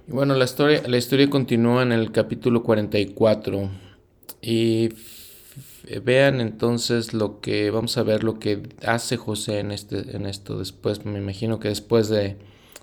Y 0.08 0.12
bueno, 0.12 0.36
la 0.36 0.44
historia, 0.46 0.84
la 0.86 0.98
historia 0.98 1.30
continúa 1.30 1.84
en 1.84 1.94
el 1.94 2.12
capítulo 2.12 2.64
44 2.64 3.70
y 4.42 4.90
vean 6.04 6.42
entonces 6.42 7.14
lo 7.14 7.40
que, 7.40 7.72
vamos 7.72 7.98
a 7.98 8.04
ver 8.04 8.24
lo 8.24 8.40
que 8.40 8.62
hace 8.86 9.18
José 9.18 9.60
en, 9.60 9.72
este, 9.72 10.16
en 10.16 10.26
esto 10.26 10.60
después, 10.60 11.06
me 11.06 11.18
imagino 11.18 11.60
que 11.60 11.70
después 11.70 12.10
de, 12.10 12.38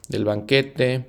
del 0.08 0.24
banquete. 0.24 1.06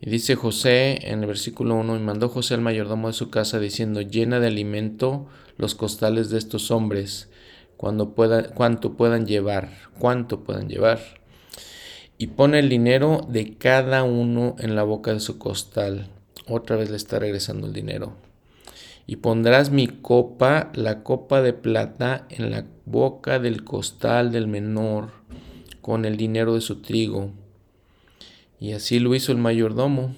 Y 0.00 0.10
dice 0.10 0.36
José 0.36 1.10
en 1.10 1.20
el 1.20 1.26
versículo 1.26 1.74
1, 1.76 1.96
y 1.96 2.00
mandó 2.00 2.28
José 2.28 2.54
al 2.54 2.60
mayordomo 2.60 3.08
de 3.08 3.14
su 3.14 3.30
casa 3.30 3.58
diciendo, 3.58 4.00
llena 4.00 4.40
de 4.40 4.46
alimento 4.46 5.26
los 5.56 5.74
costales 5.74 6.30
de 6.30 6.38
estos 6.38 6.70
hombres, 6.70 7.28
cuando 7.76 8.14
cuanto 8.54 8.96
puedan 8.96 9.26
llevar, 9.26 9.70
cuánto 9.98 10.44
puedan 10.44 10.68
llevar 10.68 11.18
y 12.18 12.26
pone 12.26 12.58
el 12.58 12.68
dinero 12.68 13.24
de 13.28 13.56
cada 13.56 14.02
uno 14.02 14.56
en 14.58 14.74
la 14.74 14.82
boca 14.82 15.14
de 15.14 15.20
su 15.20 15.38
costal. 15.38 16.08
Otra 16.48 16.76
vez 16.76 16.90
le 16.90 16.96
está 16.96 17.20
regresando 17.20 17.68
el 17.68 17.72
dinero. 17.72 18.14
Y 19.06 19.16
pondrás 19.16 19.70
mi 19.70 19.86
copa, 19.86 20.70
la 20.74 21.04
copa 21.04 21.40
de 21.40 21.52
plata, 21.52 22.26
en 22.28 22.50
la 22.50 22.66
boca 22.84 23.38
del 23.38 23.64
costal 23.64 24.32
del 24.32 24.48
menor, 24.48 25.12
con 25.80 26.04
el 26.04 26.16
dinero 26.16 26.54
de 26.54 26.60
su 26.60 26.82
trigo. 26.82 27.30
Y 28.60 28.72
así 28.72 28.98
lo 28.98 29.14
hizo 29.14 29.32
el 29.32 29.38
mayordomo. 29.38 30.14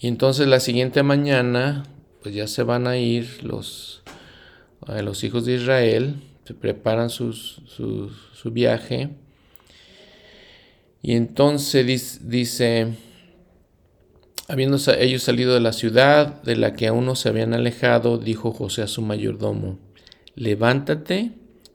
Y 0.00 0.08
entonces 0.08 0.46
la 0.46 0.60
siguiente 0.60 1.02
mañana, 1.02 1.84
pues 2.22 2.34
ya 2.34 2.46
se 2.46 2.62
van 2.62 2.86
a 2.86 2.96
ir 2.98 3.42
los, 3.42 4.02
eh, 4.88 5.02
los 5.02 5.24
hijos 5.24 5.46
de 5.46 5.54
Israel, 5.54 6.16
se 6.44 6.54
preparan 6.54 7.10
su 7.10 8.10
viaje 8.46 9.10
y 11.04 11.16
entonces 11.16 12.30
dice, 12.30 12.94
habiendo 14.48 14.78
ellos 14.98 15.22
salido 15.22 15.52
de 15.52 15.60
la 15.60 15.74
ciudad 15.74 16.42
de 16.44 16.56
la 16.56 16.72
que 16.72 16.86
aún 16.86 17.04
no 17.04 17.14
se 17.14 17.28
habían 17.28 17.52
alejado, 17.52 18.16
dijo 18.16 18.52
José 18.52 18.80
a 18.80 18.86
su 18.86 19.02
mayordomo, 19.02 19.78
levántate, 20.34 21.32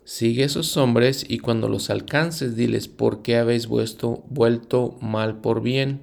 sigue 0.09 0.43
esos 0.43 0.75
hombres 0.75 1.23
y 1.29 1.37
cuando 1.37 1.69
los 1.69 1.91
alcances 1.91 2.55
diles, 2.55 2.87
¿por 2.87 3.21
qué 3.21 3.37
habéis 3.37 3.67
vuelto, 3.67 4.23
vuelto 4.27 4.97
mal 5.01 5.39
por 5.39 5.61
bien? 5.61 6.01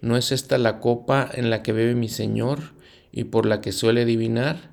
¿No 0.00 0.16
es 0.16 0.30
esta 0.30 0.56
la 0.56 0.78
copa 0.78 1.28
en 1.34 1.50
la 1.50 1.60
que 1.60 1.72
bebe 1.72 1.96
mi 1.96 2.08
Señor 2.08 2.60
y 3.10 3.24
por 3.24 3.44
la 3.44 3.60
que 3.60 3.72
suele 3.72 4.02
adivinar? 4.02 4.70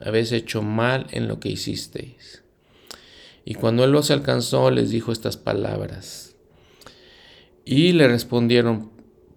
Habéis 0.00 0.32
hecho 0.32 0.60
mal 0.60 1.06
en 1.12 1.28
lo 1.28 1.40
que 1.40 1.48
hicisteis. 1.48 2.42
Y 3.46 3.54
cuando 3.54 3.84
él 3.84 3.92
los 3.92 4.10
alcanzó, 4.10 4.70
les 4.70 4.90
dijo 4.90 5.10
estas 5.10 5.38
palabras. 5.38 6.36
Y 7.64 7.92
le 7.92 8.06
respondieron, 8.06 8.90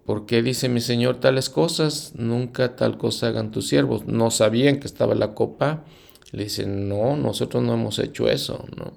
¿por 0.05 0.25
qué 0.25 0.41
dice 0.41 0.67
mi 0.67 0.81
señor 0.81 1.21
tales 1.21 1.49
cosas? 1.49 2.11
Nunca 2.15 2.75
tal 2.75 2.97
cosa 2.97 3.27
hagan 3.27 3.51
tus 3.51 3.69
siervos. 3.69 4.07
No 4.07 4.29
sabían 4.29 4.81
que 4.81 4.87
estaba 4.87 5.15
la 5.15 5.33
copa. 5.35 5.85
Le 6.31 6.43
dicen, 6.43 6.89
no, 6.89 7.15
nosotros 7.15 7.63
no 7.63 7.73
hemos 7.73 7.99
hecho 7.99 8.29
eso, 8.29 8.65
¿no? 8.75 8.93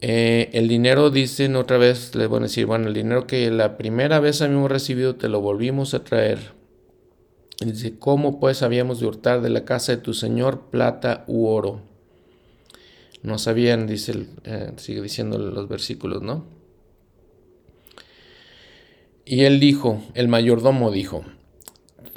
Eh, 0.00 0.50
el 0.52 0.68
dinero, 0.68 1.10
dicen 1.10 1.56
otra 1.56 1.78
vez, 1.78 2.14
les 2.14 2.28
van 2.28 2.42
a 2.42 2.46
decir, 2.46 2.66
bueno, 2.66 2.88
el 2.88 2.94
dinero 2.94 3.26
que 3.26 3.50
la 3.50 3.76
primera 3.76 4.20
vez 4.20 4.42
habíamos 4.42 4.70
recibido 4.70 5.16
te 5.16 5.28
lo 5.28 5.40
volvimos 5.40 5.94
a 5.94 6.04
traer. 6.04 6.54
dice, 7.60 7.98
¿cómo 7.98 8.38
pues 8.38 8.62
habíamos 8.62 9.00
de 9.00 9.06
hurtar 9.06 9.40
de 9.40 9.50
la 9.50 9.64
casa 9.64 9.92
de 9.92 10.02
tu 10.02 10.12
señor 10.12 10.68
plata 10.70 11.24
u 11.26 11.46
oro? 11.46 11.80
No 13.22 13.38
sabían, 13.38 13.86
dice, 13.86 14.26
eh, 14.44 14.72
sigue 14.76 15.00
diciendo 15.00 15.38
los 15.38 15.68
versículos, 15.68 16.22
¿no? 16.22 16.44
Y 19.24 19.44
él 19.44 19.58
dijo, 19.58 20.02
el 20.14 20.28
mayordomo 20.28 20.90
dijo, 20.92 21.24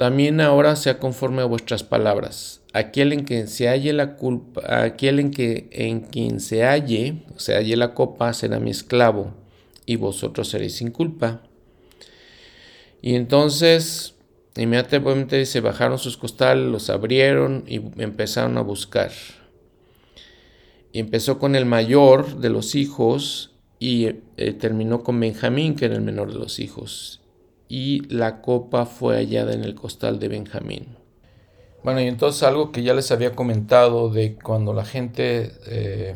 también 0.00 0.40
ahora 0.40 0.76
sea 0.76 0.98
conforme 0.98 1.42
a 1.42 1.44
vuestras 1.44 1.82
palabras. 1.82 2.62
Aquel 2.72 3.12
en 3.12 3.24
quien 3.24 3.48
se 3.48 3.68
halle 3.68 3.92
la 3.92 4.16
culpa, 4.16 4.62
aquel 4.82 5.20
en 5.20 5.30
que 5.30 5.68
en 5.72 6.00
quien 6.00 6.40
se 6.40 6.64
halle, 6.64 7.22
se 7.36 7.54
halle 7.54 7.76
la 7.76 7.92
copa, 7.92 8.32
será 8.32 8.60
mi 8.60 8.70
esclavo, 8.70 9.34
y 9.84 9.96
vosotros 9.96 10.48
seréis 10.48 10.76
sin 10.76 10.90
culpa. 10.90 11.42
Y 13.02 13.14
entonces, 13.14 14.14
inmediatamente 14.56 15.44
se 15.44 15.60
bajaron 15.60 15.98
sus 15.98 16.16
costales, 16.16 16.66
los 16.66 16.88
abrieron 16.88 17.64
y 17.66 17.82
empezaron 18.02 18.56
a 18.56 18.62
buscar. 18.62 19.12
Y 20.94 21.00
empezó 21.00 21.38
con 21.38 21.54
el 21.54 21.66
mayor 21.66 22.38
de 22.38 22.48
los 22.48 22.74
hijos, 22.74 23.52
y 23.78 24.06
eh, 24.06 24.52
terminó 24.58 25.02
con 25.02 25.20
Benjamín, 25.20 25.74
que 25.74 25.84
era 25.84 25.94
el 25.94 26.00
menor 26.00 26.32
de 26.32 26.38
los 26.38 26.58
hijos, 26.58 27.19
y 27.70 28.00
la 28.12 28.42
copa 28.42 28.84
fue 28.84 29.16
hallada 29.16 29.54
en 29.54 29.64
el 29.64 29.74
costal 29.74 30.18
de 30.18 30.28
Benjamín. 30.28 30.98
Bueno, 31.82 32.02
y 32.02 32.08
entonces 32.08 32.42
algo 32.42 32.72
que 32.72 32.82
ya 32.82 32.92
les 32.92 33.10
había 33.10 33.34
comentado 33.34 34.10
de 34.10 34.34
cuando 34.34 34.74
la 34.74 34.84
gente 34.84 35.54
eh, 35.66 36.14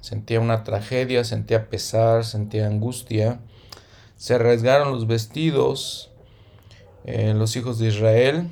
sentía 0.00 0.38
una 0.38 0.62
tragedia, 0.62 1.24
sentía 1.24 1.68
pesar, 1.68 2.24
sentía 2.24 2.68
angustia, 2.68 3.40
se 4.16 4.34
arriesgaron 4.34 4.92
los 4.92 5.08
vestidos 5.08 6.10
eh, 7.04 7.34
los 7.34 7.56
hijos 7.56 7.80
de 7.80 7.88
Israel 7.88 8.48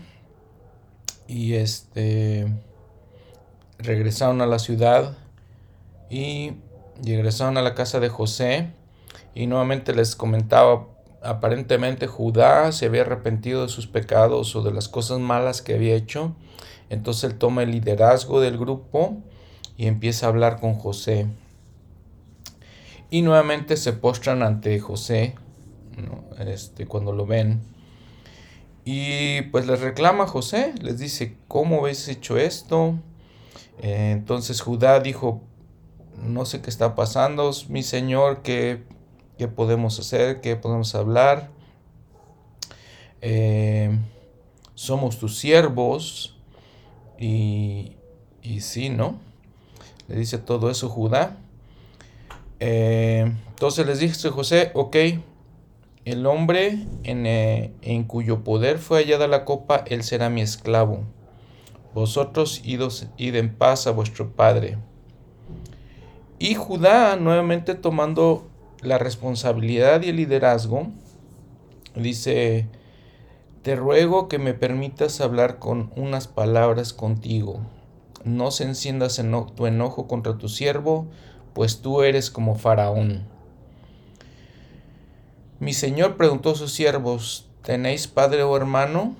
y 1.28 1.54
este 1.54 2.52
regresaron 3.78 4.40
a 4.40 4.46
la 4.46 4.58
ciudad 4.58 5.16
y 6.10 6.54
y 7.04 7.16
regresaron 7.16 7.56
a 7.56 7.62
la 7.62 7.74
casa 7.74 8.00
de 8.00 8.08
José 8.08 8.70
y 9.34 9.46
nuevamente 9.46 9.94
les 9.94 10.16
comentaba, 10.16 10.86
aparentemente 11.22 12.06
Judá 12.06 12.72
se 12.72 12.86
había 12.86 13.02
arrepentido 13.02 13.62
de 13.62 13.68
sus 13.68 13.86
pecados 13.86 14.54
o 14.56 14.62
de 14.62 14.72
las 14.72 14.88
cosas 14.88 15.18
malas 15.18 15.62
que 15.62 15.74
había 15.74 15.94
hecho. 15.94 16.34
Entonces 16.88 17.24
él 17.30 17.38
toma 17.38 17.62
el 17.62 17.70
liderazgo 17.70 18.40
del 18.40 18.58
grupo 18.58 19.18
y 19.76 19.86
empieza 19.86 20.26
a 20.26 20.28
hablar 20.30 20.60
con 20.60 20.74
José. 20.74 21.26
Y 23.10 23.22
nuevamente 23.22 23.76
se 23.76 23.92
postran 23.92 24.42
ante 24.42 24.78
José 24.80 25.34
este, 26.38 26.86
cuando 26.86 27.12
lo 27.12 27.26
ven. 27.26 27.60
Y 28.84 29.42
pues 29.52 29.66
les 29.66 29.80
reclama 29.80 30.26
José, 30.26 30.74
les 30.80 30.98
dice, 30.98 31.36
¿cómo 31.48 31.80
habéis 31.80 32.08
hecho 32.08 32.38
esto? 32.38 32.94
Eh, 33.82 34.10
entonces 34.12 34.60
Judá 34.60 35.00
dijo, 35.00 35.42
no 36.22 36.44
sé 36.44 36.60
qué 36.60 36.70
está 36.70 36.94
pasando, 36.94 37.50
mi 37.68 37.82
señor, 37.82 38.42
qué, 38.42 38.82
qué 39.40 39.48
podemos 39.48 39.98
hacer, 39.98 40.42
qué 40.42 40.54
podemos 40.54 40.94
hablar. 40.94 41.48
Eh, 43.22 43.90
somos 44.74 45.18
tus 45.18 45.38
siervos. 45.38 46.36
Y, 47.18 47.92
y 48.42 48.60
sí, 48.60 48.90
¿no? 48.90 49.18
Le 50.08 50.16
dice 50.16 50.36
todo 50.36 50.68
eso 50.68 50.90
Judá. 50.90 51.38
Eh, 52.58 53.32
entonces 53.48 53.86
les 53.86 54.00
dice 54.00 54.28
José, 54.28 54.72
ok, 54.74 54.96
el 56.04 56.26
hombre 56.26 56.86
en, 57.04 57.24
eh, 57.24 57.72
en, 57.80 58.04
cuyo 58.04 58.44
poder 58.44 58.76
fue 58.76 58.98
hallada 58.98 59.26
la 59.26 59.46
copa, 59.46 59.84
él 59.86 60.02
será 60.02 60.28
mi 60.28 60.42
esclavo. 60.42 61.04
Vosotros 61.94 62.60
idos, 62.62 63.06
id 63.16 63.36
en 63.36 63.54
paz 63.54 63.86
a 63.86 63.92
vuestro 63.92 64.32
padre. 64.32 64.76
Y 66.38 66.56
Judá, 66.56 67.16
nuevamente 67.16 67.74
tomando 67.74 68.49
la 68.82 68.98
responsabilidad 68.98 70.02
y 70.02 70.10
el 70.10 70.16
liderazgo, 70.16 70.88
dice, 71.94 72.66
te 73.62 73.76
ruego 73.76 74.28
que 74.28 74.38
me 74.38 74.54
permitas 74.54 75.20
hablar 75.20 75.58
con 75.58 75.92
unas 75.96 76.28
palabras 76.28 76.92
contigo. 76.92 77.60
No 78.24 78.50
se 78.50 78.64
enciendas 78.64 79.22
tu 79.54 79.66
enojo 79.66 80.06
contra 80.06 80.38
tu 80.38 80.48
siervo, 80.48 81.06
pues 81.52 81.80
tú 81.80 82.02
eres 82.02 82.30
como 82.30 82.54
Faraón. 82.54 83.26
Mi 85.58 85.74
señor 85.74 86.16
preguntó 86.16 86.50
a 86.50 86.54
sus 86.54 86.72
siervos, 86.72 87.48
¿tenéis 87.62 88.06
padre 88.06 88.42
o 88.44 88.56
hermano? 88.56 89.14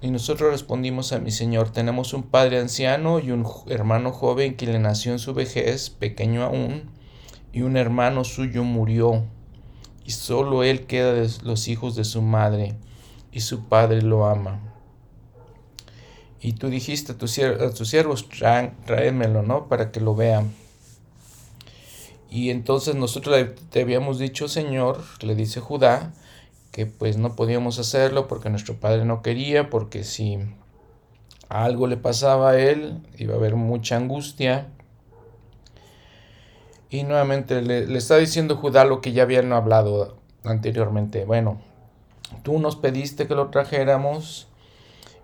Y 0.00 0.10
nosotros 0.10 0.52
respondimos 0.52 1.12
a 1.12 1.18
mi 1.18 1.30
señor, 1.30 1.70
tenemos 1.70 2.12
un 2.12 2.22
padre 2.22 2.60
anciano 2.60 3.18
y 3.18 3.32
un 3.32 3.44
hermano 3.68 4.12
joven 4.12 4.56
que 4.56 4.66
le 4.66 4.78
nació 4.78 5.12
en 5.12 5.18
su 5.18 5.34
vejez, 5.34 5.90
pequeño 5.90 6.44
aún, 6.44 6.90
y 7.54 7.62
un 7.62 7.76
hermano 7.76 8.24
suyo 8.24 8.64
murió, 8.64 9.22
y 10.04 10.10
solo 10.10 10.64
él 10.64 10.86
queda 10.86 11.12
de 11.12 11.30
los 11.44 11.68
hijos 11.68 11.94
de 11.94 12.02
su 12.02 12.20
madre, 12.20 12.74
y 13.30 13.40
su 13.40 13.68
padre 13.68 14.02
lo 14.02 14.26
ama. 14.26 14.60
Y 16.40 16.54
tú 16.54 16.68
dijiste 16.68 17.12
a, 17.12 17.16
tus 17.16 17.30
siervos, 17.88 18.28
tráemelo, 18.84 19.42
¿no? 19.42 19.68
Para 19.68 19.92
que 19.92 20.00
lo 20.00 20.16
vean. 20.16 20.52
Y 22.28 22.50
entonces 22.50 22.96
nosotros 22.96 23.46
te 23.70 23.82
habíamos 23.82 24.18
dicho, 24.18 24.48
Señor, 24.48 25.02
le 25.22 25.36
dice 25.36 25.60
Judá, 25.60 26.12
que 26.72 26.86
pues 26.86 27.18
no 27.18 27.36
podíamos 27.36 27.78
hacerlo 27.78 28.26
porque 28.26 28.50
nuestro 28.50 28.74
padre 28.74 29.04
no 29.04 29.22
quería, 29.22 29.70
porque 29.70 30.02
si 30.02 30.38
algo 31.48 31.86
le 31.86 31.96
pasaba 31.96 32.50
a 32.50 32.58
él, 32.58 33.00
iba 33.16 33.34
a 33.34 33.36
haber 33.36 33.54
mucha 33.54 33.96
angustia. 33.96 34.66
Y 36.94 37.02
nuevamente 37.02 37.60
le, 37.60 37.92
está 37.98 38.18
diciendo 38.18 38.56
Judá 38.56 38.84
lo 38.84 39.00
que 39.00 39.10
ya 39.10 39.24
habían 39.24 39.52
hablado 39.52 40.16
anteriormente. 40.44 41.24
Bueno, 41.24 41.60
tú 42.44 42.60
nos 42.60 42.76
pediste 42.76 43.26
que 43.26 43.34
lo 43.34 43.48
trajéramos 43.48 44.46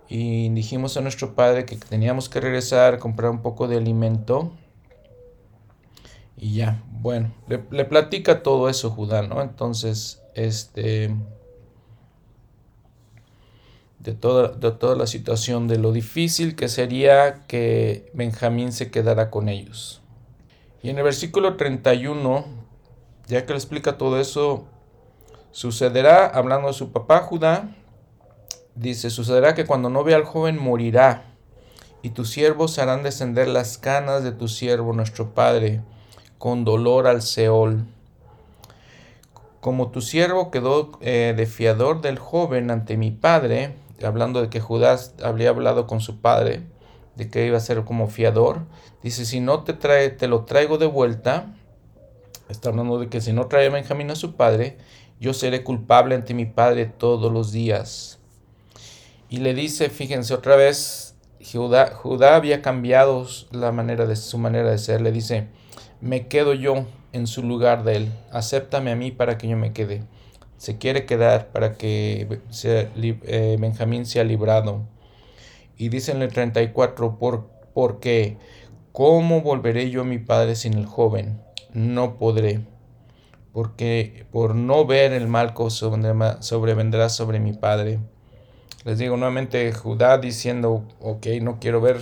y 0.09 0.49
dijimos 0.49 0.97
a 0.97 1.01
nuestro 1.01 1.33
padre 1.33 1.63
que 1.63 1.77
teníamos 1.77 2.27
que 2.27 2.41
regresar, 2.41 2.99
comprar 2.99 3.31
un 3.31 3.41
poco 3.41 3.69
de 3.69 3.77
alimento. 3.77 4.51
Y 6.35 6.55
ya, 6.55 6.83
bueno, 6.89 7.33
le, 7.47 7.63
le 7.71 7.85
platica 7.85 8.43
todo 8.43 8.67
eso 8.67 8.89
Judá, 8.89 9.21
¿no? 9.21 9.41
Entonces, 9.41 10.21
este 10.35 11.15
de 13.99 14.11
toda, 14.11 14.49
de 14.49 14.71
toda 14.71 14.97
la 14.97 15.07
situación, 15.07 15.69
de 15.69 15.77
lo 15.77 15.93
difícil 15.93 16.57
que 16.57 16.67
sería 16.67 17.45
que 17.47 18.11
Benjamín 18.13 18.73
se 18.73 18.91
quedara 18.91 19.29
con 19.29 19.47
ellos. 19.47 20.00
Y 20.83 20.89
en 20.89 20.97
el 20.97 21.03
versículo 21.03 21.57
31, 21.57 22.45
ya 23.27 23.45
que 23.45 23.53
le 23.53 23.57
explica 23.57 23.97
todo 23.97 24.19
eso, 24.19 24.65
sucederá, 25.51 26.25
hablando 26.25 26.69
de 26.69 26.73
su 26.73 26.91
papá 26.91 27.19
Judá, 27.19 27.69
dice, 28.75 29.09
sucederá 29.09 29.53
que 29.53 29.65
cuando 29.65 29.89
no 29.89 30.03
vea 30.03 30.17
al 30.17 30.25
joven 30.25 30.57
morirá, 30.57 31.25
y 32.01 32.09
tus 32.09 32.31
siervos 32.31 32.79
harán 32.79 33.03
descender 33.03 33.47
las 33.47 33.77
canas 33.77 34.23
de 34.23 34.31
tu 34.31 34.47
siervo, 34.47 34.93
nuestro 34.93 35.35
padre, 35.35 35.81
con 36.39 36.65
dolor 36.65 37.05
al 37.05 37.21
Seol. 37.21 37.85
Como 39.59 39.91
tu 39.91 40.01
siervo 40.01 40.49
quedó 40.49 40.97
eh, 41.01 41.35
de 41.37 41.45
fiador 41.45 42.01
del 42.01 42.17
joven 42.17 42.71
ante 42.71 42.97
mi 42.97 43.11
padre, 43.11 43.75
hablando 44.03 44.41
de 44.41 44.49
que 44.49 44.59
Judas 44.59 45.13
habría 45.23 45.49
hablado 45.49 45.85
con 45.85 46.01
su 46.01 46.19
padre, 46.19 46.63
de 47.15 47.29
que 47.29 47.45
iba 47.45 47.57
a 47.57 47.61
ser 47.61 47.83
como 47.83 48.07
fiador, 48.07 48.65
dice, 49.03 49.25
si 49.25 49.39
no 49.39 49.63
te 49.63 49.73
trae, 49.73 50.09
te 50.09 50.27
lo 50.27 50.45
traigo 50.45 50.77
de 50.77 50.85
vuelta, 50.85 51.53
está 52.49 52.69
hablando 52.69 52.99
de 52.99 53.09
que 53.09 53.21
si 53.21 53.33
no 53.33 53.47
trae 53.47 53.69
Benjamín 53.69 54.11
a 54.11 54.15
su 54.15 54.35
padre, 54.35 54.77
yo 55.19 55.33
seré 55.33 55.63
culpable 55.63 56.15
ante 56.15 56.33
mi 56.33 56.45
padre 56.45 56.85
todos 56.85 57.31
los 57.31 57.51
días. 57.51 58.19
Y 59.29 59.37
le 59.37 59.53
dice, 59.53 59.89
fíjense 59.89 60.33
otra 60.33 60.55
vez, 60.55 61.15
Judá, 61.51 61.93
Judá 61.93 62.35
había 62.35 62.61
cambiado 62.61 63.27
la 63.51 63.71
manera 63.71 64.05
de 64.05 64.15
su 64.15 64.37
manera 64.37 64.71
de 64.71 64.77
ser, 64.77 65.01
le 65.01 65.11
dice, 65.11 65.47
me 66.01 66.27
quedo 66.27 66.53
yo 66.53 66.85
en 67.13 67.27
su 67.27 67.43
lugar 67.43 67.83
de 67.83 67.95
él, 67.95 68.11
acéptame 68.31 68.91
a 68.91 68.95
mí 68.95 69.11
para 69.11 69.37
que 69.37 69.47
yo 69.47 69.57
me 69.57 69.73
quede 69.73 70.03
se 70.61 70.77
quiere 70.77 71.07
quedar 71.07 71.47
para 71.47 71.73
que 71.75 72.39
eh, 72.63 73.57
Benjamín 73.59 74.05
sea 74.05 74.23
librado. 74.23 74.83
Y 75.81 75.89
dice 75.89 76.11
en 76.11 76.21
el 76.21 76.31
34, 76.31 77.17
¿por, 77.17 77.49
porque 77.73 78.37
¿cómo 78.91 79.41
volveré 79.41 79.89
yo 79.89 80.01
a 80.01 80.03
mi 80.03 80.19
padre 80.19 80.55
sin 80.55 80.75
el 80.75 80.85
joven? 80.85 81.41
No 81.73 82.19
podré, 82.19 82.59
porque 83.51 84.27
por 84.31 84.53
no 84.53 84.85
ver 84.85 85.11
el 85.11 85.27
mal 85.27 85.55
sobrevendrá 85.57 87.09
sobre 87.09 87.39
mi 87.39 87.53
padre. 87.53 87.97
Les 88.85 88.99
digo 88.99 89.17
nuevamente 89.17 89.73
Judá 89.73 90.19
diciendo, 90.19 90.85
ok, 90.99 91.25
no 91.41 91.59
quiero 91.59 91.81
ver, 91.81 91.99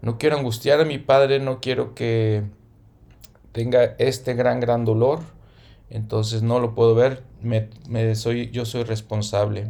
no 0.00 0.16
quiero 0.16 0.38
angustiar 0.38 0.80
a 0.80 0.86
mi 0.86 0.96
padre, 0.96 1.38
no 1.38 1.60
quiero 1.60 1.94
que 1.94 2.44
tenga 3.52 3.94
este 3.98 4.32
gran, 4.32 4.58
gran 4.58 4.86
dolor 4.86 5.20
entonces 5.92 6.42
no 6.42 6.58
lo 6.58 6.74
puedo 6.74 6.94
ver, 6.94 7.22
me, 7.42 8.14
soy, 8.14 8.50
yo 8.50 8.64
soy 8.64 8.84
responsable. 8.84 9.66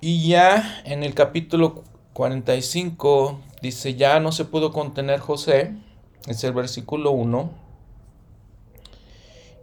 Y 0.00 0.28
ya 0.28 0.80
en 0.86 1.02
el 1.02 1.14
capítulo 1.14 1.84
45 2.14 3.38
dice, 3.60 3.96
ya 3.96 4.18
no 4.18 4.32
se 4.32 4.46
pudo 4.46 4.72
contener 4.72 5.20
José, 5.20 5.76
es 6.26 6.42
el 6.42 6.52
versículo 6.52 7.10
1, 7.10 7.50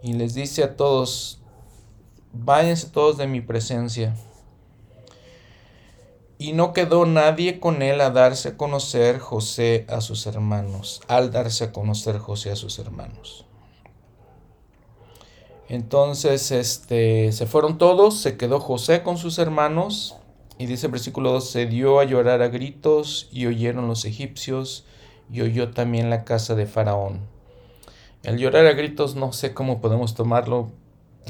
y 0.04 0.14
les 0.14 0.36
dice 0.36 0.64
a 0.64 0.76
todos, 0.76 1.42
váyanse 2.34 2.90
todos 2.90 3.18
de 3.18 3.26
mi 3.26 3.42
presencia. 3.42 4.16
Y 6.38 6.54
no 6.54 6.72
quedó 6.72 7.08
nadie 7.08 7.60
con 7.60 7.82
él 7.82 8.00
a 8.00 8.12
darse 8.12 8.50
a 8.50 8.58
conocer 8.58 9.18
José 9.18 9.88
a 9.90 10.02
sus 10.02 10.28
hermanos, 10.28 11.02
al 11.08 11.32
darse 11.32 11.64
a 11.64 11.72
conocer 11.72 12.20
José 12.20 12.52
a 12.52 12.56
sus 12.56 12.78
hermanos. 12.78 13.48
Entonces, 15.68 16.52
este, 16.52 17.32
se 17.32 17.48
fueron 17.48 17.80
todos, 17.80 18.20
se 18.20 18.38
quedó 18.38 18.60
José 18.60 19.02
con 19.02 19.18
sus 19.18 19.40
hermanos, 19.40 20.17
y 20.58 20.66
dice 20.66 20.88
el 20.88 20.92
versículo 20.92 21.32
2, 21.32 21.50
se 21.50 21.66
dio 21.66 22.00
a 22.00 22.04
llorar 22.04 22.42
a 22.42 22.48
gritos, 22.48 23.30
y 23.32 23.46
oyeron 23.46 23.88
los 23.88 24.06
egipcios, 24.06 24.86
y 25.32 25.42
oyó 25.42 25.72
también 25.72 26.10
la 26.10 26.24
casa 26.24 26.56
de 26.56 26.66
Faraón. 26.66 27.22
El 28.24 28.38
llorar 28.38 28.66
a 28.66 28.74
gritos 28.74 29.16
no 29.16 29.34
sé 29.34 29.54
cómo 29.54 29.82
podemos 29.82 30.16
tomarlo, 30.16 30.72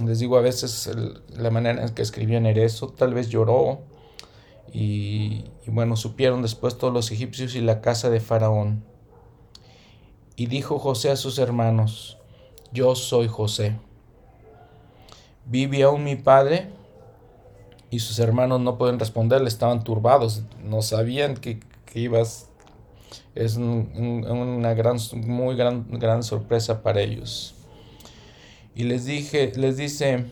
les 0.04 0.20
digo 0.20 0.38
a 0.38 0.42
veces 0.42 0.90
la 1.36 1.50
manera 1.50 1.84
en 1.84 1.94
que 1.94 2.02
escribió 2.02 2.40
Nerezo, 2.40 2.90
tal 2.90 3.14
vez 3.14 3.30
lloró, 3.30 3.82
y, 4.74 5.46
y 5.66 5.72
bueno, 5.72 5.96
supieron 5.96 6.42
después 6.42 6.78
todos 6.78 6.94
los 6.94 7.12
egipcios 7.12 7.56
y 7.56 7.62
la 7.62 7.82
casa 7.82 8.10
de 8.10 8.20
Faraón. 8.20 8.84
Y 10.36 10.46
dijo 10.46 10.78
José 10.78 11.10
a 11.10 11.16
sus 11.16 11.40
hermanos, 11.40 12.18
yo 12.72 12.96
soy 12.96 13.28
José 13.28 13.78
¿Vive 15.50 15.84
aún 15.84 16.04
mi 16.04 16.18
padre? 16.18 16.68
Y 17.90 18.00
sus 18.00 18.20
hermanos 18.20 18.60
no 18.62 18.78
pueden 18.78 19.00
responderle, 19.00 19.48
estaban 19.48 19.84
turbados, 19.84 20.44
no 20.64 20.82
sabían 20.82 21.36
que, 21.36 21.60
ibas, 21.94 22.50
Es 23.34 23.56
una 23.56 24.74
gran, 24.74 24.98
muy 25.14 25.56
gran, 25.56 25.88
gran 25.92 26.24
sorpresa 26.24 26.84
para 26.84 27.02
ellos. 27.02 27.56
Y 28.76 28.84
les 28.84 29.06
dije, 29.06 29.54
les 29.56 29.78
dice, 29.78 30.26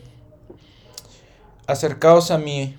acercaos 1.66 2.30
a 2.30 2.38
mí. 2.38 2.76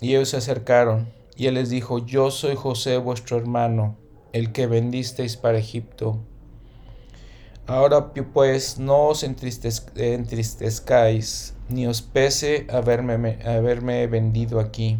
Y 0.00 0.14
ellos 0.14 0.28
se 0.28 0.36
acercaron. 0.36 1.08
Y 1.36 1.46
él 1.46 1.54
les 1.54 1.70
dijo, 1.70 1.98
yo 1.98 2.30
soy 2.30 2.54
José 2.54 2.98
vuestro 2.98 3.36
hermano, 3.36 3.96
el 4.32 4.52
que 4.52 4.66
vendisteis 4.66 5.36
para 5.36 5.58
Egipto. 5.58 6.18
Ahora 7.66 8.12
pues 8.12 8.78
no 8.78 9.08
os 9.08 9.22
entristezcáis, 9.22 11.54
ni 11.68 11.86
os 11.86 12.02
pese 12.02 12.66
haberme, 12.70 13.38
haberme 13.44 14.06
vendido 14.06 14.60
aquí 14.60 14.98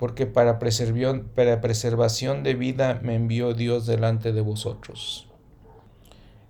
porque 0.00 0.24
para, 0.24 0.58
para 0.58 1.60
preservación 1.60 2.42
de 2.42 2.54
vida 2.54 3.00
me 3.02 3.16
envió 3.16 3.52
Dios 3.52 3.84
delante 3.84 4.32
de 4.32 4.40
vosotros. 4.40 5.26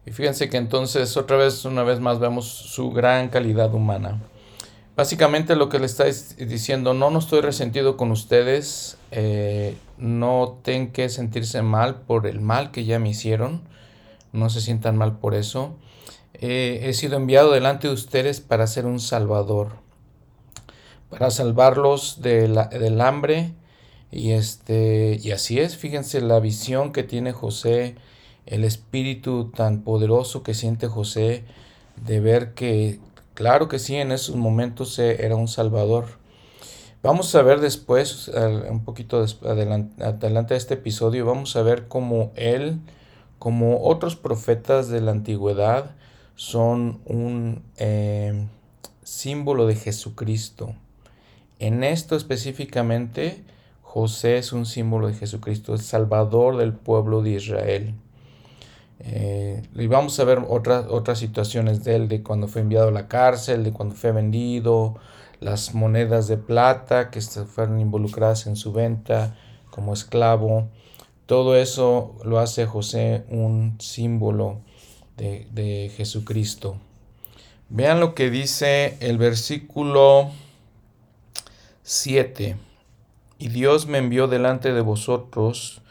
Y 0.07 0.13
fíjense 0.13 0.49
que 0.49 0.57
entonces 0.57 1.17
otra 1.17 1.37
vez, 1.37 1.65
una 1.65 1.83
vez 1.83 1.99
más, 1.99 2.21
vemos 2.21 2.47
su 2.47 2.93
gran 2.93 3.29
calidad 3.29 3.75
humana. 3.75 4.23
Básicamente 4.95 5.57
lo 5.57 5.69
que 5.69 5.81
le 5.81 5.87
está 5.87 6.05
diciendo, 6.05 6.95
no, 6.95 7.11
no 7.11 7.19
estoy 7.19 7.41
resentido 7.41 7.97
con 7.97 8.13
ustedes, 8.13 8.99
eh, 9.11 9.77
no 9.99 10.61
tienen 10.63 10.93
que 10.93 11.09
sentirse 11.09 11.61
mal 11.61 12.03
por 12.03 12.29
el 12.29 12.41
mal 12.41 12.71
que 12.71 12.85
ya 12.85 13.01
me 13.01 13.09
hicieron, 13.09 13.63
no 14.33 14.49
se 14.49 14.61
sientan 14.61 14.97
mal 14.97 15.19
por 15.19 15.35
eso. 15.35 15.75
Eh, 16.35 16.81
he 16.85 16.93
sido 16.93 17.17
enviado 17.17 17.53
delante 17.53 17.89
de 17.89 17.95
ustedes 17.95 18.41
para 18.41 18.67
ser 18.67 18.87
un 18.87 19.01
salvador 19.01 19.73
para 21.11 21.31
salvarlos 21.31 22.23
del 22.23 23.01
hambre. 23.01 23.53
Y, 24.13 24.33
este, 24.33 25.21
y 25.23 25.33
así 25.33 25.61
es, 25.61 25.77
fíjense 25.77 26.21
la 26.21 26.41
visión 26.41 26.93
que 26.93 27.05
tiene 27.05 27.33
José, 27.33 27.97
el 28.47 28.65
espíritu 28.65 29.51
tan 29.51 29.83
poderoso 29.83 30.43
que 30.43 30.55
siente 30.55 30.89
José 30.89 31.45
de 32.05 32.19
ver 32.19 32.55
que, 32.55 32.99
claro 33.35 33.69
que 33.69 33.79
sí, 33.79 33.97
en 33.97 34.11
esos 34.11 34.35
momentos 34.35 34.99
era 34.99 35.37
un 35.37 35.47
salvador. 35.47 36.07
Vamos 37.03 37.35
a 37.35 37.43
ver 37.43 37.61
después, 37.61 38.29
un 38.29 38.85
poquito 38.85 39.25
adelante, 39.45 40.03
adelante 40.03 40.55
de 40.55 40.59
este 40.59 40.75
episodio, 40.75 41.25
vamos 41.25 41.55
a 41.55 41.63
ver 41.63 41.87
cómo 41.87 42.33
él, 42.35 42.81
como 43.39 43.85
otros 43.85 44.17
profetas 44.17 44.89
de 44.89 45.01
la 45.01 45.13
antigüedad, 45.13 45.93
son 46.41 47.03
un 47.05 47.63
eh, 47.77 48.47
símbolo 49.03 49.67
de 49.67 49.77
Jesucristo. 49.77 50.75
En 51.59 51.85
esto 51.85 52.17
específicamente, 52.17 53.45
José 53.83 54.39
es 54.39 54.55
un 54.55 54.65
símbolo 54.65 55.09
de 55.09 55.13
Jesucristo, 55.13 55.75
el 55.75 55.83
Salvador 55.83 56.57
del 56.57 56.73
pueblo 56.73 57.21
de 57.21 57.33
Israel. 57.33 57.95
Eh, 59.01 59.63
y 59.75 59.87
vamos 59.87 60.19
a 60.19 60.25
ver 60.25 60.43
otras, 60.49 60.87
otras 60.89 61.19
situaciones 61.19 61.85
de 61.85 61.97
él, 61.97 62.09
de 62.09 62.23
cuando 62.23 62.49
fue 62.49 62.63
enviado 62.63 62.89
a 62.89 62.93
la 62.93 63.07
cárcel, 63.07 63.63
de 63.63 63.75
cuando 63.75 63.95
fue 63.95 64.13
vendido, 64.13 64.97
las 65.41 65.75
monedas 65.75 66.27
de 66.27 66.39
plata 66.39 67.11
que 67.11 67.21
fueron 67.21 67.81
involucradas 67.81 68.47
en 68.47 68.57
su 68.57 68.73
venta 68.73 69.37
como 69.69 69.93
esclavo. 69.93 70.71
Todo 71.27 71.55
eso 71.55 72.17
lo 72.25 72.39
hace 72.39 72.65
José 72.65 73.27
un 73.29 73.77
símbolo 73.79 74.63
de, 75.21 75.93
Jesucristo. 75.97 76.79
Vean 77.69 78.01
lo 78.01 78.15
que 78.15 78.31
dice 78.31 78.97
el 79.01 79.19
versículo 79.19 80.31
7. 81.83 82.57
Y 83.39 83.49
Dios 83.49 83.87
me 83.87 83.99
envió 83.99 84.29
delante 84.29 84.73
de 84.73 84.81
vosotros 84.81 85.83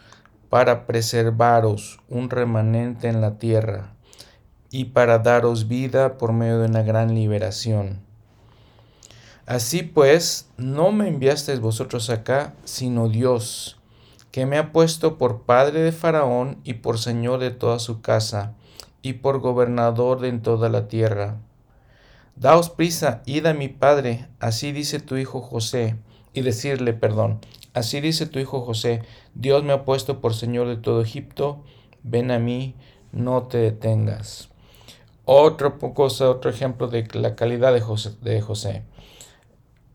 para 0.50 0.86
preservaros 0.86 2.00
un 2.10 2.30
remanente 2.30 3.08
en 3.08 3.22
la 3.22 3.38
tierra 3.38 3.94
y 4.72 4.86
para 4.86 5.20
daros 5.20 5.68
vida 5.68 6.18
por 6.18 6.34
medio 6.34 6.60
de 6.60 6.68
una 6.68 6.84
gran 6.84 7.16
liberación. 7.16 8.02
Así 9.46 9.82
pues, 9.82 10.48
no 10.58 10.92
me 10.92 11.08
enviasteis 11.08 11.60
vosotros 11.60 12.12
acá, 12.12 12.54
sino 12.66 13.10
Dios, 13.10 13.80
que 14.32 14.46
me 14.46 14.60
ha 14.60 14.72
puesto 14.72 15.18
por 15.18 15.42
padre 15.42 15.82
de 15.82 15.92
Faraón 15.92 16.60
y 16.64 16.76
por 16.76 17.00
señor 17.00 17.40
de 17.40 17.50
toda 17.50 17.80
su 17.80 18.02
casa, 18.02 18.54
y 19.02 19.14
por 19.14 19.40
gobernador 19.40 20.20
de 20.20 20.30
en 20.30 20.42
toda 20.42 20.70
la 20.70 20.88
tierra 20.88 21.38
Daos 22.40 22.70
prisa, 22.70 23.22
id 23.26 23.46
a 23.48 23.54
mi 23.54 23.68
padre, 23.68 24.30
así 24.40 24.72
dice 24.72 25.02
tu 25.02 25.18
hijo 25.18 25.42
José, 25.42 25.98
y 26.34 26.42
decirle 26.42 26.94
perdón. 26.94 27.42
Así 27.74 28.00
dice 28.00 28.28
tu 28.28 28.40
hijo 28.40 28.62
José, 28.62 29.02
Dios 29.36 29.66
me 29.66 29.74
ha 29.74 29.84
puesto 29.84 30.22
por 30.22 30.34
Señor 30.34 30.70
de 30.70 30.78
todo 30.78 31.02
Egipto, 31.02 31.66
ven 32.02 32.32
a 32.32 32.40
mí, 32.40 32.76
no 33.12 33.44
te 33.44 33.58
detengas. 33.58 34.48
Otro 35.26 35.78
cosa, 35.80 36.30
otro 36.30 36.50
ejemplo 36.50 36.88
de 36.88 37.10
la 37.12 37.36
calidad 37.36 37.74
de 37.74 37.82
José. 38.42 38.84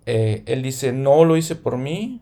Eh, 0.05 0.43
él 0.45 0.63
dice, 0.63 0.93
no 0.93 1.25
lo 1.25 1.39
hice 1.39 1.57
por 1.57 1.79
mí, 1.79 2.21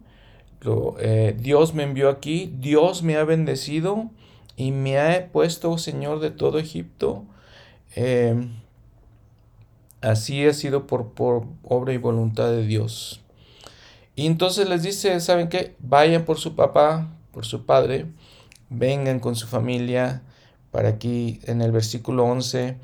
eh, 1.01 1.35
Dios 1.37 1.75
me 1.75 1.83
envió 1.83 2.09
aquí, 2.09 2.55
Dios 2.61 3.03
me 3.03 3.17
ha 3.17 3.25
bendecido 3.25 4.09
y 4.57 4.73
me 4.73 4.99
ha 4.99 5.29
puesto 5.33 5.79
Señor 5.79 6.21
de 6.21 6.31
todo 6.31 6.59
Egipto. 6.59 7.25
Eh, 7.95 8.49
Así 10.03 10.45
ha 10.45 10.53
sido 10.53 10.89
por, 10.89 11.13
por 11.13 11.45
obra 11.63 11.93
y 11.93 11.97
voluntad 11.97 12.51
de 12.51 12.67
Dios. 12.67 13.21
Y 14.17 14.27
entonces 14.27 14.69
les 14.69 14.83
dice, 14.83 15.19
¿saben 15.21 15.49
qué? 15.49 15.77
Vayan 15.79 16.25
por 16.25 16.39
su 16.39 16.57
papá, 16.57 17.09
por 17.31 17.47
su 17.47 17.65
padre, 17.65 18.07
vengan 18.69 19.21
con 19.21 19.37
su 19.37 19.47
familia, 19.47 20.23
para 20.73 20.89
aquí 20.89 21.41
en 21.45 21.63
el 21.63 21.71
versículo 21.71 22.25
11, 22.25 22.79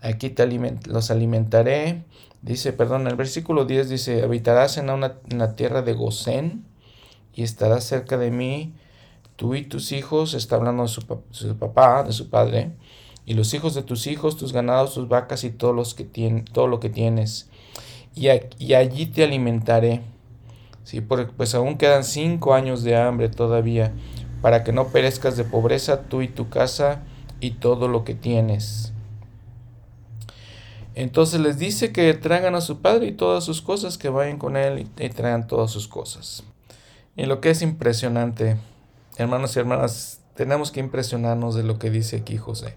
aquí 0.00 0.30
te 0.30 0.46
los 0.86 1.10
alimentaré. 1.10 2.04
Dice, 2.40 2.72
perdón, 2.72 3.06
el 3.06 3.16
versículo 3.16 3.66
10 3.66 3.90
dice, 3.90 4.22
habitarás 4.22 4.78
en, 4.78 4.88
una, 4.88 5.18
la 5.28 5.54
tierra 5.54 5.82
de 5.82 5.92
Gosén 5.92 6.64
y 7.34 7.42
estarás 7.42 7.84
cerca 7.84 8.16
de 8.16 8.30
mí, 8.30 8.72
tú 9.42 9.56
y 9.56 9.64
tus 9.64 9.90
hijos, 9.90 10.34
está 10.34 10.54
hablando 10.54 10.84
de 10.84 10.88
su, 10.88 11.04
papá, 11.58 12.04
de 12.04 12.12
su 12.12 12.30
padre, 12.30 12.70
y 13.26 13.34
los 13.34 13.52
hijos 13.54 13.74
de 13.74 13.82
tus 13.82 14.06
hijos, 14.06 14.36
tus 14.36 14.52
ganados, 14.52 14.94
tus 14.94 15.08
vacas 15.08 15.42
y 15.42 15.50
todos 15.50 15.74
los 15.74 15.94
que 15.94 16.04
todo 16.52 16.68
lo 16.68 16.78
que 16.78 16.88
tienes. 16.88 17.50
Y, 18.14 18.28
allí 18.28 19.06
te 19.06 19.24
alimentaré. 19.24 20.02
¿sí? 20.84 21.00
Pues 21.00 21.56
aún 21.56 21.76
quedan 21.76 22.04
cinco 22.04 22.54
años 22.54 22.84
de 22.84 22.94
hambre 22.94 23.30
todavía, 23.30 23.92
para 24.42 24.62
que 24.62 24.70
no 24.70 24.86
perezcas 24.90 25.36
de 25.36 25.42
pobreza 25.42 26.02
tú 26.02 26.22
y 26.22 26.28
tu 26.28 26.48
casa 26.48 27.02
y 27.40 27.50
todo 27.50 27.88
lo 27.88 28.04
que 28.04 28.14
tienes. 28.14 28.92
Entonces 30.94 31.40
les 31.40 31.58
dice 31.58 31.90
que 31.90 32.14
traigan 32.14 32.54
a 32.54 32.60
su 32.60 32.80
padre 32.80 33.08
y 33.08 33.12
todas 33.12 33.42
sus 33.42 33.60
cosas, 33.60 33.98
que 33.98 34.08
vayan 34.08 34.38
con 34.38 34.56
él 34.56 34.78
y, 34.78 35.04
y 35.04 35.08
traigan 35.08 35.48
todas 35.48 35.72
sus 35.72 35.88
cosas. 35.88 36.44
Y 37.16 37.26
lo 37.26 37.40
que 37.40 37.50
es 37.50 37.60
impresionante, 37.60 38.56
hermanos 39.16 39.56
y 39.56 39.58
hermanas, 39.58 40.20
tenemos 40.34 40.72
que 40.72 40.80
impresionarnos 40.80 41.54
de 41.54 41.62
lo 41.62 41.78
que 41.78 41.90
dice 41.90 42.16
aquí 42.16 42.38
José 42.38 42.76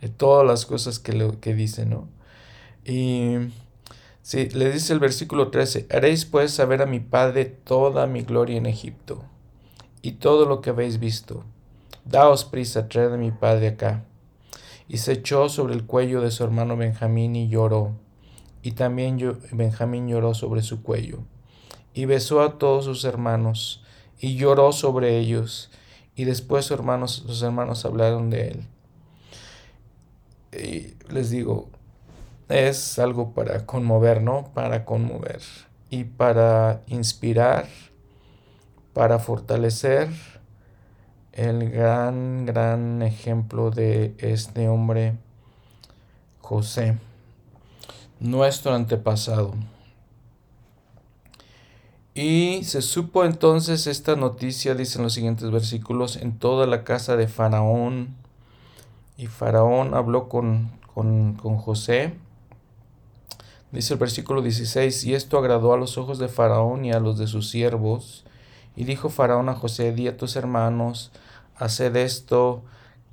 de 0.00 0.08
todas 0.08 0.46
las 0.46 0.66
cosas 0.66 0.98
que, 0.98 1.12
lo, 1.12 1.40
que 1.40 1.54
dice, 1.54 1.86
¿no? 1.86 2.08
Y 2.84 3.36
sí, 4.22 4.48
le 4.50 4.72
dice 4.72 4.92
el 4.92 5.00
versículo 5.00 5.50
13, 5.50 5.86
haréis 5.90 6.24
pues 6.24 6.52
saber 6.52 6.82
a 6.82 6.86
mi 6.86 7.00
Padre 7.00 7.44
toda 7.44 8.06
mi 8.06 8.22
gloria 8.22 8.56
en 8.56 8.66
Egipto 8.66 9.22
y 10.02 10.12
todo 10.12 10.46
lo 10.46 10.60
que 10.60 10.70
habéis 10.70 10.98
visto. 10.98 11.44
Daos 12.04 12.44
prisa, 12.44 12.88
traed 12.88 13.12
a 13.12 13.18
mi 13.18 13.30
Padre 13.30 13.68
acá. 13.68 14.04
Y 14.88 14.98
se 14.98 15.12
echó 15.12 15.48
sobre 15.48 15.74
el 15.74 15.84
cuello 15.84 16.20
de 16.20 16.32
su 16.32 16.42
hermano 16.42 16.76
Benjamín 16.76 17.36
y 17.36 17.48
lloró. 17.48 17.92
Y 18.62 18.72
también 18.72 19.18
yo, 19.18 19.34
Benjamín 19.52 20.08
lloró 20.08 20.34
sobre 20.34 20.62
su 20.62 20.82
cuello. 20.82 21.18
Y 21.94 22.06
besó 22.06 22.40
a 22.40 22.58
todos 22.58 22.86
sus 22.86 23.04
hermanos 23.04 23.79
y 24.20 24.36
lloró 24.36 24.72
sobre 24.72 25.18
ellos. 25.18 25.70
Y 26.14 26.24
después 26.24 26.66
sus 26.66 26.78
hermanos, 26.78 27.24
sus 27.26 27.42
hermanos 27.42 27.84
hablaron 27.84 28.30
de 28.30 28.48
él 28.48 28.66
y 30.52 30.94
les 31.12 31.30
digo, 31.30 31.68
es 32.48 32.98
algo 32.98 33.32
para 33.32 33.66
conmover, 33.66 34.22
¿no? 34.22 34.50
Para 34.54 34.84
conmover 34.84 35.40
y 35.90 36.04
para 36.04 36.82
inspirar, 36.86 37.68
para 38.92 39.18
fortalecer 39.18 40.08
el 41.32 41.70
gran, 41.70 42.46
gran 42.46 43.02
ejemplo 43.02 43.70
de 43.70 44.14
este 44.18 44.68
hombre, 44.68 45.16
José, 46.40 46.98
nuestro 48.18 48.74
antepasado. 48.74 49.54
Y 52.14 52.64
se 52.64 52.82
supo 52.82 53.24
entonces 53.24 53.86
esta 53.86 54.16
noticia, 54.16 54.74
dicen 54.74 55.02
los 55.02 55.14
siguientes 55.14 55.50
versículos, 55.50 56.16
en 56.16 56.38
toda 56.38 56.66
la 56.66 56.82
casa 56.82 57.16
de 57.16 57.28
Faraón, 57.28 58.16
y 59.16 59.26
Faraón 59.26 59.94
habló 59.94 60.28
con, 60.28 60.70
con, 60.94 61.36
José. 61.58 62.14
Dice 63.70 63.94
el 63.94 64.00
versículo 64.00 64.42
16, 64.42 65.04
y 65.04 65.14
esto 65.14 65.38
agradó 65.38 65.72
a 65.72 65.76
los 65.76 65.98
ojos 65.98 66.18
de 66.18 66.28
Faraón 66.28 66.84
y 66.84 66.92
a 66.92 67.00
los 67.00 67.18
de 67.18 67.26
sus 67.26 67.48
siervos. 67.50 68.24
Y 68.74 68.84
dijo 68.84 69.08
Faraón 69.08 69.48
a 69.48 69.54
José, 69.54 69.92
di 69.92 70.08
a 70.08 70.16
tus 70.16 70.36
hermanos, 70.36 71.12
haced 71.56 71.94
esto, 71.96 72.62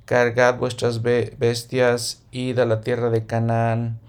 cargad 0.06 0.58
vuestras 0.58 1.02
bestias, 1.02 2.22
id 2.32 2.58
a 2.58 2.64
la 2.64 2.80
tierra 2.80 3.10
de 3.10 3.26
Canaán, 3.26 4.00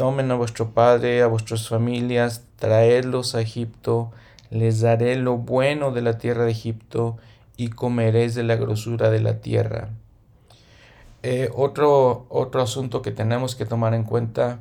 tomen 0.00 0.30
a 0.30 0.34
vuestro 0.34 0.70
padre, 0.70 1.20
a 1.20 1.26
vuestras 1.26 1.68
familias, 1.68 2.46
traedlos 2.56 3.34
a 3.34 3.42
Egipto, 3.42 4.12
les 4.48 4.80
daré 4.80 5.14
lo 5.16 5.36
bueno 5.36 5.92
de 5.92 6.00
la 6.00 6.16
tierra 6.16 6.46
de 6.46 6.52
Egipto, 6.52 7.18
y 7.58 7.68
comeréis 7.68 8.34
de 8.34 8.42
la 8.42 8.56
grosura 8.56 9.10
de 9.10 9.20
la 9.20 9.42
tierra. 9.42 9.90
Eh, 11.22 11.50
otro, 11.54 12.24
otro 12.30 12.62
asunto 12.62 13.02
que 13.02 13.10
tenemos 13.10 13.54
que 13.54 13.66
tomar 13.66 13.92
en 13.92 14.04
cuenta, 14.04 14.60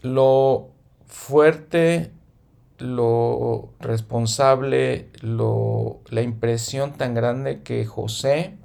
lo 0.00 0.68
fuerte, 1.08 2.10
lo 2.78 3.68
responsable, 3.80 5.10
lo, 5.20 5.98
la 6.08 6.22
impresión 6.22 6.94
tan 6.94 7.12
grande 7.12 7.60
que 7.60 7.84
José, 7.84 8.56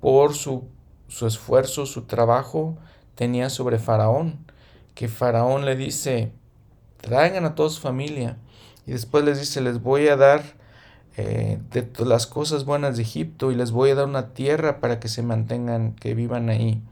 por 0.00 0.32
su, 0.32 0.64
su 1.08 1.26
esfuerzo, 1.26 1.84
su 1.84 2.04
trabajo, 2.04 2.78
tenía 3.14 3.50
sobre 3.50 3.78
Faraón, 3.78 4.50
que 4.94 5.08
Faraón 5.08 5.64
le 5.64 5.76
dice, 5.76 6.32
traigan 7.00 7.44
a 7.44 7.54
toda 7.54 7.70
su 7.70 7.80
familia, 7.80 8.38
y 8.86 8.92
después 8.92 9.24
les 9.24 9.38
dice, 9.38 9.60
les 9.60 9.82
voy 9.82 10.08
a 10.08 10.16
dar 10.16 10.42
eh, 11.16 11.58
de 11.70 12.04
las 12.06 12.26
cosas 12.26 12.64
buenas 12.64 12.96
de 12.96 13.02
Egipto 13.02 13.52
y 13.52 13.54
les 13.54 13.70
voy 13.70 13.90
a 13.90 13.94
dar 13.94 14.06
una 14.06 14.32
tierra 14.32 14.80
para 14.80 14.98
que 14.98 15.08
se 15.08 15.22
mantengan, 15.22 15.94
que 15.94 16.14
vivan 16.14 16.48
ahí. 16.48 16.82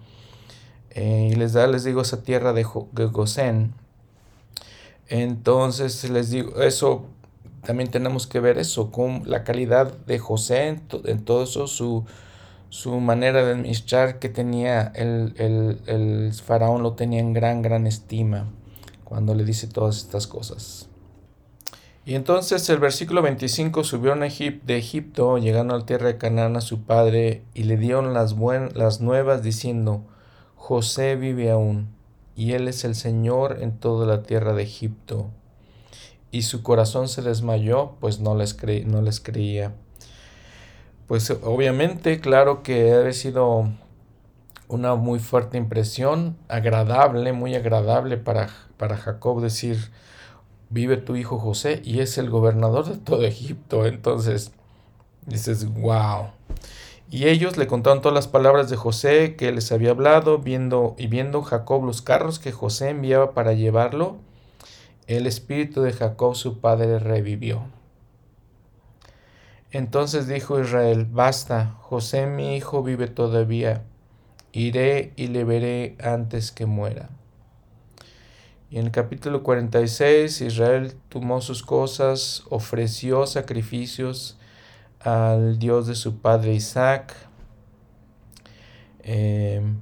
Eh, 0.91 1.31
y 1.33 1.35
les 1.37 1.53
da, 1.53 1.67
les 1.67 1.85
digo, 1.85 2.03
esa 2.03 2.23
tierra 2.23 2.53
de, 2.53 2.63
Gosén. 2.63 3.73
Entonces 5.09 6.09
les 6.11 6.31
digo, 6.31 6.61
eso 6.63 7.07
también 7.65 7.91
tenemos 7.91 8.27
que 8.27 8.41
ver 8.41 8.59
eso, 8.59 8.91
con 8.91 9.23
la 9.27 9.43
calidad 9.45 9.93
de 10.07 10.19
José 10.19 10.69
en, 10.69 11.25
todo 11.25 11.45
eso, 11.45 11.67
su, 11.67 12.05
su, 12.71 12.99
manera 13.01 13.45
de 13.45 13.53
administrar 13.53 14.19
que 14.19 14.31
tenía 14.31 14.91
el, 14.95 15.35
el, 15.37 15.81
el 15.87 16.33
faraón 16.33 16.83
lo 16.83 16.95
tenía 16.95 17.21
en 17.21 17.35
gran, 17.35 17.61
gran 17.61 17.87
estima 17.87 18.49
cuando 19.05 19.35
le 19.35 19.45
dice 19.45 19.67
todas 19.67 19.99
estas 19.99 20.27
cosas. 20.27 20.89
Y 22.07 22.15
entonces 22.15 22.69
el 22.71 22.79
versículo 22.79 23.23
25 23.23 23.85
subió 23.85 24.15
de 24.17 24.77
Egipto, 24.77 25.39
llegando 25.39 25.75
a 25.75 25.79
la 25.79 25.87
tierra 25.87 26.07
de 26.07 26.17
Canaán 26.17 26.57
a 26.57 26.61
su 26.61 26.83
padre, 26.83 27.43
y 27.53 27.65
le 27.65 27.77
dieron 27.77 28.15
las, 28.15 28.35
las 28.75 29.01
nuevas 29.01 29.43
diciendo, 29.43 30.03
José 30.55 31.17
vive 31.17 31.51
aún, 31.51 31.95
y 32.35 32.53
él 32.53 32.69
es 32.69 32.85
el 32.85 32.95
Señor 32.95 33.59
en 33.61 33.79
toda 33.79 34.07
la 34.07 34.23
tierra 34.23 34.55
de 34.55 34.63
Egipto. 34.63 35.29
Y 36.31 36.43
su 36.43 36.63
corazón 36.63 37.09
se 37.09 37.23
desmayó, 37.23 37.97
pues 38.01 38.21
no 38.21 38.35
les, 38.35 38.57
no 38.87 39.03
les 39.03 39.21
creía. 39.21 39.75
Pues 41.11 41.29
obviamente, 41.43 42.21
claro 42.21 42.63
que 42.63 42.93
ha 42.93 43.13
sido 43.13 43.69
una 44.69 44.95
muy 44.95 45.19
fuerte 45.19 45.59
impresión, 45.59 46.37
agradable, 46.47 47.33
muy 47.33 47.57
agradable 47.57 48.17
para, 48.17 48.49
para 48.77 48.97
Jacob 48.97 49.41
decir, 49.41 49.91
vive 50.69 50.99
tu 50.99 51.17
hijo 51.17 51.41
José 51.41 51.83
y 51.85 51.99
es 51.99 52.17
el 52.17 52.31
gobernador 52.31 52.85
de 52.85 52.97
todo 52.97 53.25
Egipto. 53.25 53.87
Entonces 53.87 54.53
dices, 55.27 55.67
wow. 55.67 56.29
Y 57.11 57.27
ellos 57.27 57.57
le 57.57 57.67
contaron 57.67 58.03
todas 58.03 58.15
las 58.15 58.29
palabras 58.29 58.71
de 58.71 58.77
José 58.77 59.35
que 59.35 59.51
les 59.51 59.73
había 59.73 59.91
hablado, 59.91 60.39
viendo 60.39 60.95
y 60.97 61.09
viendo 61.09 61.43
Jacob 61.43 61.85
los 61.85 62.03
carros 62.03 62.39
que 62.39 62.53
José 62.53 62.91
enviaba 62.91 63.35
para 63.35 63.53
llevarlo, 63.53 64.19
el 65.09 65.27
espíritu 65.27 65.83
de 65.83 65.93
Jacob 65.93 66.37
su 66.37 66.61
padre 66.61 67.01
revivió. 67.01 67.80
Entonces 69.73 70.27
dijo 70.27 70.61
Israel, 70.61 71.07
basta, 71.09 71.77
José 71.81 72.27
mi 72.27 72.57
hijo 72.57 72.83
vive 72.83 73.07
todavía, 73.07 73.85
iré 74.53 75.13
y 75.17 75.29
le 75.29 75.45
veré 75.45 75.97
antes 76.03 76.51
que 76.51 76.67
muera. 76.67 77.11
Y 78.71 78.79
en 78.79 78.87
el 78.87 78.93
capítulo 78.93 79.43
46 79.43 80.41
Israel 80.41 80.95
tomó 81.09 81.41
sus 81.41 81.63
cosas, 81.63 82.45
ofreció 82.51 83.27
sacrificios 83.27 84.39
al 85.01 85.59
Dios 85.59 85.87
de 85.87 85.95
su 85.95 86.19
padre 86.19 86.55
Isaac. 86.55 87.15
Em, 89.03 89.79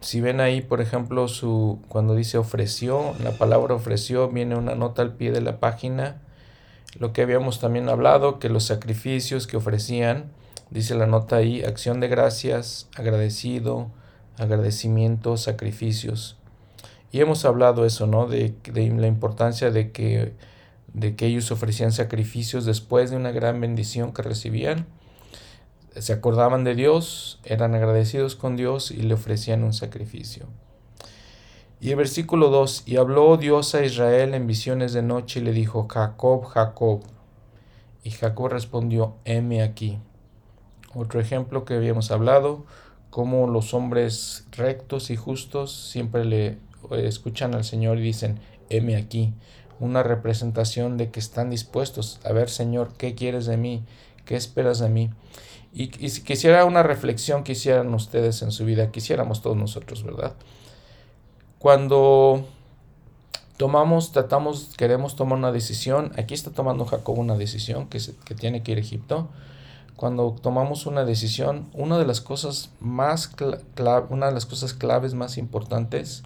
si 0.00 0.20
ven 0.20 0.40
ahí, 0.40 0.62
por 0.62 0.80
ejemplo, 0.80 1.28
su, 1.28 1.80
cuando 1.88 2.14
dice 2.14 2.38
ofreció, 2.38 3.14
la 3.22 3.32
palabra 3.32 3.74
ofreció 3.74 4.28
viene 4.28 4.56
una 4.56 4.74
nota 4.74 5.02
al 5.02 5.14
pie 5.14 5.32
de 5.32 5.40
la 5.40 5.58
página. 5.60 6.21
Lo 6.98 7.12
que 7.12 7.22
habíamos 7.22 7.58
también 7.58 7.88
hablado, 7.88 8.38
que 8.38 8.48
los 8.48 8.64
sacrificios 8.64 9.46
que 9.46 9.56
ofrecían, 9.56 10.30
dice 10.70 10.94
la 10.94 11.06
nota 11.06 11.36
ahí, 11.36 11.62
acción 11.62 12.00
de 12.00 12.08
gracias, 12.08 12.88
agradecido, 12.96 13.90
agradecimiento, 14.38 15.36
sacrificios. 15.36 16.36
Y 17.10 17.20
hemos 17.20 17.44
hablado 17.44 17.84
eso, 17.84 18.06
¿no? 18.06 18.26
De, 18.26 18.54
la 18.74 19.06
importancia 19.06 19.70
de 19.70 19.92
que, 19.92 20.32
de 20.92 21.14
que 21.14 21.26
ellos 21.26 21.50
ofrecían 21.50 21.92
sacrificios 21.92 22.64
después 22.64 23.10
de 23.10 23.16
una 23.16 23.32
gran 23.32 23.60
bendición 23.60 24.12
que 24.12 24.22
recibían. 24.22 24.86
Se 25.96 26.14
acordaban 26.14 26.64
de 26.64 26.74
Dios, 26.74 27.40
eran 27.44 27.74
agradecidos 27.74 28.34
con 28.34 28.56
Dios 28.56 28.90
y 28.90 29.02
le 29.02 29.14
ofrecían 29.14 29.62
un 29.62 29.74
sacrificio. 29.74 30.46
Y 31.82 31.90
el 31.90 31.96
versículo 31.96 32.48
2, 32.48 32.84
y 32.86 32.96
habló 32.96 33.36
Dios 33.36 33.74
a 33.74 33.84
Israel 33.84 34.34
en 34.34 34.46
visiones 34.46 34.92
de 34.92 35.02
noche 35.02 35.40
y 35.40 35.42
le 35.42 35.50
dijo, 35.50 35.88
Jacob, 35.90 36.44
Jacob. 36.44 37.02
Y 38.04 38.10
Jacob 38.10 38.50
respondió, 38.50 39.16
heme 39.24 39.64
aquí. 39.64 39.98
Otro 40.94 41.18
ejemplo 41.18 41.64
que 41.64 41.74
habíamos 41.74 42.12
hablado, 42.12 42.64
como 43.10 43.48
los 43.48 43.74
hombres 43.74 44.46
rectos 44.52 45.10
y 45.10 45.16
justos 45.16 45.72
siempre 45.90 46.24
le 46.24 46.58
escuchan 46.92 47.52
al 47.52 47.64
Señor 47.64 47.98
y 47.98 48.02
dicen, 48.02 48.38
heme 48.70 48.94
aquí, 48.94 49.34
una 49.80 50.04
representación 50.04 50.96
de 50.96 51.10
que 51.10 51.18
están 51.18 51.50
dispuestos 51.50 52.20
a 52.24 52.30
ver, 52.30 52.48
Señor, 52.48 52.92
¿qué 52.96 53.16
quieres 53.16 53.46
de 53.46 53.56
mí? 53.56 53.82
¿Qué 54.24 54.36
esperas 54.36 54.78
de 54.78 54.88
mí? 54.88 55.10
Y, 55.74 55.88
si 56.10 56.22
quisiera 56.22 56.64
una 56.64 56.84
reflexión 56.84 57.42
que 57.42 57.52
hicieran 57.52 57.92
ustedes 57.92 58.42
en 58.42 58.52
su 58.52 58.64
vida, 58.64 58.92
quisiéramos 58.92 59.42
todos 59.42 59.56
nosotros, 59.56 60.04
¿verdad? 60.04 60.34
Cuando 61.62 62.44
tomamos, 63.56 64.10
tratamos, 64.10 64.72
queremos 64.76 65.14
tomar 65.14 65.38
una 65.38 65.52
decisión, 65.52 66.10
aquí 66.18 66.34
está 66.34 66.50
tomando 66.50 66.86
Jacob 66.86 67.16
una 67.16 67.36
decisión 67.36 67.86
que, 67.86 68.00
tiene 68.34 68.64
que 68.64 68.72
ir 68.72 68.78
a 68.78 68.80
Egipto. 68.80 69.28
Cuando 69.94 70.32
tomamos 70.32 70.86
una 70.86 71.04
decisión, 71.04 71.68
una 71.72 71.98
de 71.98 72.04
las 72.04 72.20
cosas 72.20 72.70
más 72.80 73.30
una 74.10 74.26
de 74.26 74.32
las 74.32 74.44
cosas 74.44 74.74
claves 74.74 75.14
más 75.14 75.38
importantes 75.38 76.24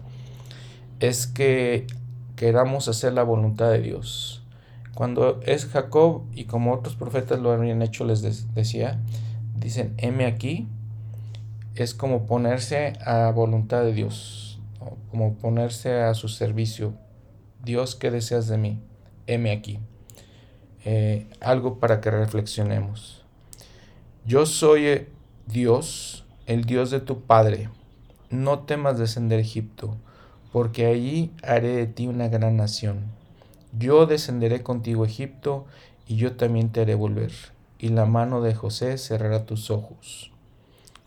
es 1.00 1.26
que 1.26 1.86
queramos 2.34 2.88
hacer 2.88 3.12
la 3.12 3.22
voluntad 3.22 3.70
de 3.72 3.82
Dios. 3.82 4.42
Cuando 4.94 5.42
es 5.42 5.66
Jacob 5.66 6.22
y 6.34 6.44
como 6.44 6.72
otros 6.72 6.96
profetas 6.96 7.40
lo 7.40 7.52
habían 7.52 7.82
hecho, 7.82 8.06
les 8.06 8.22
decía, 8.54 9.02
dicen, 9.54 9.92
heme 9.98 10.24
aquí, 10.24 10.66
es 11.74 11.92
como 11.92 12.24
ponerse 12.24 12.94
a 13.04 13.30
voluntad 13.32 13.82
de 13.82 13.92
Dios, 13.92 14.45
como 15.10 15.34
ponerse 15.34 16.00
a 16.00 16.14
su 16.14 16.28
servicio. 16.28 16.94
Dios, 17.64 17.94
¿qué 17.94 18.10
deseas 18.10 18.48
de 18.48 18.58
mí? 18.58 18.80
Heme 19.26 19.52
aquí. 19.52 19.78
Eh, 20.84 21.26
algo 21.40 21.78
para 21.80 22.00
que 22.00 22.10
reflexionemos. 22.10 23.24
Yo 24.24 24.46
soy 24.46 24.86
eh, 24.86 25.08
Dios, 25.46 26.24
el 26.46 26.64
Dios 26.64 26.90
de 26.90 27.00
tu 27.00 27.22
Padre. 27.22 27.70
No 28.30 28.60
temas 28.60 28.98
descender 28.98 29.38
a 29.38 29.42
Egipto 29.42 29.96
porque 30.56 30.86
allí 30.86 31.32
haré 31.42 31.76
de 31.76 31.86
ti 31.86 32.06
una 32.06 32.28
gran 32.28 32.56
nación. 32.56 33.04
Yo 33.78 34.06
descenderé 34.06 34.62
contigo 34.62 35.04
a 35.04 35.06
Egipto, 35.06 35.66
y 36.06 36.16
yo 36.16 36.34
también 36.36 36.70
te 36.70 36.80
haré 36.80 36.94
volver, 36.94 37.30
y 37.78 37.90
la 37.90 38.06
mano 38.06 38.40
de 38.40 38.54
José 38.54 38.96
cerrará 38.96 39.44
tus 39.44 39.70
ojos. 39.70 40.32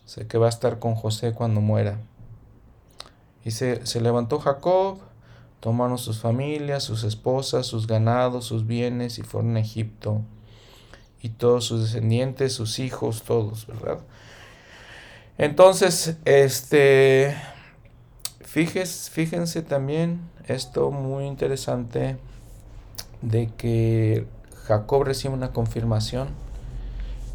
Sé 0.05 0.27
que 0.27 0.37
va 0.37 0.45
a 0.45 0.49
estar 0.49 0.77
con 0.77 0.93
José 0.93 1.33
cuando 1.33 1.61
muera. 1.61 1.99
Y 3.45 3.51
se, 3.51 3.85
se 3.85 4.01
levantó 4.01 4.39
Jacob, 4.39 4.99
tomaron 5.59 5.97
sus 5.97 6.19
familias, 6.19 6.83
sus 6.83 7.03
esposas, 7.03 7.65
sus 7.65 7.87
ganados, 7.87 8.45
sus 8.45 8.65
bienes, 8.65 9.19
y 9.19 9.23
fueron 9.23 9.57
a 9.57 9.59
Egipto. 9.59 10.21
Y 11.21 11.29
todos 11.29 11.65
sus 11.65 11.81
descendientes, 11.81 12.53
sus 12.53 12.79
hijos, 12.79 13.23
todos, 13.23 13.67
¿verdad? 13.67 13.99
Entonces, 15.37 16.17
este, 16.25 17.35
fíjense 18.41 19.61
también 19.61 20.21
esto 20.47 20.91
muy 20.91 21.25
interesante 21.25 22.17
de 23.21 23.49
que 23.57 24.25
Jacob 24.65 25.03
recibe 25.03 25.33
una 25.33 25.51
confirmación. 25.51 26.29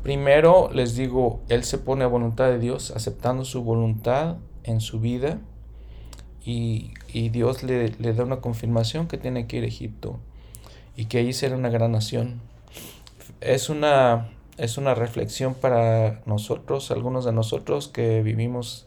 Primero 0.03 0.71
les 0.73 0.97
digo, 0.97 1.41
él 1.49 1.65
se 1.65 1.79
pone 1.79 2.05
a 2.05 2.09
voluntad 2.09 2.47
de 2.47 2.59
Dios, 2.59 2.91
aceptando 2.91 3.45
su 3.45 3.63
voluntad 3.63 4.37
en 4.65 4.81
su 4.81 5.01
vida 5.01 5.39
y, 6.45 6.93
Dios 7.31 7.63
le, 7.63 7.91
le, 7.99 8.13
da 8.13 8.25
una 8.25 8.41
confirmación 8.41 9.09
que 9.09 9.17
tiene 9.17 9.47
que 9.47 9.59
ir 9.59 9.65
a 9.65 9.67
Egipto 9.67 10.19
y 10.97 11.07
que 11.07 11.19
ahí 11.19 11.33
será 11.33 11.57
una 11.57 11.71
gran 11.71 11.93
nación. 11.93 12.41
Es 13.41 13.71
una, 13.71 14.31
es 14.59 14.77
una 14.77 14.95
reflexión 14.95 15.55
para 15.55 16.23
nosotros, 16.27 16.91
algunos 16.91 17.25
de 17.25 17.33
nosotros 17.33 17.89
que 17.89 18.23
vivimos 18.23 18.87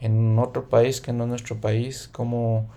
en 0.00 0.38
otro 0.38 0.68
país 0.68 1.00
que 1.00 1.12
no 1.12 1.24
es 1.24 1.30
nuestro 1.30 1.60
país, 1.60 2.08
como, 2.12 2.68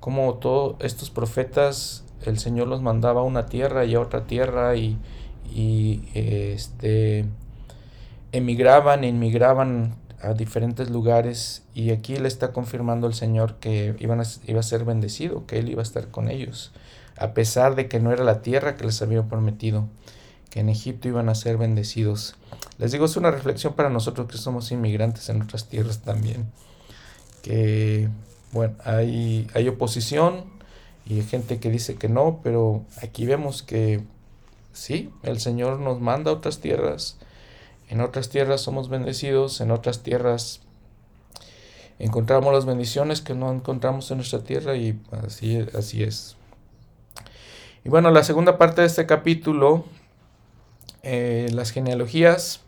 como 0.00 0.34
todos 0.34 0.76
estos 0.80 1.10
profetas, 1.10 2.04
el 2.24 2.38
Señor 2.38 2.68
los 2.68 2.82
mandaba 2.82 3.20
a 3.20 3.24
una 3.24 3.46
tierra 3.46 3.84
y 3.84 3.94
a 3.94 4.00
otra 4.00 4.26
tierra 4.26 4.76
y, 4.76 4.98
y 5.54 6.02
este, 6.14 7.26
emigraban, 8.32 9.04
inmigraban 9.04 9.94
a 10.20 10.32
diferentes 10.32 10.90
lugares 10.90 11.62
y 11.74 11.90
aquí 11.90 12.16
le 12.16 12.28
está 12.28 12.52
confirmando 12.52 13.06
el 13.06 13.14
Señor 13.14 13.56
que 13.56 13.94
iban 13.98 14.20
a, 14.20 14.24
iba 14.46 14.60
a 14.60 14.64
ser 14.64 14.84
bendecido, 14.84 15.46
que 15.46 15.58
Él 15.58 15.68
iba 15.68 15.80
a 15.80 15.84
estar 15.84 16.08
con 16.08 16.28
ellos, 16.28 16.72
a 17.16 17.34
pesar 17.34 17.74
de 17.74 17.88
que 17.88 18.00
no 18.00 18.12
era 18.12 18.24
la 18.24 18.42
tierra 18.42 18.76
que 18.76 18.84
les 18.84 19.00
había 19.02 19.22
prometido, 19.22 19.86
que 20.50 20.60
en 20.60 20.68
Egipto 20.68 21.08
iban 21.08 21.28
a 21.28 21.34
ser 21.34 21.56
bendecidos. 21.56 22.34
Les 22.78 22.92
digo, 22.92 23.04
es 23.04 23.16
una 23.16 23.30
reflexión 23.30 23.74
para 23.74 23.90
nosotros 23.90 24.28
que 24.28 24.38
somos 24.38 24.72
inmigrantes 24.72 25.28
en 25.28 25.42
otras 25.42 25.68
tierras 25.68 26.00
también, 26.00 26.46
que 27.42 28.08
bueno, 28.52 28.74
hay, 28.84 29.46
hay 29.54 29.68
oposición 29.68 30.44
y 31.06 31.14
hay 31.14 31.22
gente 31.22 31.58
que 31.58 31.70
dice 31.70 31.96
que 31.96 32.08
no, 32.08 32.40
pero 32.42 32.84
aquí 33.02 33.24
vemos 33.24 33.62
que 33.62 34.02
sí, 34.72 35.10
el 35.22 35.40
Señor 35.40 35.80
nos 35.80 36.00
manda 36.00 36.30
a 36.30 36.34
otras 36.34 36.60
tierras, 36.60 37.18
en 37.88 38.00
otras 38.00 38.28
tierras 38.28 38.60
somos 38.60 38.88
bendecidos, 38.88 39.60
en 39.60 39.70
otras 39.70 40.02
tierras 40.02 40.60
encontramos 41.98 42.52
las 42.52 42.66
bendiciones 42.66 43.20
que 43.20 43.34
no 43.34 43.52
encontramos 43.52 44.10
en 44.10 44.18
nuestra 44.18 44.44
tierra 44.44 44.76
y 44.76 45.00
así, 45.24 45.66
así 45.76 46.02
es. 46.02 46.36
Y 47.84 47.88
bueno, 47.88 48.10
la 48.10 48.22
segunda 48.22 48.58
parte 48.58 48.82
de 48.82 48.86
este 48.86 49.06
capítulo, 49.06 49.84
eh, 51.02 51.48
las 51.52 51.70
genealogías, 51.70 52.60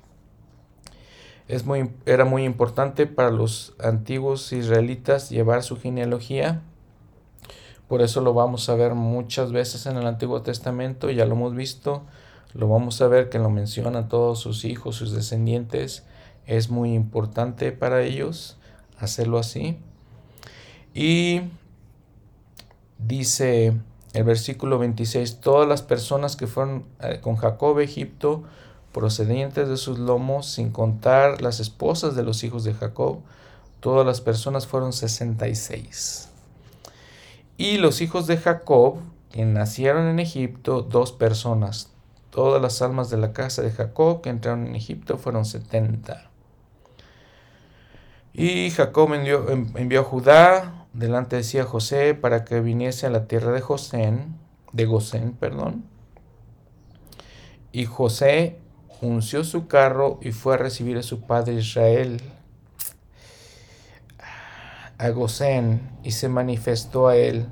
es 1.49 1.67
muy, 1.67 1.91
era 2.07 2.25
muy 2.25 2.45
importante 2.45 3.07
para 3.07 3.31
los 3.31 3.75
antiguos 3.81 4.53
israelitas 4.53 5.31
llevar 5.31 5.63
su 5.63 5.79
genealogía. 5.79 6.63
Por 7.89 8.03
eso 8.03 8.21
lo 8.21 8.35
vamos 8.35 8.69
a 8.69 8.77
ver 8.77 8.95
muchas 8.95 9.51
veces 9.51 9.87
en 9.87 9.97
el 9.97 10.07
Antiguo 10.07 10.43
Testamento, 10.43 11.11
ya 11.11 11.27
lo 11.27 11.35
hemos 11.35 11.57
visto 11.57 12.05
lo 12.55 12.69
vamos 12.69 13.01
a 13.01 13.09
ver 13.09 13.29
que 13.29 13.39
lo 13.39 13.51
mencionan 13.51 14.09
todos 14.09 14.41
sus 14.41 14.65
hijos, 14.65 14.97
sus 14.97 15.13
descendientes. 15.13 16.05
Es 16.47 16.71
muy 16.71 16.95
importante 16.95 17.73
para 17.73 18.03
ellos 18.03 18.57
hacerlo 18.99 19.39
así. 19.39 19.79
Y 20.95 21.43
dice 22.99 23.75
el 24.13 24.25
versículo 24.25 24.79
26, 24.79 25.41
todas 25.41 25.69
las 25.69 25.83
personas 25.83 26.35
que 26.35 26.49
fueron 26.49 26.85
eh, 27.01 27.21
con 27.21 27.37
Jacob 27.37 27.79
a 27.79 27.83
Egipto, 27.83 28.43
procedientes 28.93 29.69
de 29.69 29.77
sus 29.77 30.01
lomos, 30.01 30.47
sin 30.47 30.71
contar 30.71 31.43
las 31.43 31.61
esposas 31.61 32.17
de 32.17 32.25
los 32.25 32.43
hijos 32.43 32.65
de 32.65 32.75
Jacob, 32.75 33.21
todas 33.79 34.05
las 34.05 34.21
personas 34.21 34.67
fueron 34.67 34.93
66. 34.93 36.29
Y 37.57 37.79
los 37.79 38.01
hijos 38.01 38.27
de 38.27 38.37
Jacob, 38.37 38.97
que 39.31 39.45
nacieron 39.45 40.09
en 40.09 40.19
Egipto, 40.19 40.83
dos 40.83 41.13
personas, 41.13 41.91
Todas 42.31 42.63
las 42.63 42.81
almas 42.81 43.11
de 43.11 43.17
la 43.17 43.33
casa 43.33 43.63
de 43.63 43.73
Jacob 43.73 44.23
que 44.23 44.31
entraron 44.31 44.67
en 44.67 44.77
Egipto 44.77 45.19
fueron 45.19 45.45
setenta. 45.45 46.31
Y 48.33 48.71
Jacob 48.71 49.13
envió, 49.15 50.01
a 50.01 50.05
Judá 50.05 50.87
delante 50.93 51.37
de 51.37 51.43
sí 51.43 51.59
a 51.59 51.65
José 51.65 52.15
para 52.15 52.45
que 52.45 52.61
viniese 52.61 53.07
a 53.07 53.11
la 53.11 53.27
tierra 53.27 53.51
de 53.51 53.61
Josén, 53.61 54.39
de 54.73 54.85
Gosén, 54.87 55.33
perdón. 55.33 55.85
Y 57.73 57.87
José 57.87 58.59
unció 59.01 59.43
su 59.43 59.67
carro 59.67 60.19
y 60.23 60.31
fue 60.31 60.55
a 60.55 60.59
recibir 60.59 60.99
a 60.99 61.03
su 61.03 61.23
padre 61.23 61.55
Israel 61.55 62.21
a 64.99 65.09
Gosén 65.11 65.99
y 66.05 66.11
se 66.11 66.29
manifestó 66.29 67.09
a 67.09 67.17
él 67.17 67.47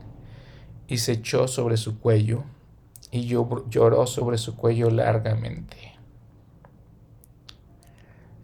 y 0.86 0.98
se 0.98 1.12
echó 1.12 1.48
sobre 1.48 1.78
su 1.78 1.98
cuello 1.98 2.44
y 3.10 3.26
lloró 3.26 4.06
sobre 4.06 4.38
su 4.38 4.56
cuello 4.56 4.90
largamente. 4.90 5.98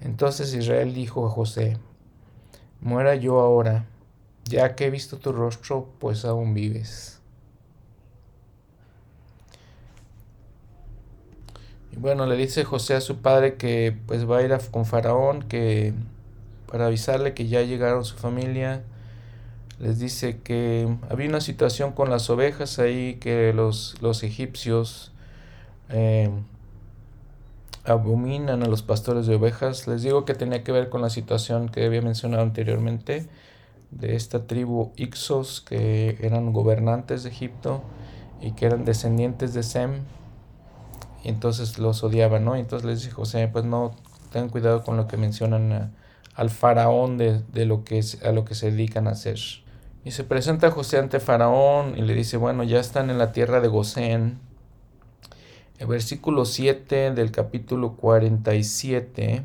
Entonces 0.00 0.54
Israel 0.54 0.94
dijo 0.94 1.26
a 1.26 1.30
José, 1.30 1.78
muera 2.80 3.14
yo 3.14 3.40
ahora, 3.40 3.86
ya 4.44 4.74
que 4.74 4.86
he 4.86 4.90
visto 4.90 5.18
tu 5.18 5.32
rostro, 5.32 5.88
pues 5.98 6.24
aún 6.24 6.52
vives. 6.54 7.20
Y 11.92 11.96
bueno, 11.96 12.26
le 12.26 12.36
dice 12.36 12.64
José 12.64 12.94
a 12.94 13.00
su 13.00 13.18
padre 13.18 13.56
que 13.56 13.96
pues 14.06 14.28
va 14.28 14.38
a 14.38 14.42
ir 14.42 14.54
con 14.70 14.84
Faraón, 14.84 15.42
que 15.42 15.94
para 16.66 16.86
avisarle 16.86 17.34
que 17.34 17.46
ya 17.46 17.62
llegaron 17.62 18.04
su 18.04 18.16
familia, 18.16 18.82
les 19.85 19.99
dice 19.99 20.39
que 20.39 20.89
había 21.11 21.28
una 21.28 21.43
situación 21.43 21.93
con 21.93 22.09
las 22.09 22.30
ovejas 22.30 22.78
ahí 22.78 23.16
que 23.16 23.53
los, 23.53 23.97
los 24.01 24.22
egipcios 24.22 25.12
eh, 25.91 26.30
abominan 27.85 28.62
a 28.62 28.66
los 28.66 28.80
pastores 28.80 29.26
de 29.26 29.35
ovejas. 29.35 29.87
Les 29.87 30.03
digo 30.03 30.24
que 30.24 30.32
tenía 30.32 30.64
que 30.64 30.72
ver 30.72 30.89
con 30.89 31.03
la 31.03 31.11
situación 31.11 31.68
que 31.68 31.85
había 31.85 32.01
mencionado 32.01 32.43
anteriormente 32.43 33.28
de 33.91 34.16
esta 34.16 34.47
tribu 34.47 34.93
Ixos 34.97 35.61
que 35.61 36.16
eran 36.22 36.55
gobernantes 36.55 37.22
de 37.22 37.28
Egipto 37.28 37.82
y 38.41 38.53
que 38.53 38.64
eran 38.64 38.87
descendientes 38.87 39.53
de 39.53 39.62
Sem 39.62 40.01
y 41.22 41.28
entonces 41.28 41.78
los 41.78 42.03
odiaban, 42.03 42.47
¿no? 42.47 42.57
entonces 42.57 42.87
les 42.89 43.03
dijo 43.05 43.16
José, 43.16 43.49
pues 43.49 43.66
no, 43.66 43.95
tengan 44.32 44.49
cuidado 44.49 44.82
con 44.82 44.97
lo 44.97 45.09
que 45.09 45.18
mencionan 45.18 45.95
al 46.35 46.49
faraón 46.49 47.18
de, 47.18 47.43
de, 47.53 47.66
lo 47.66 47.85
que 47.85 48.03
a 48.24 48.32
lo 48.32 48.47
que 48.47 48.55
se 48.55 48.70
dedican 48.70 49.09
a 49.09 49.11
hacer. 49.11 49.63
Y 50.05 50.11
se 50.11 50.22
presenta 50.22 50.70
José 50.70 50.98
ante 50.98 51.18
Faraón 51.18 51.96
y 51.96 52.02
le 52.02 52.14
dice, 52.14 52.36
bueno, 52.36 52.62
ya 52.62 52.78
están 52.78 53.09
en 53.09 53.16
la 53.16 53.32
tierra 53.32 53.61
de 53.61 53.68
Gosén. 53.68 54.38
El 55.78 55.86
versículo 55.86 56.44
7 56.44 57.12
del 57.12 57.30
capítulo 57.30 57.94
47. 57.96 59.42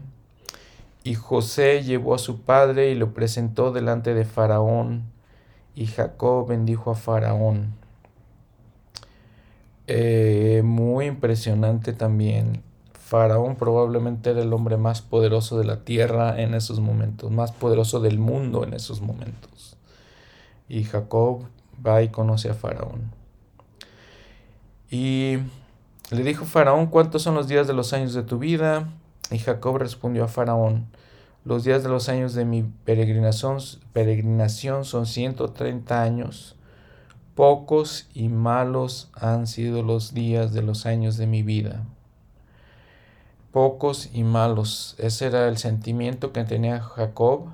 Y 1.05 1.15
José 1.15 1.83
llevó 1.83 2.13
a 2.13 2.19
su 2.19 2.41
padre 2.41 2.91
y 2.91 2.95
lo 2.95 3.13
presentó 3.13 3.71
delante 3.71 4.13
de 4.13 4.25
Faraón. 4.25 5.03
Y 5.75 5.87
Jacob 5.87 6.49
bendijo 6.49 6.91
a 6.91 6.95
Faraón. 6.95 7.73
Eh, 9.87 10.61
muy 10.65 11.05
impresionante 11.05 11.93
también. 11.93 12.63
Faraón 12.91 13.55
probablemente 13.55 14.31
era 14.31 14.41
el 14.41 14.51
hombre 14.51 14.75
más 14.75 15.01
poderoso 15.01 15.57
de 15.57 15.63
la 15.65 15.85
tierra 15.85 16.39
en 16.39 16.53
esos 16.53 16.81
momentos, 16.81 17.31
más 17.31 17.53
poderoso 17.53 18.01
del 18.01 18.19
mundo 18.19 18.65
en 18.65 18.73
esos 18.73 19.01
momentos. 19.01 19.78
Y 20.69 20.85
Jacob 20.85 21.43
va 21.85 22.01
y 22.01 22.09
conoce 22.09 22.49
a 22.49 22.53
Faraón. 22.53 23.11
Y 24.89 25.37
le 26.11 26.23
dijo 26.23 26.45
Faraón, 26.45 26.87
¿cuántos 26.87 27.23
son 27.23 27.35
los 27.35 27.47
días 27.47 27.67
de 27.67 27.73
los 27.73 27.91
años 27.93 28.13
de 28.13 28.23
tu 28.23 28.39
vida? 28.39 28.87
Y 29.31 29.39
Jacob 29.39 29.77
respondió 29.77 30.23
a 30.23 30.27
Faraón, 30.27 30.87
los 31.45 31.63
días 31.63 31.83
de 31.83 31.89
los 31.89 32.09
años 32.09 32.33
de 32.33 32.45
mi 32.45 32.63
peregrinación, 32.63 33.57
peregrinación 33.93 34.85
son 34.85 35.05
130 35.05 36.01
años. 36.01 36.55
Pocos 37.35 38.09
y 38.13 38.27
malos 38.27 39.09
han 39.13 39.47
sido 39.47 39.81
los 39.81 40.13
días 40.13 40.51
de 40.51 40.61
los 40.61 40.85
años 40.85 41.15
de 41.17 41.27
mi 41.27 41.41
vida. 41.41 41.85
Pocos 43.51 44.09
y 44.13 44.23
malos. 44.23 44.95
Ese 44.97 45.27
era 45.27 45.47
el 45.47 45.57
sentimiento 45.57 46.33
que 46.33 46.43
tenía 46.43 46.81
Jacob 46.81 47.47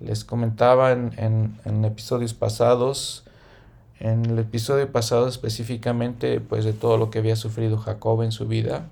les 0.00 0.24
comentaba 0.24 0.92
en, 0.92 1.84
episodios 1.84 2.34
pasados, 2.34 3.24
en 3.98 4.26
el 4.26 4.38
episodio 4.38 4.90
pasado 4.92 5.26
específicamente, 5.26 6.40
pues 6.40 6.64
de 6.64 6.72
todo 6.72 6.98
lo 6.98 7.10
que 7.10 7.18
había 7.18 7.36
sufrido 7.36 7.78
Jacob 7.78 8.22
en 8.22 8.32
su 8.32 8.46
vida, 8.46 8.88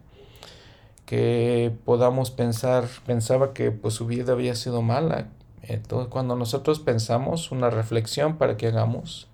que 1.04 1.72
podamos 1.84 2.30
pensar, 2.30 2.88
pensaba 3.04 3.52
que 3.52 3.70
pues 3.70 3.94
su 3.94 4.06
vida 4.06 4.32
había 4.32 4.54
sido 4.54 4.80
mala. 4.80 5.28
Entonces, 5.62 6.08
cuando 6.10 6.36
nosotros 6.36 6.80
pensamos, 6.80 7.50
una 7.50 7.70
reflexión 7.70 8.36
para 8.36 8.56
que 8.56 8.68
hagamos, 8.68 9.28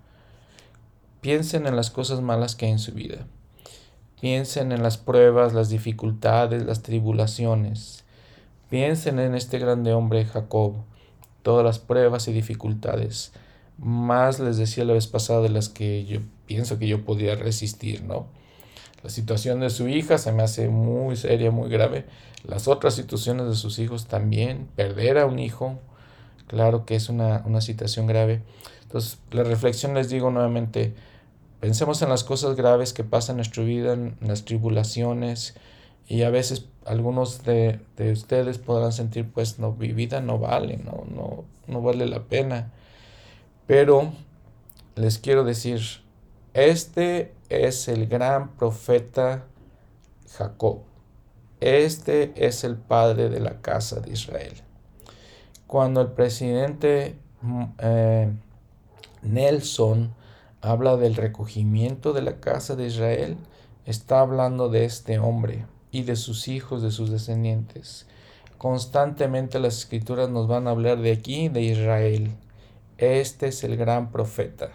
piensen 1.21 1.67
en 1.67 1.75
las 1.75 1.89
cosas 1.89 2.21
malas 2.21 2.55
que 2.55 2.65
hay 2.65 2.73
en 2.73 2.79
su 2.79 2.91
vida. 2.91 3.25
Piensen 4.19 4.71
en 4.71 4.83
las 4.83 4.97
pruebas, 4.97 5.53
las 5.53 5.69
dificultades, 5.69 6.65
las 6.65 6.83
tribulaciones. 6.83 8.03
Piensen 8.69 9.19
en 9.19 9.35
este 9.35 9.57
grande 9.57 9.93
hombre 9.93 10.25
Jacob 10.25 10.75
todas 11.41 11.65
las 11.65 11.79
pruebas 11.79 12.27
y 12.27 12.33
dificultades. 12.33 13.31
Más 13.77 14.39
les 14.39 14.57
decía 14.57 14.85
la 14.85 14.93
vez 14.93 15.07
pasada 15.07 15.41
de 15.41 15.49
las 15.49 15.69
que 15.69 16.05
yo 16.05 16.19
pienso 16.45 16.77
que 16.77 16.87
yo 16.87 17.03
podía 17.03 17.35
resistir, 17.35 18.03
¿no? 18.03 18.27
La 19.03 19.09
situación 19.09 19.59
de 19.59 19.69
su 19.69 19.87
hija 19.87 20.17
se 20.17 20.31
me 20.31 20.43
hace 20.43 20.69
muy 20.69 21.15
seria, 21.15 21.49
muy 21.49 21.69
grave. 21.69 22.05
Las 22.43 22.67
otras 22.67 22.93
situaciones 22.93 23.47
de 23.47 23.55
sus 23.55 23.79
hijos 23.79 24.05
también. 24.05 24.67
Perder 24.75 25.17
a 25.17 25.25
un 25.25 25.39
hijo, 25.39 25.79
claro 26.47 26.85
que 26.85 26.95
es 26.95 27.09
una, 27.09 27.41
una 27.45 27.61
situación 27.61 28.05
grave. 28.05 28.43
Entonces, 28.83 29.17
la 29.31 29.43
reflexión 29.43 29.95
les 29.95 30.09
digo 30.09 30.29
nuevamente, 30.29 30.93
pensemos 31.59 32.01
en 32.01 32.09
las 32.09 32.23
cosas 32.23 32.55
graves 32.55 32.93
que 32.93 33.03
pasan 33.03 33.33
en 33.33 33.37
nuestra 33.37 33.63
vida, 33.63 33.93
en 33.93 34.17
las 34.21 34.45
tribulaciones, 34.45 35.55
Y 36.11 36.23
a 36.23 36.29
veces 36.29 36.65
algunos 36.85 37.45
de, 37.45 37.79
ustedes 38.11 38.57
podrán 38.57 38.91
sentir, 38.91 39.31
pues 39.31 39.59
no, 39.59 39.71
mi 39.71 39.93
vida 39.93 40.19
no 40.19 40.39
vale, 40.39 40.75
no, 40.75 41.05
no, 41.09 41.45
no 41.67 41.81
vale 41.81 42.05
la 42.05 42.23
pena. 42.23 42.73
Pero 43.65 44.11
les 44.95 45.19
quiero 45.19 45.45
decir, 45.45 45.79
este 46.53 47.33
es 47.47 47.87
el 47.87 48.07
gran 48.07 48.49
profeta 48.57 49.45
Jacob. 50.37 50.79
Este 51.61 52.33
es 52.35 52.65
el 52.65 52.75
padre 52.75 53.29
de 53.29 53.39
la 53.39 53.61
casa 53.61 54.01
de 54.01 54.11
Israel. 54.11 54.55
Cuando 55.65 56.01
el 56.01 56.09
presidente 56.09 57.15
mm, 57.41 57.63
eh, 57.77 58.33
Nelson 59.21 60.13
habla 60.59 60.97
del 60.97 61.15
recogimiento 61.15 62.11
de 62.11 62.21
la 62.21 62.41
casa 62.41 62.75
de 62.75 62.87
Israel, 62.87 63.37
está 63.85 64.19
hablando 64.19 64.67
de 64.67 64.83
este 64.83 65.17
hombre 65.17 65.70
y 65.91 66.03
de 66.03 66.15
sus 66.15 66.47
hijos, 66.47 66.81
de 66.81 66.91
sus 66.91 67.09
descendientes. 67.11 68.07
Constantemente 68.57 69.59
las 69.59 69.77
escrituras 69.77 70.29
nos 70.29 70.47
van 70.47 70.67
a 70.67 70.71
hablar 70.71 70.99
de 71.01 71.11
aquí, 71.11 71.49
de 71.49 71.61
Israel. 71.61 72.31
Este 72.97 73.47
es 73.47 73.63
el 73.63 73.75
gran 73.75 74.11
profeta. 74.11 74.69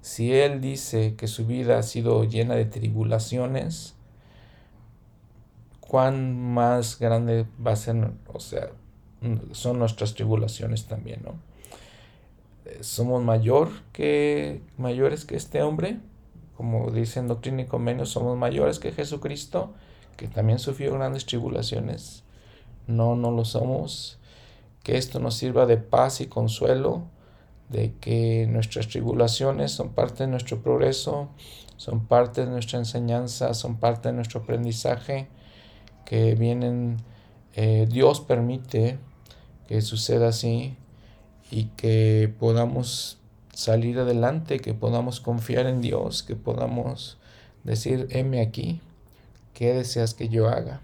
Si 0.00 0.34
él 0.34 0.60
dice 0.60 1.14
que 1.16 1.28
su 1.28 1.46
vida 1.46 1.78
ha 1.78 1.82
sido 1.82 2.24
llena 2.24 2.56
de 2.56 2.66
tribulaciones, 2.66 3.94
cuán 5.80 6.36
más 6.52 6.98
grande 6.98 7.46
va 7.64 7.72
a 7.72 7.76
ser, 7.76 8.10
o 8.32 8.40
sea, 8.40 8.70
son 9.52 9.78
nuestras 9.78 10.14
tribulaciones 10.14 10.86
también, 10.86 11.20
¿no? 11.24 11.34
Somos 12.80 13.22
mayor 13.22 13.70
que, 13.92 14.60
mayores 14.76 15.24
que 15.24 15.36
este 15.36 15.62
hombre, 15.62 15.98
como 16.56 16.90
dicen 16.90 17.28
Doctrina 17.28 17.62
y 17.62 17.66
Convenio, 17.66 18.06
somos 18.06 18.36
mayores 18.36 18.78
que 18.78 18.92
Jesucristo, 18.92 19.72
que 20.16 20.28
también 20.28 20.58
sufrió 20.58 20.92
grandes 20.94 21.26
tribulaciones. 21.26 22.24
No, 22.86 23.16
no 23.16 23.30
lo 23.30 23.44
somos. 23.44 24.18
Que 24.82 24.96
esto 24.98 25.18
nos 25.18 25.34
sirva 25.34 25.66
de 25.66 25.76
paz 25.78 26.20
y 26.20 26.26
consuelo, 26.26 27.04
de 27.68 27.94
que 28.00 28.46
nuestras 28.46 28.88
tribulaciones 28.88 29.72
son 29.72 29.90
parte 29.90 30.24
de 30.24 30.30
nuestro 30.30 30.62
progreso, 30.62 31.30
son 31.76 32.06
parte 32.06 32.44
de 32.44 32.50
nuestra 32.50 32.78
enseñanza, 32.78 33.54
son 33.54 33.76
parte 33.76 34.08
de 34.08 34.14
nuestro 34.14 34.40
aprendizaje, 34.40 35.28
que 36.04 36.34
vienen, 36.34 36.98
eh, 37.54 37.86
Dios 37.90 38.20
permite 38.20 38.98
que 39.66 39.80
suceda 39.80 40.28
así 40.28 40.76
y 41.50 41.64
que 41.76 42.32
podamos 42.38 43.18
salir 43.52 43.98
adelante, 43.98 44.60
que 44.60 44.74
podamos 44.74 45.20
confiar 45.20 45.66
en 45.66 45.80
Dios, 45.80 46.22
que 46.22 46.36
podamos 46.36 47.18
decir, 47.62 48.08
heme 48.10 48.40
aquí, 48.40 48.80
¿qué 49.54 49.72
deseas 49.72 50.14
que 50.14 50.28
yo 50.28 50.48
haga? 50.48 50.80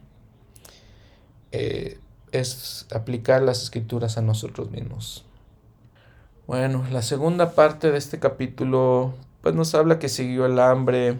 Eh, 1.52 1.98
es 2.32 2.86
aplicar 2.94 3.42
las 3.42 3.62
escrituras 3.62 4.16
a 4.16 4.22
nosotros 4.22 4.70
mismos. 4.70 5.24
Bueno, 6.46 6.84
la 6.90 7.02
segunda 7.02 7.54
parte 7.54 7.90
de 7.90 7.98
este 7.98 8.18
capítulo 8.18 9.14
pues 9.42 9.54
nos 9.54 9.74
habla 9.74 9.98
que 9.98 10.08
siguió 10.08 10.46
el 10.46 10.58
hambre, 10.58 11.18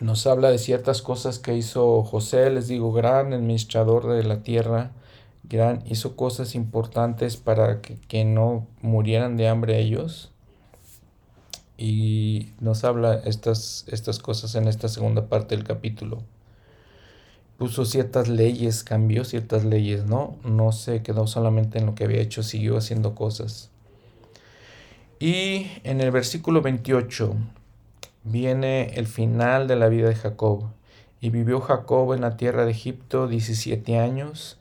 nos 0.00 0.26
habla 0.26 0.50
de 0.50 0.58
ciertas 0.58 1.02
cosas 1.02 1.38
que 1.38 1.56
hizo 1.56 2.02
José, 2.02 2.48
les 2.50 2.68
digo, 2.68 2.92
gran 2.92 3.32
administrador 3.32 4.06
de 4.08 4.24
la 4.24 4.42
tierra, 4.42 4.92
gran, 5.42 5.82
hizo 5.86 6.16
cosas 6.16 6.54
importantes 6.54 7.36
para 7.36 7.82
que, 7.82 7.96
que 8.08 8.24
no 8.24 8.66
murieran 8.80 9.36
de 9.36 9.48
hambre 9.48 9.78
ellos. 9.78 10.32
Y 11.76 12.52
nos 12.60 12.84
habla 12.84 13.14
estas, 13.24 13.84
estas 13.88 14.18
cosas 14.18 14.54
en 14.54 14.68
esta 14.68 14.88
segunda 14.88 15.28
parte 15.28 15.56
del 15.56 15.64
capítulo. 15.64 16.22
Puso 17.60 17.84
ciertas 17.84 18.26
leyes, 18.26 18.82
cambió 18.84 19.22
ciertas 19.22 19.66
leyes, 19.66 20.06
¿no? 20.06 20.38
No 20.44 20.72
se 20.72 21.02
quedó 21.02 21.26
solamente 21.26 21.78
en 21.78 21.84
lo 21.84 21.94
que 21.94 22.04
había 22.04 22.22
hecho, 22.22 22.42
siguió 22.42 22.78
haciendo 22.78 23.14
cosas. 23.14 23.68
Y 25.18 25.66
en 25.84 26.00
el 26.00 26.10
versículo 26.10 26.62
28 26.62 27.34
viene 28.24 28.94
el 28.94 29.06
final 29.06 29.68
de 29.68 29.76
la 29.76 29.90
vida 29.90 30.08
de 30.08 30.14
Jacob. 30.14 30.70
Y 31.20 31.28
vivió 31.28 31.60
Jacob 31.60 32.14
en 32.14 32.22
la 32.22 32.38
tierra 32.38 32.64
de 32.64 32.70
Egipto 32.70 33.28
17 33.28 33.98
años, 33.98 34.56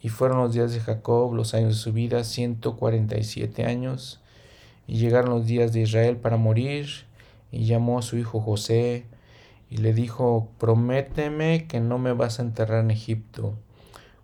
y 0.00 0.08
fueron 0.08 0.38
los 0.38 0.54
días 0.54 0.72
de 0.72 0.78
Jacob, 0.78 1.34
los 1.34 1.54
años 1.54 1.70
de 1.70 1.80
su 1.80 1.92
vida, 1.92 2.22
147 2.22 3.64
años. 3.64 4.20
Y 4.86 4.98
llegaron 4.98 5.30
los 5.30 5.46
días 5.46 5.72
de 5.72 5.80
Israel 5.80 6.18
para 6.18 6.36
morir, 6.36 6.86
y 7.50 7.64
llamó 7.64 7.98
a 7.98 8.02
su 8.02 8.16
hijo 8.16 8.40
José, 8.40 9.06
y 9.74 9.78
le 9.78 9.92
dijo, 9.92 10.50
prométeme 10.58 11.66
que 11.66 11.80
no 11.80 11.98
me 11.98 12.12
vas 12.12 12.38
a 12.38 12.42
enterrar 12.42 12.84
en 12.84 12.92
Egipto, 12.92 13.54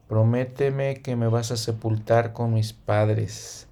prométeme 0.07 1.03
que 1.03 1.16
me 1.16 1.26
vas 1.26 1.51
a 1.51 1.57
sepultar 1.57 2.32
con 2.32 2.55
mis 2.55 2.72
padres. 2.72 3.66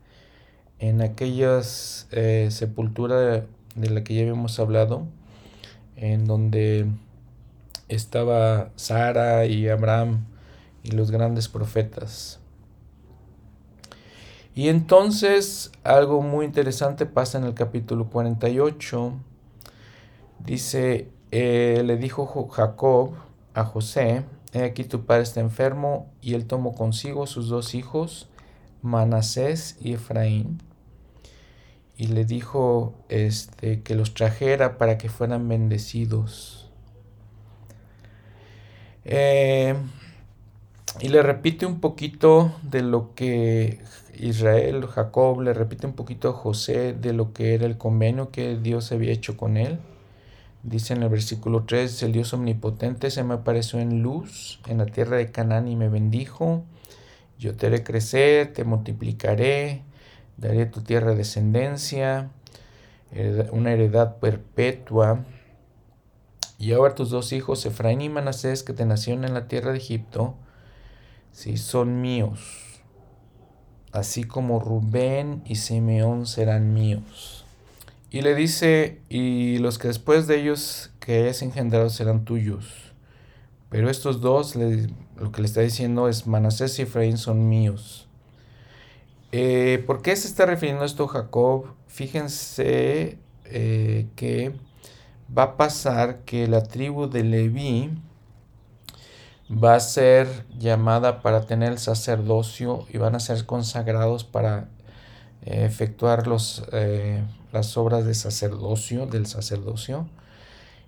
En 0.81 1.03
aquellas 1.03 2.09
eh, 2.11 2.49
sepulturas 2.51 3.45
de 3.77 3.91
la 3.91 4.03
que 4.03 4.15
ya 4.15 4.23
habíamos 4.23 4.59
hablado, 4.59 5.07
en 5.95 6.25
donde 6.25 6.87
estaba 7.87 8.71
Sara 8.75 9.47
y 9.47 9.69
Abraham 9.69 10.25
y 10.83 10.91
los 10.91 11.13
grandes 11.13 11.47
profetas. 11.47 12.41
Y 14.57 14.67
entonces 14.67 15.71
algo 15.85 16.23
muy 16.23 16.45
interesante 16.45 17.07
pasa 17.07 17.39
en 17.39 17.45
el 17.45 17.55
capítulo 17.55 18.09
48. 18.11 19.13
Dice, 20.41 21.13
eh, 21.31 21.83
le 21.85 21.97
dijo 21.97 22.49
Jacob 22.49 23.13
a 23.55 23.65
José, 23.65 24.25
he 24.53 24.63
aquí 24.63 24.85
tu 24.85 25.05
padre 25.05 25.23
está 25.25 25.41
enfermo, 25.41 26.11
y 26.23 26.35
él 26.35 26.47
tomó 26.47 26.75
consigo 26.75 27.27
sus 27.27 27.49
dos 27.49 27.75
hijos, 27.75 28.29
Manasés 28.83 29.77
y 29.81 29.95
Efraín, 29.95 30.63
y 31.97 32.07
le 32.07 32.25
dijo 32.25 32.95
este, 33.09 33.83
que 33.83 33.95
los 33.95 34.15
trajera 34.15 34.79
para 34.79 34.99
que 34.99 35.09
fueran 35.09 35.49
bendecidos. 35.49 36.71
Eh, 39.05 39.75
y 41.01 41.09
le 41.09 41.23
repite 41.23 41.67
un 41.67 41.81
poquito 41.81 42.53
de 42.63 42.83
lo 42.83 43.15
que 43.15 43.81
Israel, 44.19 44.87
Jacob, 44.87 45.41
le 45.41 45.55
repite 45.55 45.87
un 45.87 45.93
poquito 45.93 46.31
a 46.31 46.33
José 46.33 46.93
de 46.93 47.13
lo 47.13 47.33
que 47.33 47.55
era 47.55 47.67
el 47.67 47.79
convenio 47.79 48.31
que 48.31 48.57
Dios 48.57 48.93
había 48.93 49.13
hecho 49.13 49.37
con 49.37 49.57
él. 49.57 49.79
Dice 50.65 50.95
en 50.95 51.03
el 51.05 51.09
versículo 51.09 51.65
3, 51.65 52.03
el 52.03 52.13
Dios 52.13 52.33
omnipotente 52.33 53.11
se 53.11 53.23
me 53.23 53.35
apareció 53.35 53.79
en 53.79 54.03
luz 54.03 54.61
en 54.67 54.79
la 54.79 54.87
tierra 54.87 55.17
de 55.17 55.31
Canaán 55.31 55.69
y 55.69 55.77
me 55.77 55.89
bendijo. 55.89 56.65
Yo 57.39 57.57
te 57.57 57.69
haré 57.69 57.85
crecer, 57.85 58.53
te 58.53 58.65
multiplicaré, 58.65 59.83
daré 60.37 60.63
a 60.63 60.71
tu 60.71 60.81
tierra 60.81 61.15
descendencia, 61.15 62.31
una 63.53 63.73
heredad 63.73 64.17
perpetua. 64.17 65.25
Y 66.59 66.73
ahora 66.73 66.97
tus 66.97 67.11
dos 67.11 67.33
hijos, 67.33 67.65
Efraín 67.65 68.01
y 68.01 68.09
Manasés, 68.09 68.65
que 68.65 68.73
te 68.73 68.85
nacieron 68.85 69.25
en 69.25 69.35
la 69.35 69.47
tierra 69.47 69.71
de 69.71 69.79
Egipto, 69.79 70.35
sí, 71.31 71.57
son 71.57 72.01
míos, 72.01 72.83
así 73.93 74.25
como 74.25 74.59
Rubén 74.59 75.43
y 75.45 75.55
Simeón 75.55 76.27
serán 76.27 76.75
míos. 76.75 77.45
Y 78.11 78.23
le 78.23 78.35
dice, 78.35 79.03
y 79.11 79.59
los 79.59 79.79
que 79.79 79.89
después 79.89 80.27
de 80.27 80.41
ellos 80.41 80.91
que 80.99 81.29
es 81.29 81.43
engendrado 81.43 81.91
serán 81.91 82.25
tuyos. 82.25 82.93
Pero 83.69 83.91
estos 83.91 84.21
dos, 84.23 84.57
lo 84.57 85.31
que 85.33 85.43
le 85.43 85.47
está 85.47 85.61
diciendo 85.61 86.09
es, 86.09 86.27
Manasés 86.27 86.79
y 86.79 86.83
Efraín 86.83 87.19
son 87.19 87.49
míos. 87.49 88.09
Eh, 89.31 89.85
¿Por 89.87 90.01
qué 90.01 90.17
se 90.17 90.27
está 90.27 90.47
refiriendo 90.47 90.85
esto 90.85 91.07
Jacob? 91.07 91.75
Fíjense 91.87 93.19
eh, 93.45 94.07
que 94.17 94.55
va 95.37 95.43
a 95.43 95.57
pasar 95.59 96.21
que 96.21 96.49
la 96.49 96.63
tribu 96.63 97.09
de 97.09 97.25
Leví 97.25 97.91
va 99.51 99.75
a 99.75 99.81
ser 99.81 100.47
llamada 100.59 101.21
para 101.21 101.43
tener 101.43 101.73
el 101.73 101.79
sacerdocio 101.79 102.87
y 102.91 102.97
van 102.97 103.15
a 103.15 103.21
ser 103.21 103.45
consagrados 103.45 104.25
para 104.25 104.69
eh, 105.43 105.67
efectuar 105.67 106.27
los, 106.27 106.65
las 107.53 107.77
obras 107.77 108.05
de 108.05 108.15
sacerdocio, 108.15 109.07
del 109.07 109.27
sacerdocio. 109.27 110.09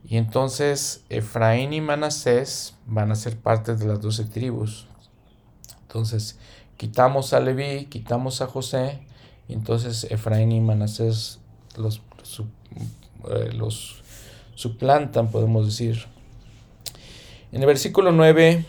Y 0.05 0.17
entonces 0.17 1.05
Efraín 1.09 1.73
y 1.73 1.81
Manasés 1.81 2.75
van 2.87 3.13
a 3.13 3.15
ser 3.15 3.37
parte 3.37 3.77
de 3.77 3.87
las 3.87 4.01
doce 4.01 4.25
tribus. 4.25 4.87
Entonces, 5.83 6.39
quitamos 6.77 7.33
a 7.33 7.41
Leví, 7.41 7.87
quitamos 7.87 8.41
a 8.41 8.47
José, 8.47 9.01
y 9.49 9.55
entonces 9.55 10.05
Efraín 10.11 10.53
y 10.53 10.61
Manasés 10.61 11.41
los, 11.77 12.01
eh, 13.29 13.51
los 13.53 14.03
suplantan, 14.55 15.31
podemos 15.31 15.67
decir. 15.67 16.07
En 17.53 17.61
el 17.61 17.67
versículo 17.67 18.13
9, 18.13 18.65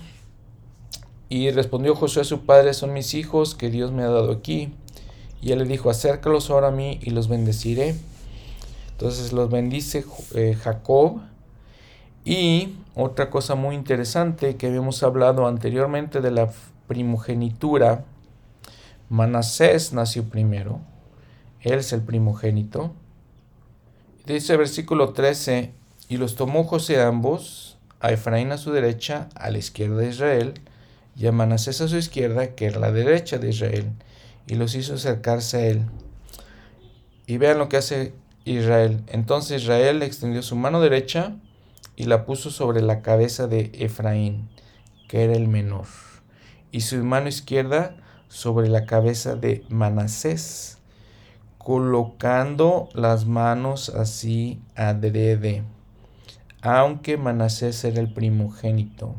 y 1.29 1.51
respondió 1.51 1.95
José 1.95 2.21
a 2.21 2.23
su 2.23 2.41
padre, 2.41 2.73
son 2.73 2.91
mis 2.91 3.13
hijos 3.13 3.55
que 3.55 3.69
Dios 3.69 3.91
me 3.91 4.03
ha 4.03 4.09
dado 4.09 4.31
aquí. 4.31 4.73
Y 5.41 5.51
él 5.51 5.59
le 5.59 5.65
dijo, 5.65 5.89
acércalos 5.89 6.49
ahora 6.49 6.67
a 6.67 6.71
mí 6.71 6.99
y 7.01 7.09
los 7.09 7.27
bendeciré. 7.27 7.95
Entonces 8.91 9.33
los 9.33 9.49
bendice 9.49 10.05
eh, 10.35 10.55
Jacob 10.61 11.21
y 12.23 12.75
otra 12.93 13.29
cosa 13.29 13.55
muy 13.55 13.75
interesante 13.75 14.55
que 14.55 14.67
habíamos 14.67 15.01
hablado 15.01 15.47
anteriormente 15.47 16.21
de 16.21 16.31
la 16.31 16.51
primogenitura. 16.87 18.05
Manasés 19.09 19.93
nació 19.93 20.25
primero, 20.25 20.79
él 21.61 21.79
es 21.79 21.93
el 21.93 22.01
primogénito. 22.01 22.93
Dice 24.25 24.55
versículo 24.55 25.13
13, 25.13 25.71
y 26.09 26.17
los 26.17 26.35
tomó 26.35 26.63
José 26.63 27.01
ambos, 27.01 27.77
a 27.99 28.11
Efraín 28.11 28.51
a 28.51 28.57
su 28.57 28.71
derecha, 28.71 29.29
a 29.35 29.49
la 29.49 29.57
izquierda 29.57 29.97
de 29.97 30.09
Israel, 30.09 30.53
y 31.15 31.25
a 31.27 31.31
Manasés 31.31 31.81
a 31.81 31.87
su 31.87 31.97
izquierda, 31.97 32.55
que 32.55 32.65
era 32.65 32.79
la 32.79 32.91
derecha 32.91 33.37
de 33.37 33.49
Israel, 33.49 33.91
y 34.47 34.55
los 34.55 34.75
hizo 34.75 34.95
acercarse 34.95 35.57
a 35.57 35.65
él. 35.67 35.85
Y 37.27 37.37
vean 37.37 37.57
lo 37.57 37.69
que 37.69 37.77
hace 37.77 38.13
Israel. 38.45 39.03
Entonces 39.07 39.61
Israel 39.63 40.01
extendió 40.01 40.41
su 40.41 40.55
mano 40.55 40.81
derecha 40.81 41.35
y 41.95 42.05
la 42.05 42.25
puso 42.25 42.49
sobre 42.51 42.81
la 42.81 43.01
cabeza 43.01 43.47
de 43.47 43.71
Efraín, 43.73 44.49
que 45.07 45.23
era 45.23 45.33
el 45.33 45.47
menor, 45.47 45.85
y 46.71 46.81
su 46.81 47.03
mano 47.03 47.27
izquierda 47.27 47.97
sobre 48.27 48.69
la 48.69 48.85
cabeza 48.85 49.35
de 49.35 49.63
Manasés, 49.69 50.79
colocando 51.57 52.89
las 52.93 53.25
manos 53.25 53.89
así 53.89 54.61
adrede, 54.75 55.63
aunque 56.61 57.17
Manasés 57.17 57.83
era 57.83 57.99
el 57.99 58.11
primogénito. 58.11 59.15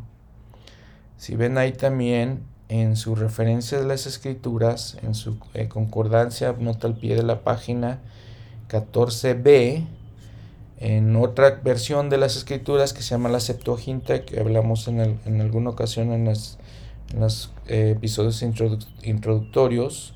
Si 1.16 1.36
ven 1.36 1.58
ahí 1.58 1.72
también 1.72 2.42
en 2.72 2.96
su 2.96 3.14
referencia 3.14 3.78
de 3.78 3.84
las 3.84 4.06
escrituras, 4.06 4.96
en 5.02 5.14
su 5.14 5.36
eh, 5.52 5.68
concordancia, 5.68 6.54
nota 6.58 6.86
al 6.86 6.96
pie 6.96 7.14
de 7.14 7.22
la 7.22 7.42
página 7.42 7.98
14b, 8.70 9.84
en 10.78 11.16
otra 11.16 11.60
versión 11.62 12.08
de 12.08 12.16
las 12.16 12.34
escrituras 12.34 12.94
que 12.94 13.02
se 13.02 13.10
llama 13.10 13.28
la 13.28 13.40
Septuaginta, 13.40 14.24
que 14.24 14.40
hablamos 14.40 14.88
en, 14.88 15.20
en 15.26 15.40
alguna 15.42 15.68
ocasión 15.68 16.12
en, 16.12 16.24
los 16.24 17.52
eh, 17.68 17.92
episodios 17.94 18.42
introductorios, 19.02 20.14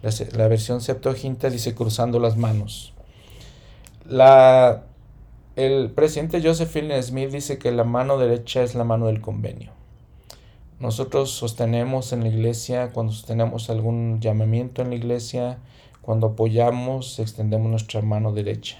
la, 0.00 0.10
la, 0.34 0.48
versión 0.48 0.80
Septuaginta 0.80 1.50
dice 1.50 1.74
cruzando 1.74 2.18
las 2.18 2.38
manos. 2.38 2.94
La, 4.08 4.84
el 5.56 5.90
presidente 5.90 6.40
Josephine 6.42 7.02
Smith 7.02 7.32
dice 7.32 7.58
que 7.58 7.70
la 7.70 7.84
mano 7.84 8.16
derecha 8.16 8.62
es 8.62 8.74
la 8.74 8.84
mano 8.84 9.08
del 9.08 9.20
convenio. 9.20 9.77
Nosotros 10.80 11.30
sostenemos 11.30 12.12
en 12.12 12.22
la 12.22 12.28
iglesia, 12.28 12.90
cuando 12.92 13.12
sostenemos 13.12 13.68
algún 13.68 14.20
llamamiento 14.20 14.80
en 14.80 14.90
la 14.90 14.96
iglesia, 14.96 15.58
cuando 16.02 16.28
apoyamos, 16.28 17.18
extendemos 17.18 17.68
nuestra 17.68 18.00
mano 18.00 18.32
derecha. 18.32 18.78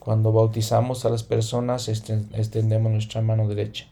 Cuando 0.00 0.32
bautizamos 0.32 1.04
a 1.04 1.10
las 1.10 1.22
personas, 1.22 1.88
extendemos 1.88 2.90
nuestra 2.90 3.22
mano 3.22 3.48
derecha. 3.48 3.86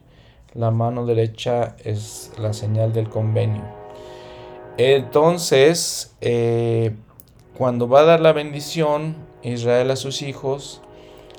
La 0.52 0.70
mano 0.70 1.06
derecha 1.06 1.76
es 1.84 2.32
la 2.38 2.52
señal 2.52 2.92
del 2.92 3.08
convenio. 3.08 3.62
Entonces, 4.76 6.14
eh, 6.20 6.94
cuando 7.56 7.88
va 7.88 8.00
a 8.00 8.04
dar 8.04 8.20
la 8.20 8.32
bendición 8.32 9.14
Israel 9.42 9.90
a 9.90 9.96
sus 9.96 10.22
hijos, 10.22 10.82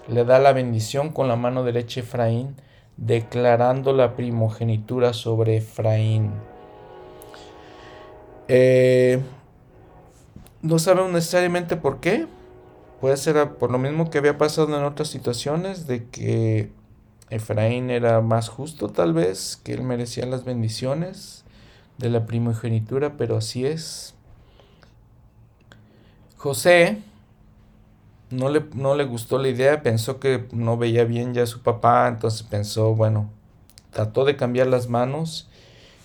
le 0.08 0.24
da 0.24 0.40
la 0.40 0.54
bendición 0.54 1.10
con 1.10 1.28
la 1.28 1.36
mano 1.36 1.64
derecha 1.64 2.00
Efraín, 2.00 2.56
declarando 2.98 3.94
la 3.94 4.16
primogenitura 4.16 5.14
sobre 5.14 5.58
Efraín. 5.58 6.32
Eh, 8.48 9.22
no 10.62 10.80
sabemos 10.80 11.12
necesariamente 11.12 11.76
por 11.76 12.00
qué, 12.00 12.28
Puede 13.04 13.18
ser 13.18 13.56
por 13.56 13.70
lo 13.70 13.80
mismo 13.80 14.10
que 14.10 14.18
había 14.18 14.38
pasado 14.38 14.78
en 14.78 14.86
otras 14.86 15.10
situaciones, 15.10 15.88
de 15.88 16.06
que 16.06 16.72
Efraín 17.30 17.90
era 17.90 18.22
más 18.22 18.48
justo 18.48 18.88
tal 18.88 19.12
vez, 19.12 19.60
que 19.62 19.74
él 19.74 19.84
merecía 19.84 20.26
las 20.26 20.46
bendiciones 20.46 21.44
de 21.98 22.10
la 22.10 22.26
primogenitura, 22.26 23.18
pero 23.18 23.36
así 23.36 23.66
es. 23.66 24.16
José 26.38 27.02
no 28.34 28.50
le, 28.50 28.64
no 28.74 28.96
le 28.96 29.04
gustó 29.06 29.38
la 29.38 29.50
idea, 29.50 29.84
pensó 29.84 30.20
que 30.20 30.46
no 30.52 30.78
veía 30.78 31.06
bien 31.06 31.34
ya 31.34 31.44
a 31.44 31.48
su 31.48 31.62
papá, 31.62 32.08
entonces 32.08 32.44
pensó, 32.44 32.96
bueno, 32.96 33.30
trató 33.92 34.26
de 34.26 34.36
cambiar 34.36 34.68
las 34.68 34.90
manos 34.90 35.50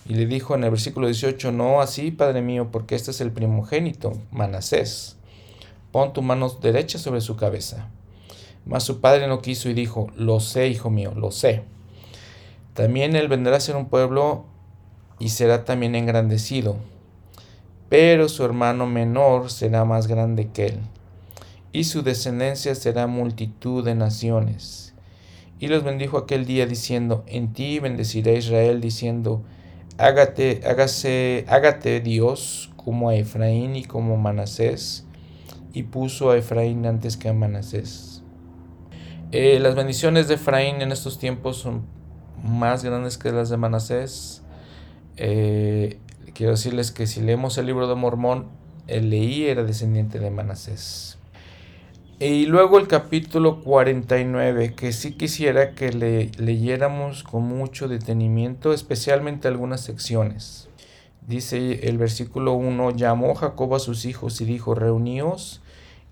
y 0.05 0.15
le 0.15 0.25
dijo 0.25 0.55
en 0.55 0.63
el 0.63 0.71
versículo 0.71 1.07
18, 1.07 1.51
no 1.51 1.81
así, 1.81 2.11
Padre 2.11 2.41
mío, 2.41 2.69
porque 2.71 2.95
este 2.95 3.11
es 3.11 3.21
el 3.21 3.31
primogénito, 3.31 4.13
Manasés 4.31 5.19
pon 5.91 6.13
tu 6.13 6.21
mano 6.21 6.49
derecha 6.49 6.99
sobre 6.99 7.21
su 7.21 7.35
cabeza. 7.35 7.87
Mas 8.65 8.83
su 8.83 9.01
padre 9.01 9.27
no 9.27 9.41
quiso 9.41 9.69
y 9.69 9.73
dijo, 9.73 10.07
lo 10.15 10.39
sé, 10.39 10.67
hijo 10.67 10.89
mío, 10.89 11.13
lo 11.15 11.31
sé. 11.31 11.63
También 12.73 13.15
él 13.15 13.27
vendrá 13.27 13.57
a 13.57 13.61
ser 13.61 13.75
un 13.75 13.89
pueblo 13.89 14.45
y 15.17 15.29
será 15.29 15.65
también 15.65 15.95
engrandecido, 15.95 16.77
pero 17.89 18.29
su 18.29 18.45
hermano 18.45 18.85
menor 18.85 19.51
será 19.51 19.83
más 19.83 20.07
grande 20.07 20.49
que 20.49 20.67
él, 20.67 20.79
y 21.71 21.83
su 21.83 22.01
descendencia 22.01 22.75
será 22.75 23.07
multitud 23.07 23.83
de 23.83 23.95
naciones. 23.95 24.93
Y 25.59 25.67
los 25.67 25.83
bendijo 25.83 26.17
aquel 26.17 26.45
día 26.45 26.65
diciendo, 26.65 27.23
en 27.27 27.53
ti 27.53 27.79
bendeciré 27.79 28.35
a 28.35 28.37
Israel, 28.37 28.81
diciendo, 28.81 29.43
hágate, 29.97 30.61
hágase, 30.65 31.45
hágate 31.47 31.99
Dios 31.99 32.71
como 32.77 33.09
a 33.09 33.15
Efraín 33.15 33.75
y 33.75 33.83
como 33.83 34.17
Manasés, 34.17 35.05
y 35.73 35.83
puso 35.83 36.31
a 36.31 36.37
Efraín 36.37 36.85
antes 36.85 37.17
que 37.17 37.29
a 37.29 37.33
Manasés. 37.33 38.23
Eh, 39.31 39.59
las 39.59 39.75
bendiciones 39.75 40.27
de 40.27 40.35
Efraín 40.35 40.81
en 40.81 40.91
estos 40.91 41.19
tiempos 41.19 41.57
son 41.57 41.83
más 42.43 42.83
grandes 42.83 43.17
que 43.17 43.31
las 43.31 43.49
de 43.49 43.57
Manasés. 43.57 44.41
Eh, 45.17 45.99
quiero 46.33 46.53
decirles 46.53 46.91
que 46.91 47.05
si 47.05 47.21
leemos 47.21 47.57
el 47.57 47.67
libro 47.67 47.87
de 47.87 47.95
Mormón, 47.95 48.47
el 48.87 49.11
Leí 49.11 49.45
era 49.45 49.63
descendiente 49.63 50.17
de 50.19 50.31
Manasés. 50.31 51.18
Y 52.21 52.47
luego 52.47 52.79
el 52.79 52.89
capítulo 52.89 53.61
49, 53.61 54.73
que 54.75 54.91
sí 54.91 55.13
quisiera 55.13 55.73
que 55.73 55.93
le 55.93 56.29
leyéramos 56.37 57.23
con 57.23 57.43
mucho 57.43 57.87
detenimiento, 57.87 58.73
especialmente 58.73 59.47
algunas 59.47 59.79
secciones. 59.79 60.67
Dice 61.25 61.87
el 61.87 61.97
versículo 61.97 62.55
1, 62.55 62.91
llamó 62.91 63.35
Jacob 63.35 63.73
a 63.73 63.79
sus 63.79 64.03
hijos 64.03 64.41
y 64.41 64.45
dijo, 64.45 64.75
reuníos 64.75 65.61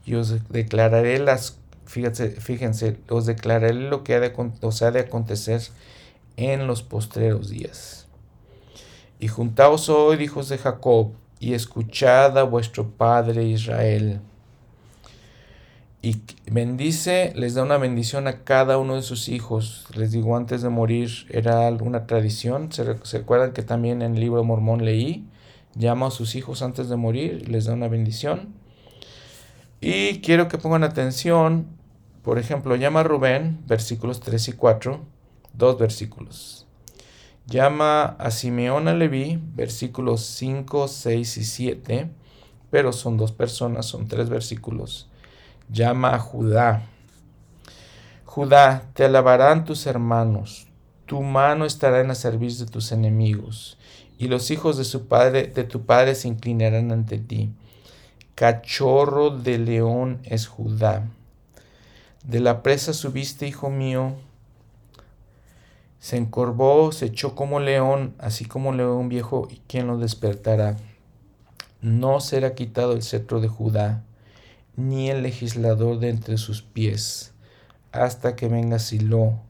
y 0.06 0.16
os 0.16 0.48
declararé 0.48 1.20
las, 1.20 1.60
fíjense, 1.86 2.30
fíjense 2.30 2.96
os 3.10 3.26
declararé 3.26 3.74
lo 3.74 4.06
que 4.06 4.14
ha 4.14 4.22
de, 4.22 4.34
os 4.62 4.82
ha 4.84 4.92
de 4.92 5.02
acontecer 5.02 5.62
en 6.38 6.68
los 6.68 6.84
postreros 6.84 7.50
días. 7.50 8.08
Y 9.20 9.28
juntaos 9.28 9.90
hoy, 9.90 10.24
hijos 10.24 10.48
de 10.48 10.58
Jacob, 10.58 11.12
y 11.42 11.54
escuchad 11.54 12.38
a 12.38 12.44
vuestro 12.44 12.92
Padre 12.92 13.44
Israel. 13.44 14.22
Y 16.02 16.22
bendice, 16.52 17.34
les 17.36 17.56
da 17.56 17.64
una 17.64 17.78
bendición 17.78 18.28
a 18.28 18.44
cada 18.44 18.78
uno 18.78 18.96
de 18.96 19.02
sus 19.02 19.30
hijos. 19.30 19.86
Les 19.96 20.12
digo, 20.12 20.38
antes 20.38 20.62
de 20.62 20.70
morir 20.70 21.10
era 21.30 21.68
alguna 21.68 22.06
tradición. 22.06 22.72
¿Se, 22.72 22.84
recuerdan 22.84 23.52
que 23.52 23.64
también 23.64 24.02
en 24.02 24.14
el 24.14 24.20
libro 24.20 24.44
Mormón 24.44 24.86
leí? 24.86 25.28
Llama 25.74 26.08
a 26.08 26.12
sus 26.12 26.36
hijos 26.36 26.62
antes 26.62 26.88
de 26.90 26.96
morir, 26.96 27.50
les 27.50 27.66
da 27.66 27.74
una 27.74 27.88
bendición. 27.88 28.54
Y 29.82 30.22
quiero 30.22 30.48
que 30.48 30.58
pongan 30.58 30.84
atención, 30.84 31.68
por 32.24 32.38
ejemplo, 32.40 32.76
llama 32.76 33.02
a 33.02 33.04
Rubén, 33.04 33.60
versículos 33.68 34.20
3 34.20 34.50
y 34.50 34.52
4, 34.54 35.02
dos 35.54 35.80
versículos. 35.80 36.68
Llama 37.48 38.04
a 38.06 38.32
Simeón 38.32 38.88
a 38.88 38.94
Leví, 38.94 39.40
versículos 39.56 40.22
5, 40.22 40.88
6 40.88 41.38
y 41.38 41.44
7, 41.44 42.10
pero 42.70 42.92
son 42.92 43.18
dos 43.18 43.32
personas, 43.32 43.86
son 43.86 44.08
tres 44.08 44.30
versículos 44.30 45.10
llama 45.70 46.16
a 46.16 46.20
Judá. 46.20 46.84
Judá, 48.26 48.84
te 48.94 49.06
alabarán 49.06 49.66
tus 49.66 49.88
hermanos, 49.88 50.68
tu 51.06 51.22
mano 51.22 51.66
estará 51.66 52.02
en 52.02 52.10
la 52.10 52.16
servicio 52.16 52.66
de 52.66 52.72
tus 52.72 52.92
enemigos, 52.92 53.78
y 54.18 54.28
los 54.28 54.52
hijos 54.52 54.78
de, 54.78 54.84
su 54.84 55.08
padre, 55.08 55.48
de 55.48 55.64
tu 55.64 55.86
padre 55.86 56.16
se 56.16 56.28
inclinarán 56.28 56.92
ante 56.92 57.18
ti. 57.18 57.52
Cachorro 58.36 59.32
de 59.32 59.58
león 59.58 60.20
es 60.24 60.48
Judá. 60.48 61.08
De 62.24 62.40
la 62.40 62.62
presa 62.62 62.94
subiste, 62.94 63.48
hijo 63.48 63.70
mío. 63.70 64.14
Se 66.00 66.18
encorvó, 66.18 66.92
se 66.92 67.08
echó 67.08 67.34
como 67.34 67.60
león, 67.60 68.14
así 68.20 68.46
como 68.46 68.74
león 68.74 69.10
viejo, 69.10 69.48
y 69.50 69.62
quién 69.68 69.88
lo 69.88 69.98
despertará. 69.98 70.78
No 71.82 72.20
será 72.20 72.54
quitado 72.54 72.94
el 72.94 73.02
cetro 73.02 73.40
de 73.40 73.48
Judá 73.48 74.04
ni 74.78 75.10
el 75.10 75.24
legislador 75.24 76.00
de 76.00 76.10
entre 76.10 76.38
sus 76.38 76.62
pies, 76.62 77.34
hasta 77.92 78.38
que 78.38 78.48
venga 78.48 78.80
Silo, 78.80 79.42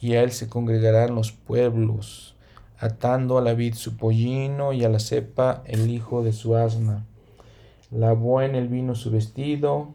y 0.00 0.14
a 0.14 0.22
él 0.22 0.32
se 0.32 0.48
congregarán 0.48 1.14
los 1.14 1.32
pueblos, 1.32 2.36
atando 2.78 3.38
a 3.38 3.40
la 3.40 3.54
vid 3.54 3.74
su 3.74 3.96
pollino 3.96 4.74
y 4.74 4.84
a 4.84 4.90
la 4.90 4.98
cepa 4.98 5.62
el 5.64 5.88
hijo 5.88 6.22
de 6.22 6.32
su 6.32 6.56
asna. 6.56 7.06
Lavó 7.90 8.42
en 8.42 8.56
el 8.56 8.68
vino 8.68 8.94
su 8.94 9.10
vestido, 9.10 9.94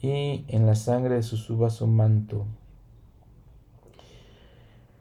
y 0.00 0.44
en 0.48 0.66
la 0.66 0.74
sangre 0.74 1.16
de 1.16 1.22
sus 1.22 1.48
uvas 1.50 1.74
su 1.74 1.86
manto. 1.86 2.46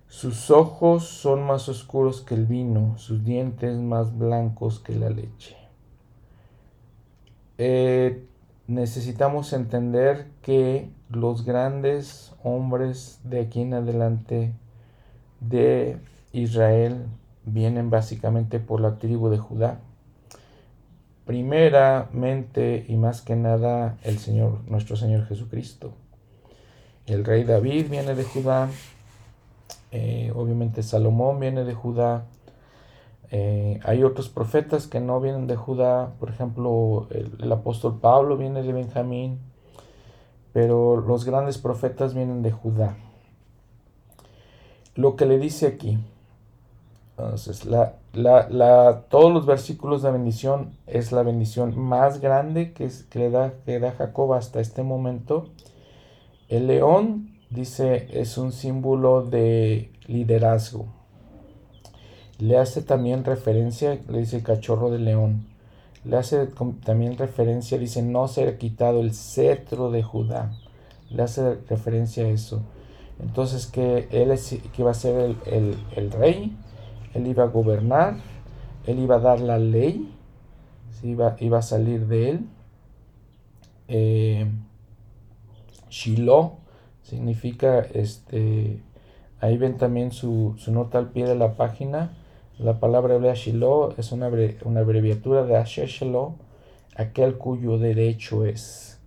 Sus 0.08 0.50
ojos 0.50 1.06
son 1.06 1.44
más 1.44 1.70
oscuros 1.70 2.22
que 2.22 2.34
el 2.34 2.46
vino, 2.46 2.98
sus 2.98 3.24
dientes 3.24 3.78
más 3.78 4.18
blancos 4.18 4.80
que 4.80 4.96
la 4.96 5.10
leche. 5.10 5.56
Eh, 7.60 8.27
necesitamos 8.68 9.54
entender 9.54 10.28
que 10.42 10.90
los 11.10 11.46
grandes 11.46 12.34
hombres 12.44 13.20
de 13.24 13.42
aquí 13.42 13.62
en 13.62 13.74
adelante 13.74 14.54
de 15.40 15.98
Israel 16.34 17.06
vienen 17.46 17.90
básicamente 17.90 18.60
por 18.60 18.82
la 18.82 19.00
tribu 19.00 19.30
de 19.30 19.38
Judá. 19.38 19.80
Primeramente 21.26 22.86
y 22.88 22.96
más 22.96 23.22
que 23.22 23.36
nada 23.36 23.98
el 24.04 24.20
Señor, 24.20 24.60
nuestro 24.68 24.96
Señor 24.96 25.26
Jesucristo. 25.26 25.94
El 27.06 27.24
rey 27.24 27.44
David 27.44 27.90
viene 27.90 28.16
de 28.16 28.24
Judá, 28.24 28.70
eh, 29.92 30.32
obviamente 30.36 30.84
Salomón 30.84 31.40
viene 31.40 31.64
de 31.64 31.74
Judá. 31.74 32.26
Eh, 33.32 33.80
hay 33.84 34.04
otros 34.04 34.30
profetas 34.30 34.88
que 34.88 35.00
no 35.00 35.20
vienen 35.20 35.48
de 35.48 35.56
Judá, 35.56 36.14
por 36.20 36.30
ejemplo 36.30 37.08
el 37.12 37.52
apóstol 37.52 38.00
Pablo 38.00 38.38
viene 38.38 38.64
de 38.64 38.72
Benjamín, 38.72 39.40
pero 40.54 40.98
los 40.98 41.26
grandes 41.26 41.58
profetas 41.58 42.14
vienen 42.14 42.42
de 42.42 42.52
Judá. 42.52 42.96
Lo 44.96 45.16
que 45.16 45.26
le 45.26 45.38
dice 45.38 45.68
aquí, 45.68 46.00
entonces, 47.18 47.66
la, 47.66 47.96
la, 48.14 49.02
todos 49.10 49.34
los 49.34 49.48
versículos 49.48 50.04
de 50.04 50.12
bendición 50.12 50.78
es 50.86 51.12
la 51.12 51.24
bendición 51.24 51.78
más 51.78 52.22
grande 52.22 52.74
que, 52.74 52.86
es, 52.86 53.04
que, 53.06 53.18
le 53.18 53.32
da, 53.32 53.54
que 53.66 53.80
da 53.80 53.92
Jacob 53.92 54.34
hasta 54.34 54.60
este 54.60 54.84
momento. 54.84 55.50
El 56.48 56.68
león, 56.68 57.36
dice, 57.50 58.08
es 58.12 58.38
un 58.38 58.52
símbolo 58.52 59.24
de 59.24 59.92
liderazgo. 60.06 60.97
Le 62.40 62.58
hace 62.58 62.82
también 62.82 63.24
referencia, 63.24 64.00
le 64.10 64.20
dice 64.20 64.44
cachorro 64.44 64.92
de 64.92 65.00
león. 65.00 65.46
Le 66.06 66.18
hace 66.18 66.48
también 66.86 67.18
referencia, 67.18 67.78
dice, 67.78 68.02
no 68.02 68.28
será 68.28 68.58
quitado 68.58 69.02
el 69.02 69.14
cetro 69.14 69.92
de 69.92 70.04
Judá. 70.04 70.52
Le 71.10 71.24
hace 71.24 71.56
referencia 71.70 72.26
a 72.26 72.30
eso. 72.30 72.62
Entonces 73.20 73.66
que 73.66 74.08
él 74.12 74.32
es, 74.32 74.58
que 74.76 74.84
va 74.84 74.92
a 74.92 74.94
ser 74.94 75.36
el, 75.46 75.76
el, 75.96 76.12
rey 76.12 76.56
él 77.14 77.28
iba 77.28 77.44
a 77.44 77.48
gobernar, 77.48 78.18
él 78.86 79.00
iba 79.00 79.16
a 79.16 79.20
dar 79.20 79.40
la 79.40 79.58
ley, 79.58 80.14
iba, 81.04 81.36
iba, 81.40 81.58
a 81.58 81.62
salir 81.62 82.06
de 82.08 82.30
él. 82.30 82.46
Eh, 83.88 84.52
Shiloh 85.90 86.58
significa, 87.02 87.80
este, 87.80 88.82
ahí 89.40 89.58
ven 89.58 89.78
también 89.78 90.12
su, 90.12 90.56
nota 90.68 91.00
al 91.00 91.10
pie 91.10 91.26
de 91.26 91.36
la 91.36 91.56
página. 91.56 92.12
La 92.60 92.80
palabra 92.80 93.16
hebrea 93.16 93.34
es 93.34 94.12
una, 94.12 94.32
una 94.66 94.80
abreviatura 94.80 95.44
de 95.44 95.58
Asher 95.58 95.90
aquel 96.96 97.38
cuyo 97.38 97.78
derecho 97.78 98.46
es. 98.46 99.00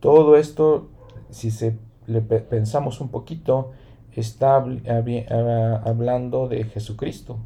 Todo 0.00 0.36
esto, 0.36 0.88
si 1.30 1.52
se 1.52 1.76
le 2.08 2.20
pensamos 2.20 3.00
un 3.00 3.10
poquito, 3.10 3.70
está 4.16 4.56
hablando 4.56 6.48
de 6.48 6.64
Jesucristo, 6.64 7.38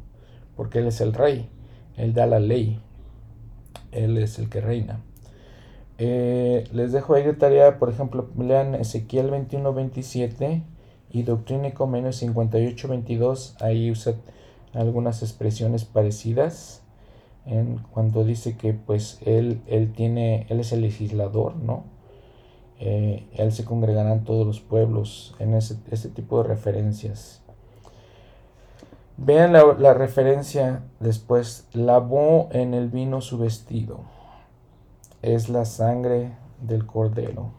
porque 0.55 0.79
Él 0.79 0.87
es 0.87 0.99
el 1.01 1.13
rey, 1.13 1.47
Él 1.95 2.13
da 2.13 2.25
la 2.25 2.39
ley, 2.39 2.79
Él 3.91 4.17
es 4.17 4.39
el 4.39 4.49
que 4.49 4.61
reina. 4.61 5.01
Eh, 5.99 6.63
les 6.73 6.91
dejo 6.91 7.13
ahí 7.13 7.23
de 7.23 7.33
tarea, 7.33 7.77
por 7.77 7.89
ejemplo, 7.89 8.29
lean 8.37 8.73
Ezequiel 8.73 9.29
21, 9.29 9.73
27 9.73 10.63
y 11.11 11.23
Doctrina 11.23 11.67
y 11.67 11.71
Comenio 11.71 12.11
58, 12.11 12.87
22, 12.87 13.55
ahí 13.61 13.91
usa 13.91 14.15
algunas 14.75 15.23
expresiones 15.23 15.85
parecidas 15.85 16.83
en 17.45 17.79
cuando 17.91 18.23
dice 18.23 18.57
que 18.57 18.73
pues 18.73 19.19
él, 19.25 19.61
él 19.67 19.93
tiene, 19.93 20.45
él 20.49 20.59
es 20.59 20.71
el 20.71 20.81
legislador, 20.81 21.55
¿no? 21.55 21.95
eh, 22.79 23.27
él 23.33 23.51
se 23.51 23.65
congregarán 23.65 24.23
todos 24.23 24.45
los 24.45 24.59
pueblos 24.59 25.35
en 25.39 25.53
ese, 25.53 25.75
tipo 26.09 26.41
de 26.41 26.49
referencias. 26.49 27.41
Vean 29.17 29.53
la, 29.53 29.93
referencia 29.93 30.83
después, 30.99 31.67
lavó 31.73 32.49
en 32.51 32.73
el 32.73 32.89
vino 32.89 33.21
su 33.21 33.37
vestido, 33.37 34.01
es 35.21 35.47
la 35.47 35.63
sangre 35.63 36.33
del 36.61 36.85
cordero. 36.85 37.51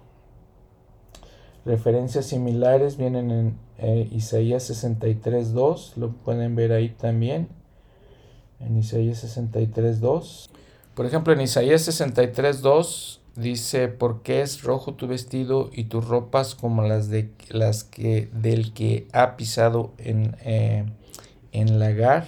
Referencias 1.67 2.25
similares 2.25 2.97
vienen 2.97 3.31
en 3.31 3.59
eh, 3.79 4.09
Isaías 4.13 4.71
63.2, 4.71 5.97
lo 5.97 6.13
pueden 6.13 6.57
ver 6.57 6.73
ahí 6.73 6.89
también, 6.89 7.49
en 8.61 8.79
Isaías 8.79 9.23
63.2. 9.25 10.49
Por 10.95 11.05
ejemplo, 11.05 11.35
en 11.35 11.43
Isaías 11.43 11.87
63.2 11.87 13.21
Dice, 13.37 13.89
porque 13.89 14.41
es 14.41 14.63
rojo 14.63 14.95
tu 14.95 15.07
vestido 15.07 15.69
y 15.71 15.85
tus 15.85 16.09
ropas 16.09 16.55
como 16.55 16.83
las 16.83 17.11
de 17.11 17.31
las 17.51 17.85
que 17.85 18.31
del 18.33 18.73
que 18.73 19.09
ha 19.13 19.37
pisado 19.37 19.93
en, 19.99 20.37
eh, 20.43 20.87
en 21.53 21.79
lagar. 21.79 22.27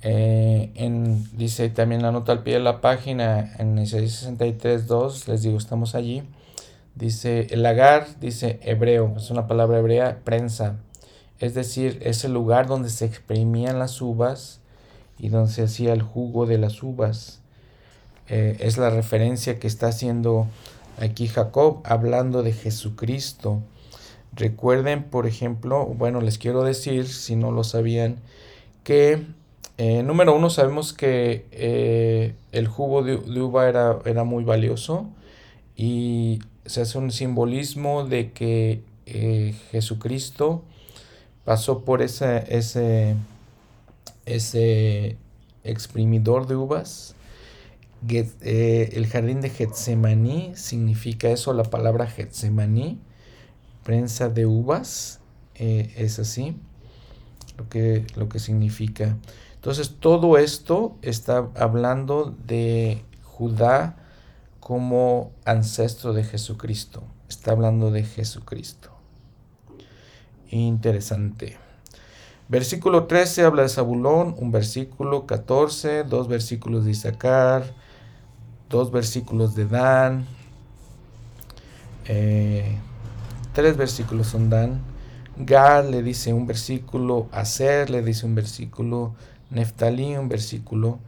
Eh, 0.00 0.70
en, 0.76 1.28
dice 1.36 1.68
también 1.68 2.00
la 2.00 2.10
nota 2.10 2.32
al 2.32 2.42
pie 2.42 2.54
de 2.54 2.60
la 2.60 2.80
página 2.80 3.54
en 3.58 3.76
Isaías 3.78 4.26
63.2, 4.26 5.28
les 5.28 5.42
digo, 5.42 5.58
estamos 5.58 5.94
allí. 5.94 6.22
Dice, 6.96 7.46
el 7.50 7.62
lagar, 7.62 8.06
dice 8.20 8.58
hebreo, 8.62 9.14
es 9.16 9.30
una 9.30 9.46
palabra 9.46 9.78
hebrea, 9.78 10.20
prensa. 10.24 10.76
Es 11.38 11.54
decir, 11.54 12.00
es 12.02 12.24
el 12.24 12.32
lugar 12.32 12.66
donde 12.66 12.88
se 12.88 13.04
exprimían 13.04 13.78
las 13.78 14.00
uvas 14.00 14.60
y 15.18 15.28
donde 15.28 15.52
se 15.52 15.62
hacía 15.62 15.92
el 15.92 16.02
jugo 16.02 16.46
de 16.46 16.56
las 16.56 16.82
uvas. 16.82 17.40
Eh, 18.28 18.56
es 18.60 18.78
la 18.78 18.90
referencia 18.90 19.58
que 19.58 19.66
está 19.66 19.88
haciendo 19.88 20.46
aquí 20.98 21.28
Jacob 21.28 21.82
hablando 21.84 22.42
de 22.42 22.52
Jesucristo. 22.52 23.60
Recuerden, 24.32 25.04
por 25.04 25.26
ejemplo, 25.26 25.84
bueno, 25.86 26.22
les 26.22 26.38
quiero 26.38 26.64
decir, 26.64 27.06
si 27.06 27.36
no 27.36 27.52
lo 27.52 27.62
sabían, 27.62 28.16
que 28.84 29.22
eh, 29.78 30.02
número 30.02 30.34
uno 30.34 30.48
sabemos 30.48 30.94
que 30.94 31.46
eh, 31.52 32.34
el 32.52 32.66
jugo 32.66 33.02
de, 33.02 33.16
uva 33.16 33.68
era, 33.68 33.98
era, 34.06 34.24
muy 34.24 34.44
valioso 34.44 35.06
y 35.76 36.40
se 36.66 36.80
hace 36.82 36.98
un 36.98 37.10
simbolismo 37.10 38.04
de 38.04 38.32
que 38.32 38.82
Jesucristo 39.70 40.64
pasó 41.44 41.84
por 41.84 42.02
ese, 42.02 42.44
ese, 42.48 43.14
ese 44.24 45.16
exprimidor 45.62 46.46
de 46.46 46.56
uvas 46.56 47.16
eh, 48.08 48.90
el 48.92 49.06
jardín 49.06 49.40
de 49.40 49.50
Getsemaní 49.50 50.52
significa 50.54 51.28
eso, 51.28 51.52
la 51.52 51.64
palabra 51.64 52.06
Getsemaní, 52.06 53.00
prensa 53.82 54.28
de 54.28 54.46
uvas, 54.46 55.20
eh, 55.54 55.92
es 55.96 56.18
así 56.18 56.56
lo 57.56 57.68
que, 57.68 58.06
lo 58.16 58.28
que 58.28 58.38
significa. 58.38 59.16
Entonces 59.54 59.96
todo 59.98 60.38
esto 60.38 60.96
está 61.02 61.48
hablando 61.56 62.36
de 62.46 63.02
Judá 63.22 63.96
como 64.60 65.32
ancestro 65.44 66.12
de 66.12 66.24
Jesucristo. 66.24 67.02
Está 67.28 67.52
hablando 67.52 67.90
de 67.90 68.04
Jesucristo. 68.04 68.90
Interesante. 70.50 71.56
Versículo 72.48 73.06
13 73.06 73.42
habla 73.42 73.62
de 73.62 73.68
Zabulón, 73.68 74.36
un 74.38 74.52
versículo 74.52 75.26
14, 75.26 76.04
dos 76.04 76.28
versículos 76.28 76.84
de 76.84 76.92
Isaacar, 76.92 77.74
dos 78.70 78.92
versículos 78.92 79.56
de 79.56 79.66
Dan, 79.66 80.26
eh, 82.06 82.78
tres 83.52 83.76
versículos 83.76 84.28
son 84.28 84.48
Dan. 84.48 84.80
Gad 85.36 85.90
le 85.90 86.02
dice 86.02 86.32
un 86.32 86.46
versículo, 86.46 87.28
Aser 87.32 87.90
le 87.90 88.02
dice 88.02 88.24
un 88.26 88.36
versículo, 88.36 89.14
Neftalí 89.50 90.16
un 90.16 90.28
versículo. 90.28 91.00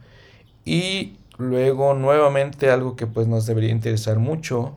Y 0.65 1.18
luego 1.39 1.95
nuevamente 1.95 2.69
algo 2.69 2.95
que 2.95 3.07
pues 3.07 3.25
nos 3.25 3.47
debería 3.47 3.71
interesar 3.71 4.19
mucho. 4.19 4.75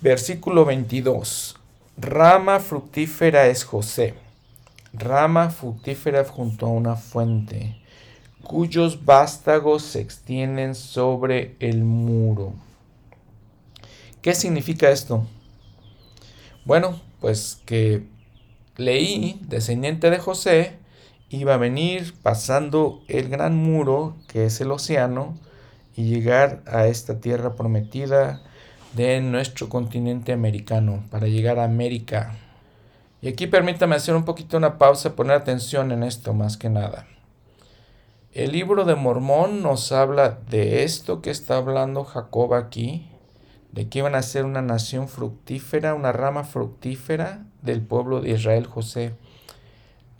versículo 0.00 0.64
22. 0.64 1.56
Rama 1.96 2.58
fructífera 2.58 3.46
es 3.46 3.62
José. 3.62 4.14
Rama 4.92 5.50
fructífera 5.50 6.24
junto 6.24 6.66
a 6.66 6.70
una 6.70 6.96
fuente 6.96 7.76
cuyos 8.46 9.04
vástagos 9.04 9.82
se 9.82 10.00
extienden 10.00 10.74
sobre 10.74 11.56
el 11.58 11.82
muro. 11.82 12.52
¿Qué 14.22 14.34
significa 14.34 14.90
esto? 14.90 15.26
Bueno, 16.64 17.00
pues 17.20 17.60
que 17.66 18.04
leí, 18.76 19.40
descendiente 19.42 20.10
de 20.10 20.18
José, 20.18 20.78
iba 21.28 21.54
a 21.54 21.58
venir 21.58 22.14
pasando 22.22 23.02
el 23.08 23.28
gran 23.28 23.56
muro, 23.56 24.16
que 24.28 24.46
es 24.46 24.60
el 24.60 24.70
océano, 24.70 25.38
y 25.94 26.04
llegar 26.04 26.62
a 26.66 26.86
esta 26.86 27.20
tierra 27.20 27.54
prometida 27.54 28.42
de 28.94 29.20
nuestro 29.20 29.68
continente 29.68 30.32
americano, 30.32 31.04
para 31.10 31.26
llegar 31.26 31.58
a 31.58 31.64
América. 31.64 32.36
Y 33.20 33.28
aquí 33.28 33.46
permítame 33.46 33.96
hacer 33.96 34.14
un 34.14 34.24
poquito 34.24 34.56
una 34.56 34.78
pausa, 34.78 35.16
poner 35.16 35.36
atención 35.36 35.90
en 35.90 36.02
esto 36.02 36.34
más 36.34 36.56
que 36.56 36.68
nada. 36.68 37.06
El 38.32 38.52
libro 38.52 38.84
de 38.84 38.94
Mormón 38.94 39.62
nos 39.62 39.92
habla 39.92 40.38
de 40.50 40.84
esto 40.84 41.22
que 41.22 41.30
está 41.30 41.56
hablando 41.56 42.04
Jacob 42.04 42.52
aquí, 42.52 43.08
de 43.72 43.88
que 43.88 44.00
iban 44.00 44.14
a 44.14 44.22
ser 44.22 44.44
una 44.44 44.60
nación 44.60 45.08
fructífera, 45.08 45.94
una 45.94 46.12
rama 46.12 46.44
fructífera 46.44 47.46
del 47.62 47.80
pueblo 47.80 48.20
de 48.20 48.32
Israel 48.32 48.66
José. 48.66 49.14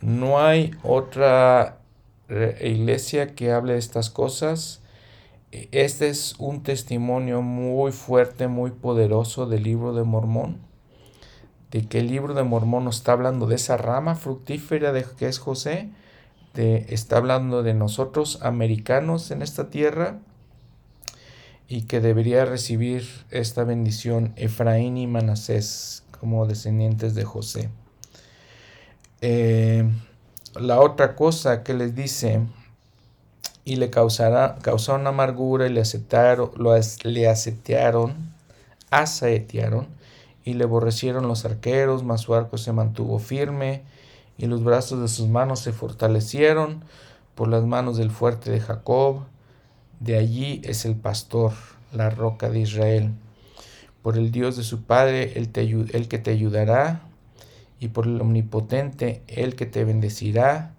No 0.06 0.38
hay 0.38 0.70
otra 0.84 1.80
iglesia 2.60 3.34
que 3.34 3.50
hable 3.50 3.72
de 3.72 3.80
estas 3.80 4.08
cosas. 4.08 4.80
Este 5.50 6.08
es 6.08 6.36
un 6.38 6.62
testimonio 6.62 7.42
muy 7.42 7.90
fuerte, 7.90 8.46
muy 8.46 8.70
poderoso 8.70 9.46
del 9.46 9.64
libro 9.64 9.94
de 9.94 10.04
Mormón, 10.04 10.58
de 11.72 11.88
que 11.88 11.98
el 11.98 12.06
libro 12.06 12.34
de 12.34 12.44
Mormón 12.44 12.84
nos 12.84 12.98
está 12.98 13.14
hablando 13.14 13.48
de 13.48 13.56
esa 13.56 13.78
rama 13.78 14.14
fructífera 14.14 14.92
de 14.92 15.04
que 15.18 15.26
es 15.26 15.40
José, 15.40 15.90
de, 16.54 16.86
está 16.88 17.16
hablando 17.16 17.64
de 17.64 17.74
nosotros 17.74 18.38
americanos 18.42 19.32
en 19.32 19.42
esta 19.42 19.70
tierra 19.70 20.20
y 21.66 21.82
que 21.82 22.00
debería 22.00 22.44
recibir 22.44 23.08
esta 23.32 23.64
bendición 23.64 24.34
Efraín 24.36 24.98
y 24.98 25.08
Manasés 25.08 26.04
como 26.20 26.46
descendientes 26.46 27.16
de 27.16 27.24
José. 27.24 27.70
Eh, 29.20 29.88
la 30.54 30.80
otra 30.80 31.14
cosa 31.16 31.62
que 31.62 31.74
les 31.74 31.94
dice, 31.94 32.40
y 33.64 33.76
le 33.76 33.90
causaron 33.90 35.06
amargura 35.06 35.66
y 35.66 35.72
le 35.72 35.80
aceptaron, 35.80 36.50
lo, 36.56 36.74
le 37.04 37.28
asetearon, 37.28 38.14
asaetearon, 38.90 39.88
y 40.44 40.54
le 40.54 40.64
aborrecieron 40.64 41.26
los 41.26 41.44
arqueros, 41.44 42.04
mas 42.04 42.20
su 42.22 42.34
arco 42.34 42.58
se 42.58 42.72
mantuvo 42.72 43.18
firme, 43.18 43.82
y 44.38 44.46
los 44.46 44.62
brazos 44.62 45.00
de 45.00 45.08
sus 45.08 45.28
manos 45.28 45.60
se 45.60 45.72
fortalecieron 45.72 46.84
por 47.34 47.48
las 47.48 47.64
manos 47.64 47.96
del 47.96 48.10
fuerte 48.10 48.50
de 48.50 48.60
Jacob, 48.60 49.22
de 50.00 50.16
allí 50.16 50.60
es 50.64 50.84
el 50.84 50.94
pastor, 50.94 51.52
la 51.92 52.10
roca 52.10 52.48
de 52.50 52.60
Israel. 52.60 53.12
Por 54.02 54.16
el 54.16 54.30
Dios 54.30 54.56
de 54.56 54.62
su 54.62 54.84
Padre, 54.84 55.32
el, 55.36 55.50
el 55.92 56.08
que 56.08 56.18
te 56.18 56.30
ayudará, 56.30 57.02
y 57.78 57.88
por 57.88 58.06
el 58.06 58.20
Omnipotente, 58.20 59.22
el 59.26 59.54
que 59.54 59.66
te 59.66 59.84
bendecirá, 59.84 60.74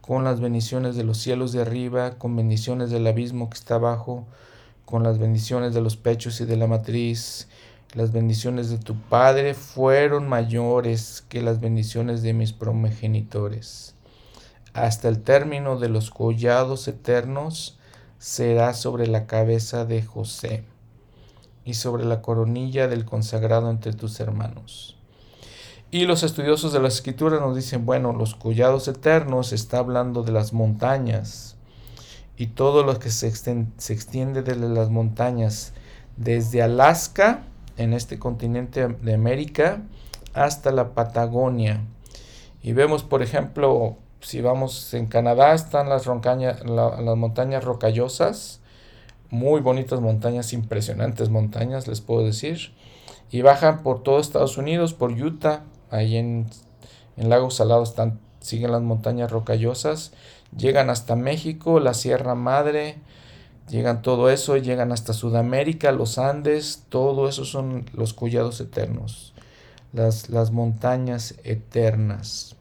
con 0.00 0.24
las 0.24 0.40
bendiciones 0.40 0.96
de 0.96 1.04
los 1.04 1.18
cielos 1.18 1.52
de 1.52 1.60
arriba, 1.60 2.12
con 2.12 2.34
bendiciones 2.34 2.90
del 2.90 3.06
abismo 3.06 3.50
que 3.50 3.58
está 3.58 3.74
abajo, 3.74 4.26
con 4.84 5.02
las 5.02 5.18
bendiciones 5.18 5.74
de 5.74 5.82
los 5.82 5.96
pechos 5.96 6.40
y 6.40 6.46
de 6.46 6.56
la 6.56 6.66
matriz. 6.66 7.48
Las 7.94 8.12
bendiciones 8.12 8.70
de 8.70 8.78
tu 8.78 8.96
Padre 8.96 9.52
fueron 9.52 10.26
mayores 10.28 11.24
que 11.28 11.42
las 11.42 11.60
bendiciones 11.60 12.22
de 12.22 12.32
mis 12.32 12.52
progenitores. 12.54 13.94
Hasta 14.72 15.08
el 15.08 15.20
término 15.20 15.78
de 15.78 15.88
los 15.88 16.10
collados 16.10 16.88
eternos, 16.88 17.78
será 18.18 18.74
sobre 18.74 19.06
la 19.06 19.26
cabeza 19.26 19.84
de 19.84 20.02
José 20.02 20.64
y 21.64 21.74
sobre 21.74 22.04
la 22.04 22.20
coronilla 22.20 22.88
del 22.88 23.04
consagrado 23.04 23.70
entre 23.70 23.92
tus 23.92 24.18
hermanos. 24.20 24.97
Y 25.90 26.04
los 26.04 26.22
estudiosos 26.22 26.74
de 26.74 26.80
la 26.80 26.88
escritura 26.88 27.40
nos 27.40 27.56
dicen, 27.56 27.86
bueno, 27.86 28.12
los 28.12 28.34
collados 28.34 28.88
eternos 28.88 29.52
está 29.52 29.78
hablando 29.78 30.22
de 30.22 30.32
las 30.32 30.52
montañas 30.52 31.56
y 32.36 32.48
todo 32.48 32.82
lo 32.82 32.98
que 32.98 33.10
se, 33.10 33.30
se 33.30 33.92
extiende 33.92 34.42
desde 34.42 34.68
las 34.68 34.90
montañas, 34.90 35.72
desde 36.18 36.62
Alaska, 36.62 37.44
en 37.78 37.94
este 37.94 38.18
continente 38.18 38.86
de 38.86 39.14
América, 39.14 39.82
hasta 40.34 40.72
la 40.72 40.92
Patagonia. 40.92 41.80
Y 42.62 42.74
vemos, 42.74 43.02
por 43.02 43.22
ejemplo, 43.22 43.96
si 44.20 44.42
vamos 44.42 44.92
en 44.92 45.06
Canadá 45.06 45.54
están 45.54 45.88
las, 45.88 46.06
las 46.06 47.16
montañas 47.16 47.64
rocallosas, 47.64 48.60
muy 49.30 49.62
bonitas 49.62 50.00
montañas, 50.00 50.52
impresionantes 50.52 51.30
montañas, 51.30 51.88
les 51.88 52.02
puedo 52.02 52.24
decir. 52.24 52.72
Y 53.30 53.42
bajan 53.42 53.82
por 53.82 54.02
todo 54.02 54.20
Estados 54.20 54.58
Unidos, 54.58 54.94
por 54.94 55.12
Utah, 55.12 55.64
ahí 55.90 56.16
en, 56.16 56.46
en 57.16 57.28
Lago 57.28 57.50
Salado 57.50 57.82
están, 57.82 58.18
siguen 58.40 58.72
las 58.72 58.82
montañas 58.82 59.30
rocallosas, 59.30 60.12
llegan 60.56 60.90
hasta 60.90 61.16
México, 61.16 61.80
la 61.80 61.94
Sierra 61.94 62.34
Madre, 62.34 62.96
llegan 63.68 64.02
todo 64.02 64.30
eso, 64.30 64.56
llegan 64.56 64.92
hasta 64.92 65.12
Sudamérica, 65.12 65.92
los 65.92 66.18
Andes, 66.18 66.84
todo 66.88 67.28
eso 67.28 67.44
son 67.44 67.86
los 67.92 68.14
collados 68.14 68.60
eternos, 68.60 69.34
las, 69.92 70.30
las 70.30 70.50
montañas 70.50 71.34
eternas. 71.44 72.56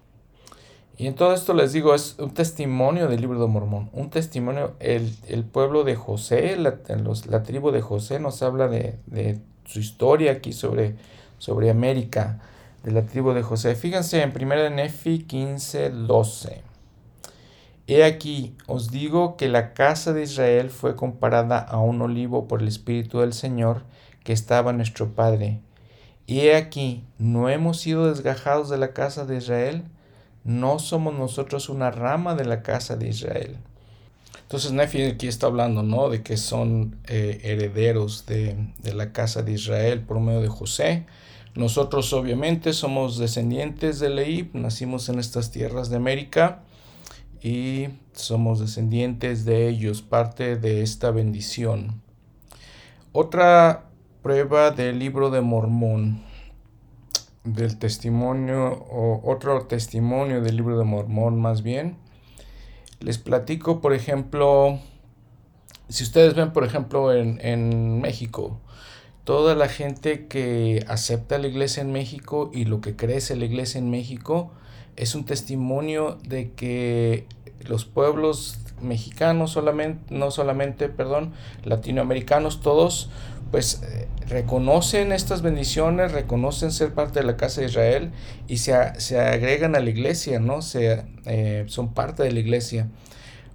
Y 0.99 1.05
en 1.05 1.13
todo 1.13 1.33
esto 1.33 1.53
les 1.53 1.73
digo, 1.73 1.93
es 1.93 2.15
un 2.17 2.33
testimonio 2.33 3.07
del 3.07 3.21
libro 3.21 3.39
de 3.39 3.45
Mormón, 3.45 3.91
un 3.93 4.09
testimonio, 4.09 4.73
el, 4.79 5.45
pueblo 5.51 5.83
de 5.83 5.95
José, 5.95 6.57
la, 6.57 6.79
la, 7.29 7.43
tribu 7.43 7.69
de 7.69 7.81
José 7.81 8.19
nos 8.19 8.41
habla 8.41 8.67
de, 8.67 9.39
su 9.65 9.79
historia 9.79 10.31
aquí 10.31 10.53
sobre, 10.53 10.95
sobre 11.37 11.69
América, 11.69 12.39
de 12.83 12.91
la 12.91 13.05
tribu 13.05 13.33
de 13.33 13.43
José. 13.43 13.75
Fíjense 13.75 14.21
en 14.21 14.33
1 14.35 14.69
Nefi 14.69 15.19
15, 15.19 15.89
12. 15.89 16.61
He 17.87 18.03
aquí, 18.03 18.55
os 18.65 18.91
digo 18.91 19.37
que 19.37 19.47
la 19.47 19.73
casa 19.73 20.13
de 20.13 20.23
Israel 20.23 20.69
fue 20.69 20.95
comparada 20.95 21.59
a 21.59 21.79
un 21.79 22.01
olivo 22.01 22.47
por 22.47 22.61
el 22.61 22.67
Espíritu 22.67 23.19
del 23.19 23.33
Señor 23.33 23.83
que 24.23 24.33
estaba 24.33 24.73
nuestro 24.73 25.09
Padre. 25.13 25.61
Y 26.25 26.41
he 26.41 26.55
aquí, 26.55 27.03
¿no 27.17 27.49
hemos 27.49 27.79
sido 27.79 28.09
desgajados 28.09 28.69
de 28.69 28.77
la 28.77 28.93
casa 28.93 29.25
de 29.25 29.37
Israel? 29.37 29.83
no 30.47 30.79
somos 30.79 31.13
nosotros 31.13 31.67
una 31.67 31.91
rama 31.91 32.33
de 32.33 32.45
la 32.45 32.63
casa 32.63 32.95
de 32.95 33.09
Israel. 33.09 33.57
Entonces 34.43 34.71
Nefi 34.71 35.03
aquí 35.03 35.27
está 35.27 35.47
hablando, 35.47 35.83
¿no? 35.83 36.09
De 36.09 36.23
que 36.23 36.37
son 36.37 36.95
eh, 37.05 37.41
herederos 37.43 38.25
de, 38.25 38.55
la 38.93 39.11
casa 39.11 39.43
de 39.43 39.51
Israel 39.51 39.99
por 39.99 40.21
medio 40.21 40.41
de 40.41 40.47
José. 40.47 41.05
Nosotros 41.57 42.13
obviamente 42.13 42.71
somos 42.71 43.17
descendientes 43.17 43.99
de 43.99 44.11
Leí, 44.11 44.47
nacimos 44.53 45.09
en 45.09 45.17
estas 45.17 45.49
tierras 45.49 45.89
de 45.89 45.95
América 45.95 46.61
y 47.41 47.87
somos 48.13 48.59
descendientes 48.59 49.43
de 49.43 49.67
ellos, 49.67 50.03
parte 50.03 50.55
de 50.55 50.83
esta 50.83 51.09
bendición. 51.09 52.03
Otra 53.11 53.89
prueba 54.21 54.69
del 54.69 54.99
libro 54.99 55.31
de 55.31 55.41
Mormón 55.41 56.21
del 57.43 57.79
testimonio 57.79 58.73
o 58.91 59.27
otro 59.27 59.65
testimonio 59.65 60.41
del 60.43 60.57
libro 60.57 60.77
de 60.77 60.85
Mormón 60.85 61.41
más 61.41 61.63
bien. 61.63 61.97
Les 62.99 63.17
platico, 63.17 63.81
por 63.81 63.93
ejemplo, 63.93 64.77
si 65.89 66.03
ustedes 66.03 66.35
ven, 66.35 66.53
por 66.53 66.65
ejemplo, 66.65 67.11
en, 67.11 67.39
en 67.41 67.99
México, 67.99 68.59
toda 69.27 69.55
la 69.55 69.67
gente 69.67 70.25
que 70.27 70.85
acepta 70.87 71.37
la 71.37 71.47
iglesia 71.47 71.81
en 71.81 71.91
México 71.91 72.49
y 72.53 72.63
lo 72.63 72.79
que 72.79 72.95
crece 72.95 73.35
la 73.35 73.43
iglesia 73.43 73.77
en 73.77 73.89
México 73.89 74.53
es 74.95 75.15
un 75.15 75.25
testimonio 75.25 76.17
de 76.25 76.51
que 76.53 77.25
los 77.59 77.83
pueblos 77.83 78.57
mexicanos 78.81 79.59
no 80.09 80.31
solamente, 80.31 80.87
perdón, 80.87 81.33
latinoamericanos, 81.65 82.61
todos 82.61 83.09
pues 83.51 83.83
eh, 83.83 84.07
reconocen 84.29 85.11
estas 85.11 85.41
bendiciones, 85.41 86.13
reconocen 86.13 86.71
ser 86.71 86.93
parte 86.93 87.19
de 87.19 87.25
la 87.25 87.35
casa 87.35 87.59
de 87.59 87.67
Israel 87.67 88.11
y 88.47 88.59
se, 88.59 88.97
se 88.97 89.19
agregan 89.19 89.75
a 89.75 89.81
la 89.81 89.89
iglesia, 89.89 90.39
¿no? 90.39 90.61
Se, 90.61 91.03
eh, 91.25 91.65
son 91.67 91.93
parte 91.93 92.23
de 92.23 92.31
la 92.31 92.39
iglesia. 92.39 92.87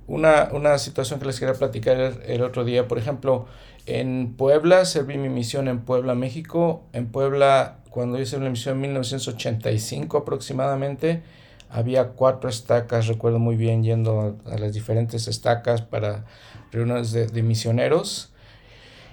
Una, 0.07 0.51
una, 0.53 0.77
situación 0.77 1.19
que 1.19 1.27
les 1.27 1.39
quería 1.39 1.55
platicar 1.55 2.20
el 2.27 2.43
otro 2.43 2.65
día, 2.65 2.89
por 2.89 2.99
ejemplo, 2.99 3.47
en 3.86 4.34
Puebla, 4.36 4.84
serví 4.84 5.18
mi 5.18 5.28
misión 5.28 5.68
en 5.68 5.80
Puebla, 5.80 6.14
México. 6.14 6.84
En 6.92 7.09
Puebla, 7.09 7.78
cuando 7.90 8.20
hice 8.20 8.38
la 8.38 8.48
misión 8.48 8.76
en 8.76 8.82
1985 8.82 10.18
aproximadamente, 10.18 11.22
había 11.68 12.10
cuatro 12.10 12.48
estacas, 12.48 13.06
recuerdo 13.06 13.38
muy 13.38 13.56
bien, 13.56 13.82
yendo 13.82 14.38
a, 14.46 14.59
las 14.59 14.72
diferentes 14.72 15.26
estacas 15.26 15.82
para 15.82 16.26
reuniones 16.70 17.12
de, 17.12 17.42
misioneros. 17.42 18.32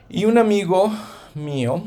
Y 0.09 0.25
un 0.25 0.37
amigo 0.37 0.91
mío, 1.35 1.83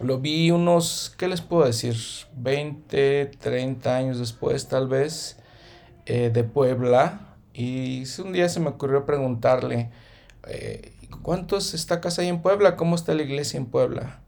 lo 0.00 0.18
vi 0.18 0.50
unos, 0.50 1.14
¿qué 1.16 1.28
les 1.28 1.40
puedo 1.40 1.64
decir? 1.64 1.96
20, 2.36 3.30
30 3.38 3.96
años 3.96 4.18
después 4.18 4.68
tal 4.68 4.88
vez, 4.88 5.38
eh, 6.06 6.30
de 6.32 6.44
Puebla. 6.44 7.36
Y 7.54 8.04
un 8.20 8.32
día 8.32 8.48
se 8.48 8.60
me 8.60 8.68
ocurrió 8.68 9.06
preguntarle, 9.06 9.90
eh, 10.48 10.92
¿cuántas 11.28 11.74
estacas 11.74 12.18
hay 12.18 12.28
en 12.28 12.40
Puebla? 12.40 12.74
¿Cómo 12.74 12.96
está 12.96 13.12
la 13.12 13.22
iglesia 13.22 13.58
en 13.58 13.66
Puebla? 13.66 14.20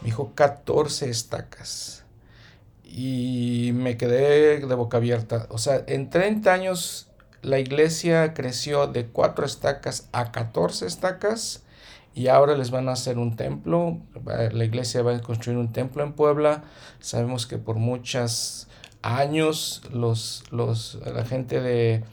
Me 0.00 0.06
dijo, 0.06 0.36
14 0.36 1.10
estacas 1.10 2.04
y 2.84 3.72
me 3.74 3.96
quedé 3.96 4.64
de 4.64 4.74
boca 4.76 4.98
abierta. 4.98 5.48
O 5.50 5.58
sea, 5.58 5.82
en 5.88 6.10
30 6.10 6.52
años 6.52 7.08
la 7.42 7.58
iglesia 7.58 8.34
creció 8.34 8.86
de 8.86 9.06
4 9.06 9.44
estacas 9.44 10.08
a 10.12 10.30
14 10.30 10.86
estacas 10.86 11.64
y 12.14 12.28
ahora 12.28 12.56
les 12.56 12.70
van 12.70 12.88
a 12.88 12.92
hacer 12.92 13.18
un 13.18 13.34
templo. 13.34 13.98
La 14.24 14.64
iglesia 14.64 15.02
va 15.02 15.16
a 15.16 15.20
construir 15.20 15.58
un 15.58 15.72
templo 15.72 16.04
en 16.04 16.12
Puebla. 16.12 16.62
Sabemos 17.00 17.48
que 17.48 17.58
por 17.58 17.78
muchas 17.78 18.68
años 19.02 19.82
los, 19.92 20.44
los, 20.52 21.00
la 21.04 21.24
gente 21.24 21.60
de 21.60 22.04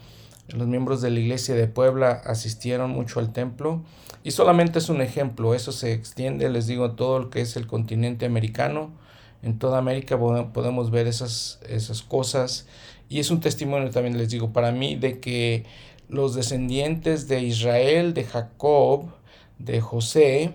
los 0.47 0.65
miembros 0.65 0.99
de 1.01 1.11
la 1.11 1.19
iglesia 1.19 1.53
de 1.53 1.67
Puebla 1.67 2.23
asistieron 2.25 2.89
mucho 2.89 3.19
al 3.19 3.33
templo 3.33 3.83
y 4.23 4.31
solamente 4.31 4.79
es 4.79 4.89
un 4.89 5.01
ejemplo, 5.01 5.55
eso 5.55 5.71
se 5.71 5.93
extiende, 5.93 6.49
les 6.49 6.67
digo, 6.67 6.91
todo 6.91 7.19
lo 7.19 7.29
que 7.29 7.41
es 7.41 7.55
el 7.55 7.67
continente 7.67 8.25
americano. 8.25 8.91
En 9.41 9.57
toda 9.57 9.79
América 9.79 10.19
podemos 10.19 10.91
ver 10.91 11.07
esas, 11.07 11.59
esas 11.67 12.03
cosas 12.03 12.67
y 13.09 13.19
es 13.19 13.29
un 13.31 13.41
testimonio 13.41 13.89
también, 13.89 14.17
les 14.17 14.29
digo, 14.29 14.53
para 14.53 14.71
mí 14.71 14.95
de 14.95 15.19
que 15.19 15.65
los 16.07 16.35
descendientes 16.35 17.27
de 17.27 17.41
Israel, 17.41 18.13
de 18.13 18.23
Jacob, 18.23 19.11
de 19.59 19.81
José, 19.81 20.51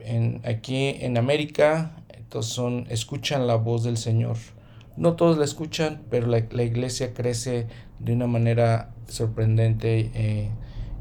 en, 0.00 0.40
aquí 0.44 0.96
en 1.00 1.16
América, 1.16 1.92
entonces 2.16 2.52
son, 2.52 2.86
escuchan 2.90 3.46
la 3.46 3.56
voz 3.56 3.84
del 3.84 3.98
Señor. 3.98 4.36
No 4.96 5.14
todos 5.14 5.38
la 5.38 5.44
escuchan, 5.44 6.02
pero 6.10 6.26
la, 6.26 6.38
iglesia 6.38 7.14
crece 7.14 7.66
de 7.98 8.12
una 8.14 8.26
manera 8.26 8.92
sorprendente 9.08 10.10
eh, 10.14 10.50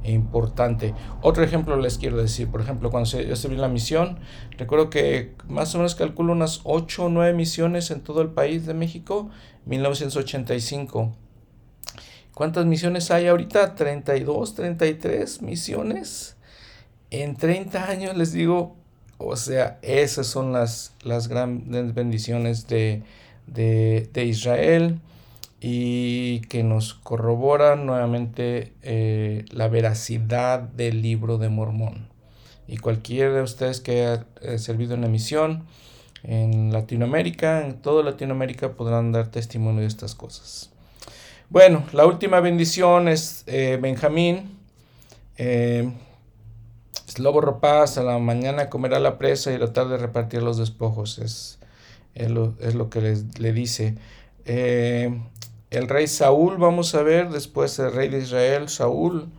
importante. 0.04 0.94
Otro 1.22 1.44
ejemplo 1.44 1.76
les 1.78 1.98
quiero 1.98 2.18
decir, 2.18 2.50
por 2.50 2.62
ejemplo, 2.62 2.90
cuando 2.90 3.10
yo 3.22 3.36
serví 3.36 3.58
la 3.58 3.68
misión, 3.68 4.20
recuerdo 4.58 4.90
que 4.90 5.34
más 5.48 5.74
o 5.76 5.80
menos 5.80 5.96
calculo 5.96 6.34
unas 6.34 6.62
8 6.64 7.06
o 7.06 7.10
9 7.10 7.34
misiones 7.34 7.92
en 7.92 8.02
todo 8.02 8.22
el 8.22 8.30
país 8.30 8.66
de 8.66 8.74
México, 8.74 9.30
1985. 9.66 11.14
¿Cuántas 12.34 12.66
misiones 12.66 13.12
hay 13.12 13.28
ahorita? 13.28 13.76
32, 13.76 14.56
33 14.56 15.42
misiones. 15.42 16.38
En 17.12 17.36
30 17.36 17.90
años 17.90 18.16
les 18.16 18.32
digo, 18.32 18.78
o 19.18 19.36
sea, 19.36 19.78
esas 19.82 20.28
son 20.28 20.54
las, 20.54 20.94
las 21.04 21.28
grandes 21.28 21.94
bendiciones 21.94 22.68
de, 22.68 23.04
de, 23.48 24.24
Israel 24.24 25.00
y 25.61 26.41
que 26.41 26.64
nos 26.64 26.94
corroboran 26.94 27.86
nuevamente 27.86 28.73
eh, 28.81 29.45
la 29.52 29.68
veracidad 29.68 30.60
del 30.60 31.02
libro 31.02 31.38
de 31.38 31.49
Mormón. 31.49 32.07
Y 32.68 32.77
cualquiera 32.77 33.34
de 33.34 33.41
ustedes 33.41 33.81
que 33.81 33.91
haya 33.91 34.26
eh, 34.41 34.57
servido 34.60 34.94
en 34.94 35.02
la 35.02 35.07
misión 35.07 35.65
en 36.23 36.72
Latinoamérica, 36.73 37.65
en 37.65 37.81
toda 37.81 38.03
Latinoamérica 38.03 38.73
podrán 38.73 39.11
dar 39.11 39.30
testimonio 39.30 39.81
de 39.81 39.88
estas 39.88 40.15
cosas. 40.15 40.69
Bueno, 41.49 41.84
la 41.94 42.06
última 42.06 42.40
bendición 42.41 43.07
es 43.07 43.44
eh, 43.48 43.80
Benjamín. 43.81 44.57
Eh, 45.38 45.91
es 47.07 47.18
lobo 47.18 47.41
rapaz, 47.41 47.98
a 47.98 48.03
la 48.03 48.19
mañana 48.19 48.69
comerá 48.69 48.99
la 48.99 49.18
presa 49.18 49.52
y 49.52 49.56
a 49.56 49.60
la 49.60 49.73
tarde 49.73 49.98
repartirá 49.98 50.44
los 50.44 50.57
despojos. 50.57 51.18
Es, 51.18 51.57
es, 52.14 52.30
lo, 52.30 52.90
que 52.90 53.18
le 53.40 53.53
dice. 53.53 53.95
El 55.72 55.88
rey 55.88 56.08
Saúl, 56.08 56.58
vamos 56.58 56.96
a 56.96 57.04
ver, 57.04 57.30
después 57.30 57.78
el 57.80 57.91
rey 57.91 58.10
de 58.10 58.20
Israel, 58.20 58.70
Saúl, 58.70 59.30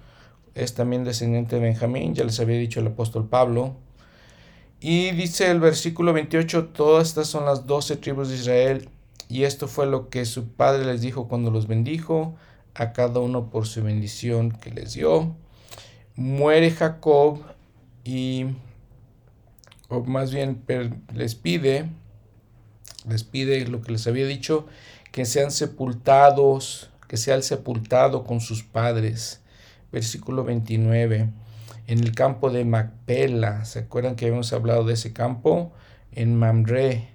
es 0.55 0.75
también 0.75 1.05
descendiente 1.05 1.57
de 1.57 1.63
Benjamín, 1.63 2.15
ya 2.15 2.25
les 2.25 2.39
había 2.41 2.59
dicho 2.59 2.81
el 2.81 2.89
apóstol 2.89 3.29
Pablo. 3.29 3.75
Y 4.81 5.11
dice 5.11 5.51
el 5.51 5.61
versículo 5.61 6.13
28, 6.13 6.69
todas 6.69 7.09
estas 7.09 7.29
son 7.29 7.45
las 7.45 7.67
doce 7.67 7.97
tribus 7.97 8.29
de 8.31 8.37
Israel 8.37 8.89
y 9.29 9.45
esto 9.45 9.69
fue 9.69 9.87
lo 9.87 10.09
que 10.09 10.25
su 10.25 10.49
padre 10.49 10.85
les 10.85 11.01
dijo 11.03 11.29
cuando 11.29 11.51
los 11.51 11.69
bendijo, 11.69 12.35
a 12.75 12.93
cada 12.93 13.21
uno 13.21 13.51
por 13.51 13.67
su 13.67 13.83
bendición 13.83 14.51
que 14.51 14.71
les 14.71 14.95
dio. 14.95 15.37
Muere 16.17 16.71
Jacob 16.71 17.41
y, 18.05 18.47
o 19.89 20.03
más 20.03 20.33
bien 20.33 20.63
les 21.15 21.35
pide, 21.35 21.89
les 23.09 23.23
pide 23.25 23.67
lo 23.67 23.83
que 23.83 23.93
les 23.93 24.07
había 24.07 24.27
dicho, 24.27 24.67
que 25.13 25.25
sean 25.25 25.51
sepultados, 25.51 26.91
que 27.09 27.17
sea 27.17 27.35
el 27.35 27.43
sepultado 27.43 28.25
con 28.25 28.41
sus 28.41 28.63
padres. 28.63 29.41
Versículo 29.93 30.45
29. 30.45 31.29
En 31.87 31.99
el 31.99 32.15
campo 32.15 32.51
de 32.51 32.65
Macpela, 32.65 33.65
¿se 33.65 33.81
acuerdan 33.81 34.15
que 34.15 34.27
habíamos 34.27 34.53
hablado 34.53 34.85
de 34.85 34.95
ese 34.95 35.13
campo? 35.13 35.73
En 36.13 36.37
Mamre 36.37 37.11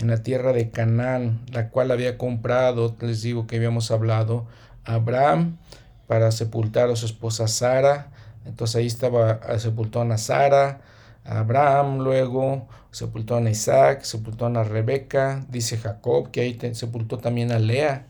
en 0.00 0.08
la 0.08 0.22
tierra 0.22 0.52
de 0.52 0.70
Canaán, 0.70 1.40
la 1.52 1.68
cual 1.68 1.90
había 1.90 2.16
comprado, 2.16 2.96
les 3.00 3.22
digo 3.22 3.46
que 3.46 3.56
habíamos 3.56 3.90
hablado, 3.90 4.46
Abraham 4.84 5.58
para 6.06 6.32
sepultar 6.32 6.90
a 6.90 6.96
su 6.96 7.06
esposa 7.06 7.46
Sara. 7.48 8.10
Entonces 8.44 8.76
ahí 8.76 8.86
estaba, 8.86 9.40
ah, 9.46 9.58
sepultó 9.58 10.00
a 10.00 10.18
Sara, 10.18 10.80
Abraham 11.24 11.98
luego, 11.98 12.66
sepultó 12.90 13.36
a 13.36 13.50
Isaac, 13.50 14.02
sepultó 14.02 14.46
a 14.46 14.64
Rebeca, 14.64 15.46
dice 15.48 15.76
Jacob 15.76 16.30
que 16.30 16.40
ahí 16.40 16.58
sepultó 16.74 17.18
también 17.18 17.52
a 17.52 17.58
Lea, 17.58 18.06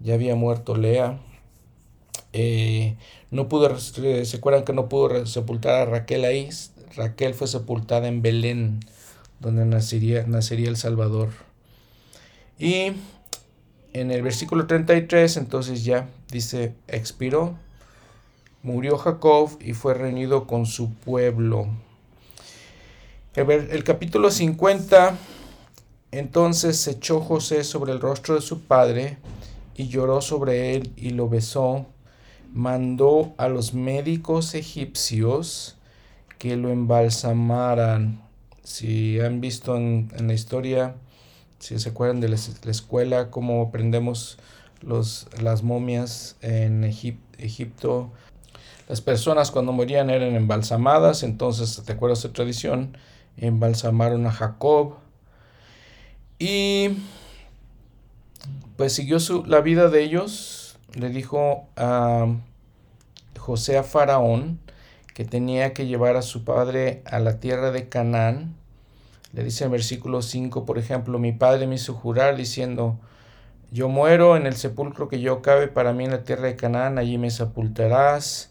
ya 0.00 0.14
había 0.14 0.34
muerto 0.34 0.76
Lea. 0.76 1.18
Eh, 2.32 2.96
no 3.30 3.48
pudo, 3.48 3.74
eh, 4.02 4.24
se 4.24 4.36
acuerdan 4.36 4.64
que 4.64 4.72
no 4.72 4.88
pudo 4.88 5.26
sepultar 5.26 5.74
a 5.74 5.84
Raquel 5.86 6.24
ahí, 6.24 6.50
Raquel 6.96 7.34
fue 7.34 7.46
sepultada 7.46 8.08
en 8.08 8.22
Belén 8.22 8.80
donde 9.40 9.64
nacería, 9.64 10.24
nacería 10.26 10.68
el 10.68 10.76
Salvador. 10.76 11.30
Y 12.58 12.92
en 13.92 14.10
el 14.10 14.22
versículo 14.22 14.66
33 14.66 15.36
entonces 15.36 15.84
ya 15.84 16.08
dice, 16.30 16.74
expiró, 16.88 17.56
murió 18.62 18.98
Jacob 18.98 19.50
y 19.60 19.72
fue 19.74 19.94
reunido 19.94 20.46
con 20.46 20.66
su 20.66 20.92
pueblo. 20.92 21.68
El, 23.38 23.70
el 23.70 23.84
capítulo 23.84 24.32
50, 24.32 25.16
entonces 26.10 26.76
se 26.76 26.90
echó 26.90 27.20
José 27.20 27.62
sobre 27.62 27.92
el 27.92 28.00
rostro 28.00 28.34
de 28.34 28.40
su 28.40 28.62
padre 28.62 29.18
y 29.76 29.86
lloró 29.86 30.20
sobre 30.20 30.74
él 30.74 30.92
y 30.96 31.10
lo 31.10 31.28
besó. 31.28 31.86
Mandó 32.52 33.34
a 33.36 33.48
los 33.48 33.74
médicos 33.74 34.56
egipcios 34.56 35.76
que 36.38 36.56
lo 36.56 36.70
embalsamaran 36.70 38.20
si 38.64 39.20
han 39.20 39.40
visto 39.40 39.76
en, 39.76 40.10
la 40.18 40.34
historia, 40.34 40.96
si 41.60 41.78
se 41.78 41.90
acuerdan 41.90 42.20
de 42.20 42.30
la, 42.30 42.36
escuela, 42.70 43.30
cómo 43.30 43.62
aprendemos 43.62 44.36
los, 44.82 45.28
las 45.40 45.62
momias 45.62 46.34
en 46.42 46.82
Egipto, 46.82 48.10
las 48.88 49.00
personas 49.00 49.52
cuando 49.52 49.70
morían 49.70 50.10
eran 50.10 50.34
embalsamadas, 50.34 51.22
entonces, 51.22 51.84
¿te 51.86 51.92
acuerdas 51.92 52.24
de 52.24 52.30
tradición? 52.30 52.96
Embalsamaron 53.38 54.26
a 54.26 54.32
Jacob. 54.32 54.96
Y 56.38 56.98
pues 58.76 58.92
siguió 58.92 59.18
su, 59.18 59.44
la 59.44 59.60
vida 59.60 59.88
de 59.88 60.02
ellos, 60.02 60.78
le 60.94 61.08
dijo 61.08 61.66
a 61.76 62.26
José 63.36 63.78
a 63.78 63.82
Faraón 63.82 64.60
que 65.14 65.24
tenía 65.24 65.72
que 65.72 65.86
llevar 65.86 66.16
a 66.16 66.22
su 66.22 66.44
padre 66.44 67.02
a 67.04 67.18
la 67.18 67.40
tierra 67.40 67.72
de 67.72 67.88
Canaán. 67.88 68.54
Le 69.32 69.42
dice 69.42 69.64
en 69.64 69.72
versículo 69.72 70.22
5, 70.22 70.64
por 70.64 70.78
ejemplo, 70.78 71.18
mi 71.18 71.32
padre 71.32 71.66
me 71.66 71.74
hizo 71.74 71.94
jurar 71.94 72.36
diciendo, 72.36 72.98
yo 73.72 73.88
muero 73.88 74.36
en 74.36 74.46
el 74.46 74.54
sepulcro 74.54 75.08
que 75.08 75.20
yo 75.20 75.42
cabe 75.42 75.66
para 75.66 75.92
mí 75.92 76.04
en 76.04 76.12
la 76.12 76.22
tierra 76.22 76.44
de 76.44 76.54
Canaán, 76.56 76.98
allí 76.98 77.18
me 77.18 77.30
sepultarás. 77.30 78.50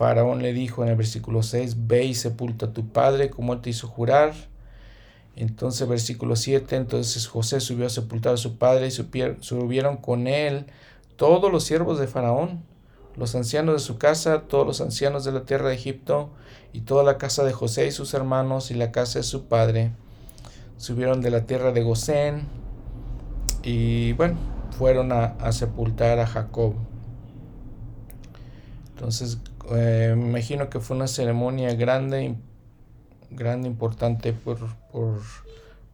Faraón 0.00 0.40
le 0.40 0.54
dijo 0.54 0.82
en 0.82 0.88
el 0.88 0.96
versículo 0.96 1.42
6, 1.42 1.86
ve 1.86 2.06
y 2.06 2.14
sepulta 2.14 2.64
a 2.64 2.72
tu 2.72 2.88
padre 2.88 3.28
como 3.28 3.52
él 3.52 3.60
te 3.60 3.68
hizo 3.68 3.86
jurar. 3.86 4.32
Entonces 5.36 5.86
versículo 5.86 6.36
7, 6.36 6.74
entonces 6.74 7.26
José 7.26 7.60
subió 7.60 7.84
a 7.84 7.90
sepultar 7.90 8.32
a 8.32 8.38
su 8.38 8.56
padre 8.56 8.86
y 8.86 8.90
subieron 8.90 9.98
con 9.98 10.26
él 10.26 10.64
todos 11.16 11.52
los 11.52 11.64
siervos 11.64 11.98
de 11.98 12.06
Faraón, 12.06 12.62
los 13.14 13.34
ancianos 13.34 13.74
de 13.74 13.80
su 13.80 13.98
casa, 13.98 14.44
todos 14.48 14.66
los 14.66 14.80
ancianos 14.80 15.26
de 15.26 15.32
la 15.32 15.44
tierra 15.44 15.68
de 15.68 15.74
Egipto, 15.74 16.30
y 16.72 16.80
toda 16.80 17.02
la 17.02 17.18
casa 17.18 17.44
de 17.44 17.52
José 17.52 17.86
y 17.86 17.90
sus 17.90 18.14
hermanos 18.14 18.70
y 18.70 18.74
la 18.76 18.92
casa 18.92 19.18
de 19.18 19.24
su 19.24 19.48
padre 19.48 19.92
subieron 20.78 21.20
de 21.20 21.30
la 21.30 21.44
tierra 21.44 21.72
de 21.72 21.82
Gosén 21.82 22.48
y 23.62 24.14
bueno, 24.14 24.38
fueron 24.78 25.12
a, 25.12 25.52
sepultar 25.52 26.20
a 26.20 26.26
Jacob. 26.26 26.72
Entonces, 28.94 29.38
eh, 29.70 30.14
me 30.16 30.28
imagino 30.28 30.68
que 30.68 30.80
fue 30.80 30.96
una 30.96 31.06
ceremonia 31.06 31.74
grande, 31.74 32.34
grande, 33.30 33.68
importante 33.68 34.32
por, 34.32 34.58
por, 34.92 35.20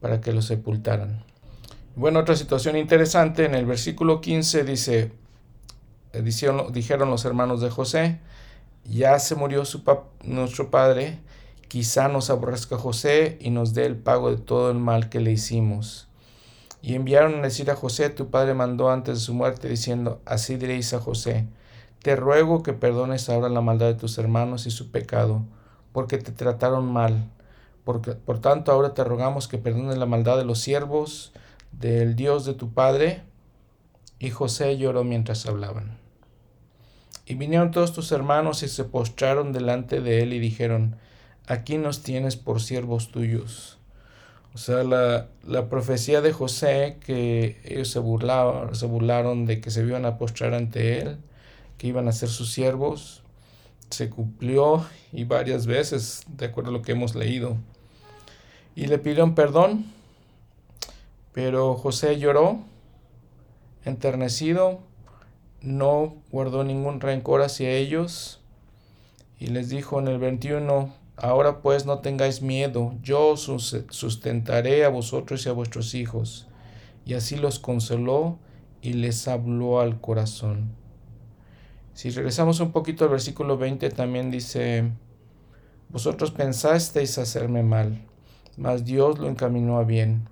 para 0.01 0.21
que 0.21 0.33
lo 0.33 0.43
sepultaran. 0.43 1.25
Bueno, 1.95 2.21
otra 2.21 2.37
situación 2.37 2.77
interesante, 2.77 3.45
en 3.45 3.55
el 3.55 3.67
versículo 3.67 4.21
15 4.21 4.65
dice, 4.65 5.13
dijeron 6.23 7.11
los 7.11 7.25
hermanos 7.25 7.61
de 7.61 7.71
José, 7.71 8.21
ya 8.85 9.19
se 9.19 9.35
murió 9.35 9.65
su 9.65 9.83
nuestro 10.23 10.71
padre, 10.71 11.19
quizá 11.69 12.09
nos 12.09 12.31
aborrezca 12.31 12.77
José 12.77 13.39
y 13.41 13.51
nos 13.51 13.75
dé 13.75 13.87
el 13.87 13.97
pago 13.97 14.31
de 14.31 14.37
todo 14.37 14.71
el 14.71 14.79
mal 14.79 15.09
que 15.09 15.21
le 15.21 15.33
hicimos. 15.33 16.09
Y 16.83 16.95
enviaron 16.95 17.37
a 17.41 17.43
decir 17.43 17.71
a 17.71 17.77
José, 17.77 18.11
tu 18.11 18.31
padre 18.31 18.55
mandó 18.55 18.91
antes 18.91 19.15
de 19.15 19.21
su 19.21 19.35
muerte, 19.35 19.69
diciendo, 19.69 20.21
así 20.25 20.57
diréis 20.57 20.93
a 20.93 21.01
José, 21.01 21.47
te 22.03 22.17
ruego 22.17 22.63
que 22.63 22.73
perdones 22.73 23.29
ahora 23.29 23.49
la 23.49 23.61
maldad 23.61 23.87
de 23.87 23.95
tus 23.95 24.19
hermanos 24.19 24.67
y 24.67 24.71
su 24.71 24.91
pecado, 24.91 25.43
porque 25.93 26.19
te 26.19 26.33
trataron 26.33 26.93
mal. 26.93 27.31
Porque, 27.85 28.13
por 28.13 28.41
tanto, 28.41 28.73
ahora 28.73 28.95
te 28.95 29.05
rogamos 29.05 29.49
que 29.49 29.59
perdones 29.59 29.99
la 29.99 30.07
maldad 30.07 30.37
de 30.37 30.45
los 30.45 30.59
siervos 30.61 31.33
del 31.73 32.17
Dios 32.17 32.45
de 32.45 32.55
tu 32.55 32.73
padre, 32.73 33.23
Y 34.19 34.31
José 34.31 34.79
lloró 34.79 35.05
mientras 35.05 35.47
hablaban. 35.47 35.99
Y 37.27 37.35
vinieron 37.35 37.71
todos 37.71 37.93
tus 37.93 38.13
hermanos 38.13 38.63
y 38.63 38.69
se 38.69 38.85
postraron 38.85 39.53
delante 39.53 40.01
de 40.01 40.23
él 40.23 40.33
y 40.33 40.39
dijeron, 40.39 40.97
aquí 41.47 41.77
nos 41.77 42.03
tienes 42.03 42.37
por 42.37 42.63
siervos 42.63 43.11
tuyos. 43.11 43.79
O 44.55 44.59
sea, 44.59 44.85
la, 44.85 45.29
la 45.47 45.69
profecía 45.69 46.23
de 46.23 46.33
José, 46.33 46.97
que 47.05 47.61
ellos 47.65 47.89
se, 47.89 48.01
se 48.73 48.87
burlaron 48.87 49.45
de 49.45 49.61
que 49.61 49.71
se 49.71 49.83
iban 49.83 50.07
a 50.07 50.17
postrar 50.17 50.55
ante 50.55 50.99
él, 51.01 51.19
que 51.79 51.89
iban 51.89 52.09
a 52.09 52.13
ser 52.13 52.29
sus 52.29 52.53
siervos, 52.53 53.23
se 53.91 54.11
cumplió 54.11 54.85
y 55.13 55.25
varias 55.25 55.67
veces, 55.67 56.25
de 56.29 56.47
acuerdo 56.47 56.71
a 56.71 56.73
lo 56.73 56.83
que 56.83 56.93
hemos 56.93 57.15
leído. 57.15 57.57
Y 58.75 58.87
le 58.87 58.99
pidieron 58.99 59.35
perdón, 59.35 59.87
pero 61.33 61.75
José 61.75 62.19
lloró, 62.19 62.61
enternecido, 63.85 64.81
no 65.61 66.17
guardó 66.31 66.65
ningún 66.65 67.01
rencor 67.01 67.43
hacia 67.43 67.71
ellos 67.71 68.41
y 69.39 69.49
les 69.49 69.69
dijo 69.69 69.99
en 70.01 70.09
el 70.09 70.19
21, 70.19 70.95
ahora 71.17 71.61
pues 71.61 71.87
no 71.87 71.99
tengáis 72.01 72.43
miedo, 72.43 72.95
yo 73.03 73.37
sustentaré 73.37 74.85
a 74.85 74.89
vosotros 74.89 75.45
y 75.45 75.49
a 75.49 75.53
vuestros 75.53 75.95
hijos. 75.95 76.47
Y 77.05 77.15
así 77.15 77.37
los 77.37 77.59
consoló 77.59 78.39
y 78.83 78.95
les 78.95 79.29
habló 79.29 79.81
al 79.81 80.01
corazón. 80.01 80.71
Si 81.97 82.11
regresamos 82.11 82.61
un 82.61 82.73
poquito 82.73 83.05
al 83.05 83.11
versículo 83.11 83.57
20, 83.57 83.89
también 83.89 84.31
dice, 84.31 84.85
vosotros 85.89 86.31
pensasteis 86.31 87.17
hacerme 87.17 87.63
mal, 87.63 87.99
mas 88.59 88.85
Dios 88.85 89.19
lo 89.19 89.31
encaminó 89.31 89.79
a 89.79 89.85
bien, 89.85 90.29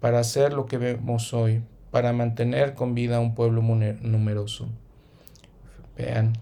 para 0.00 0.18
hacer 0.18 0.52
lo 0.52 0.66
que 0.66 0.78
vemos 0.78 1.32
hoy, 1.32 1.62
para 1.92 2.12
mantener 2.12 2.74
con 2.74 2.96
vida 2.96 3.18
a 3.18 3.20
un 3.20 3.36
pueblo 3.36 3.62
numeroso. 3.62 4.66
Vean, 5.96 6.32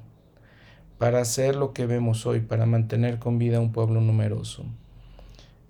para 0.97 1.21
hacer 1.21 1.57
lo 1.57 1.75
que 1.75 1.85
vemos 1.85 2.25
hoy, 2.25 2.41
para 2.41 2.65
mantener 2.65 3.19
con 3.19 3.39
vida 3.39 3.59
a 3.59 3.61
un 3.61 3.71
pueblo 3.71 4.01
numeroso. 4.01 4.65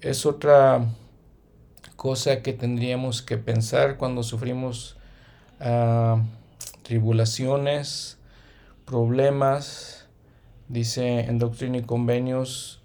Es 0.02 0.24
otra 0.24 0.86
cosa 1.96 2.42
que 2.42 2.52
tendríamos 2.52 3.22
que 3.22 3.38
pensar 3.38 3.96
cuando 3.96 4.22
sufrimos 4.22 4.96
ah, 5.58 6.22
tribulaciones, 6.84 8.18
problemas, 8.84 10.08
dice 10.68 11.20
en 11.20 11.38
Doctrina 11.38 11.78
y 11.78 11.82
Convenios, 11.82 12.82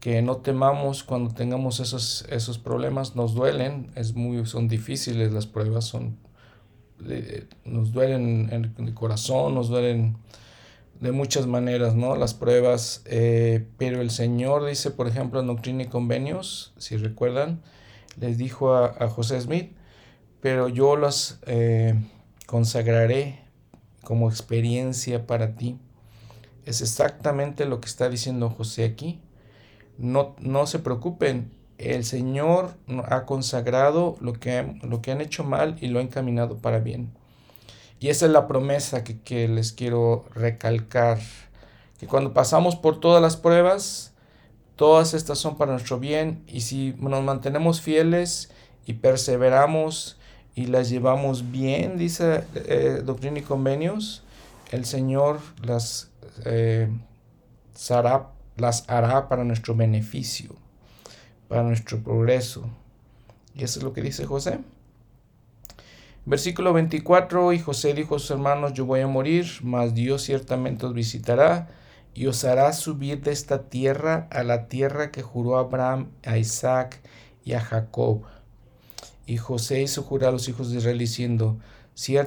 que 0.00 0.22
no 0.22 0.36
temamos 0.36 1.02
cuando 1.02 1.34
tengamos 1.34 1.80
esos, 1.80 2.26
esos 2.30 2.58
problemas, 2.58 3.16
nos 3.16 3.34
duelen, 3.34 3.90
es 3.96 4.14
muy, 4.14 4.46
son 4.46 4.68
difíciles 4.68 5.32
las 5.32 5.46
pruebas, 5.46 5.84
son, 5.84 6.18
nos 7.64 7.92
duelen 7.92 8.48
en 8.52 8.86
el 8.86 8.94
corazón, 8.94 9.54
nos 9.54 9.68
duelen 9.68 10.16
de 11.00 11.12
muchas 11.12 11.46
maneras, 11.46 11.94
¿no? 11.94 12.16
Las 12.16 12.34
pruebas, 12.34 13.02
eh, 13.06 13.66
pero 13.78 14.00
el 14.00 14.10
Señor 14.10 14.66
dice, 14.66 14.90
por 14.90 15.08
ejemplo, 15.08 15.40
en 15.40 15.46
Doctrina 15.46 15.82
y 15.82 15.86
Convenios, 15.86 16.72
si 16.78 16.96
recuerdan, 16.96 17.62
les 18.18 18.38
dijo 18.38 18.74
a, 18.74 19.08
José 19.08 19.40
Smith, 19.40 19.72
pero 20.40 20.68
yo 20.68 20.96
las 20.96 21.38
eh, 21.46 21.94
consagraré 22.46 23.45
como 24.06 24.30
experiencia 24.30 25.26
para 25.26 25.56
ti. 25.56 25.80
Es 26.64 26.80
exactamente 26.80 27.64
lo 27.64 27.80
que 27.80 27.88
está 27.88 28.08
diciendo 28.08 28.50
José 28.50 28.84
aquí. 28.84 29.20
No, 29.98 30.36
no 30.38 30.68
se 30.68 30.78
preocupen, 30.78 31.50
el 31.78 32.04
Señor 32.04 32.76
ha 33.08 33.24
consagrado 33.26 34.14
lo 34.20 34.34
que, 34.34 34.78
lo 34.82 35.02
que 35.02 35.10
han 35.10 35.20
hecho 35.20 35.42
mal 35.42 35.76
y 35.80 35.88
lo 35.88 35.98
ha 35.98 36.02
encaminado 36.02 36.58
para 36.58 36.78
bien. 36.78 37.10
Y 37.98 38.10
esa 38.10 38.26
es 38.26 38.32
la 38.32 38.46
promesa 38.46 39.02
que, 39.02 39.18
que 39.18 39.48
les 39.48 39.72
quiero 39.72 40.24
recalcar, 40.32 41.18
que 41.98 42.06
cuando 42.06 42.32
pasamos 42.32 42.76
por 42.76 43.00
todas 43.00 43.20
las 43.20 43.36
pruebas, 43.36 44.14
todas 44.76 45.14
estas 45.14 45.38
son 45.38 45.56
para 45.56 45.72
nuestro 45.72 45.98
bien 45.98 46.44
y 46.46 46.60
si 46.60 46.94
nos 47.00 47.24
mantenemos 47.24 47.80
fieles 47.80 48.52
y 48.86 48.92
perseveramos 48.92 50.16
y 50.56 50.66
las 50.66 50.88
llevamos 50.88 51.52
bien, 51.52 51.98
dice 51.98 52.44
eh, 52.54 53.02
Doctrina 53.04 53.38
y 53.38 53.42
Convenios, 53.42 54.22
el 54.72 54.86
Señor 54.86 55.38
las, 55.62 56.10
eh, 56.46 56.88
las 58.56 58.84
hará 58.88 59.28
para 59.28 59.44
nuestro 59.44 59.76
beneficio, 59.76 60.56
para 61.48 61.62
nuestro 61.62 62.02
progreso. 62.02 62.68
Y 63.54 63.64
eso 63.64 63.80
es 63.80 63.84
lo 63.84 63.92
que 63.92 64.00
dice 64.00 64.24
José. 64.24 64.60
Versículo 66.24 66.72
24, 66.72 67.52
y 67.52 67.58
José 67.58 67.92
dijo 67.92 68.16
a 68.16 68.18
sus 68.18 68.30
hermanos, 68.30 68.72
yo 68.72 68.86
voy 68.86 69.00
a 69.00 69.06
morir, 69.06 69.46
mas 69.62 69.94
Dios 69.94 70.22
ciertamente 70.22 70.86
os 70.86 70.94
visitará 70.94 71.68
y 72.14 72.28
os 72.28 72.44
hará 72.46 72.72
subir 72.72 73.20
de 73.20 73.30
esta 73.30 73.64
tierra 73.64 74.26
a 74.30 74.42
la 74.42 74.68
tierra 74.68 75.12
que 75.12 75.20
juró 75.20 75.58
Abraham, 75.58 76.08
a 76.24 76.38
Isaac 76.38 77.02
y 77.44 77.52
a 77.52 77.60
Jacob 77.60 78.24
y 79.26 79.36
José 79.38 79.82
hizo 79.82 80.02
jurar 80.02 80.28
a 80.30 80.32
los 80.32 80.48
hijos 80.48 80.70
de 80.70 80.78
Israel 80.78 80.98
diciendo, 80.98 81.58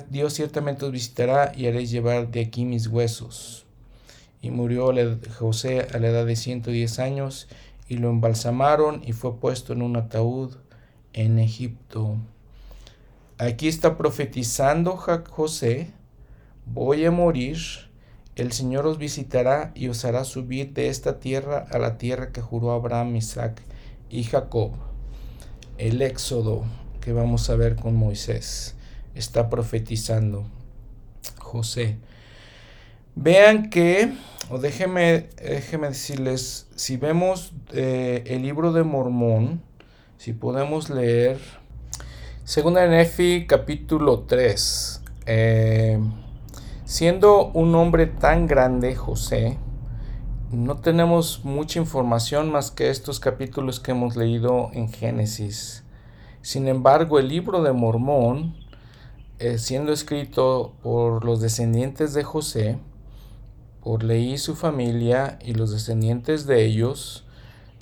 Dios 0.10 0.34
ciertamente 0.34 0.86
os 0.86 0.92
visitará 0.92 1.54
y 1.56 1.68
haréis 1.68 1.92
llevar 1.92 2.30
de 2.30 2.42
aquí 2.42 2.66
mis 2.66 2.88
huesos. 2.88 3.66
Y 4.42 4.52
murió 4.52 4.94
José 5.38 5.88
a 5.94 6.00
la 6.00 6.10
edad 6.10 6.26
de 6.26 6.36
110 6.36 7.00
años 7.00 7.48
y 7.88 7.98
lo 7.98 8.10
embalsamaron 8.10 9.02
y 9.06 9.14
fue 9.14 9.38
puesto 9.38 9.74
en 9.74 9.82
un 9.82 9.96
ataúd 9.96 10.56
en 11.14 11.40
Egipto. 11.40 12.18
Aquí 13.38 13.68
está 13.68 13.98
profetizando 13.98 14.98
José, 14.98 15.92
voy 16.66 17.06
a 17.06 17.12
morir, 17.12 17.58
el 18.36 18.52
Señor 18.52 18.86
os 18.86 18.98
visitará 18.98 19.72
y 19.76 19.88
os 19.88 20.04
hará 20.04 20.24
subir 20.24 20.74
de 20.74 20.90
esta 20.90 21.20
tierra 21.20 21.66
a 21.72 21.78
la 21.80 21.98
tierra 21.98 22.32
que 22.32 22.42
juró 22.42 22.72
Abraham, 22.72 23.16
Isaac 23.16 23.62
y 24.10 24.24
Jacob. 24.24 24.74
El 25.78 26.02
Éxodo 26.02 26.66
que 27.00 27.14
vamos 27.14 27.50
a 27.50 27.56
ver 27.56 27.76
con 27.76 27.96
Moisés. 27.96 28.76
Está 29.16 29.50
profetizando 29.50 30.46
José. 31.38 31.98
Vean 33.16 33.70
que, 33.70 34.14
o 34.50 34.60
déjenme, 34.60 35.30
déjeme 35.38 35.90
decirles, 35.90 36.68
si 36.76 36.98
vemos 36.98 37.54
eh, 37.74 38.24
el 38.28 38.44
libro 38.44 38.72
de 38.72 38.84
Mormón, 38.84 39.62
si 40.18 40.34
podemos 40.34 40.90
leer, 40.90 41.40
segunda 42.44 42.88
Nefi 42.88 43.46
capítulo 43.48 44.22
3, 44.22 45.02
eh, 45.26 46.00
siendo 46.86 47.48
un 47.52 47.76
hombre 47.76 48.06
tan 48.06 48.48
grande, 48.48 48.96
José, 48.96 49.58
no 50.52 50.78
tenemos 50.78 51.44
mucha 51.44 51.80
información 51.80 52.52
más 52.52 52.72
que 52.72 52.90
estos 52.90 53.20
capítulos 53.20 53.80
que 53.80 53.92
hemos 53.92 54.16
leído 54.16 54.72
en 54.74 54.92
Génesis. 54.92 55.84
Sin 56.50 56.68
embargo, 56.68 57.20
el 57.20 57.28
libro 57.28 57.62
de 57.62 57.74
Mormón, 57.74 58.56
eh, 59.38 59.60
siendo 59.60 59.94
escrito 59.94 60.74
por 60.82 61.24
los 61.24 61.42
descendientes 61.42 62.16
de 62.16 62.24
José, 62.24 62.80
por 63.84 64.04
Leí 64.04 64.34
y 64.34 64.38
su 64.40 64.56
familia 64.56 65.38
y 65.46 65.54
los 65.54 65.70
descendientes 65.70 66.48
de 66.48 66.66
ellos, 66.66 67.24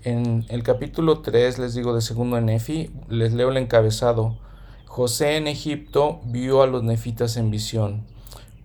en 0.03 0.45
el 0.49 0.63
capítulo 0.63 1.21
3, 1.21 1.59
les 1.59 1.75
digo 1.75 1.95
de 1.95 2.01
segundo 2.01 2.41
Nefi, 2.41 2.91
les 3.07 3.31
leo 3.31 3.51
el 3.51 3.55
encabezado. 3.55 4.37
José 4.85 5.37
en 5.37 5.47
Egipto 5.47 6.19
vio 6.25 6.61
a 6.61 6.67
los 6.67 6.83
nefitas 6.83 7.37
en 7.37 7.49
visión. 7.49 8.03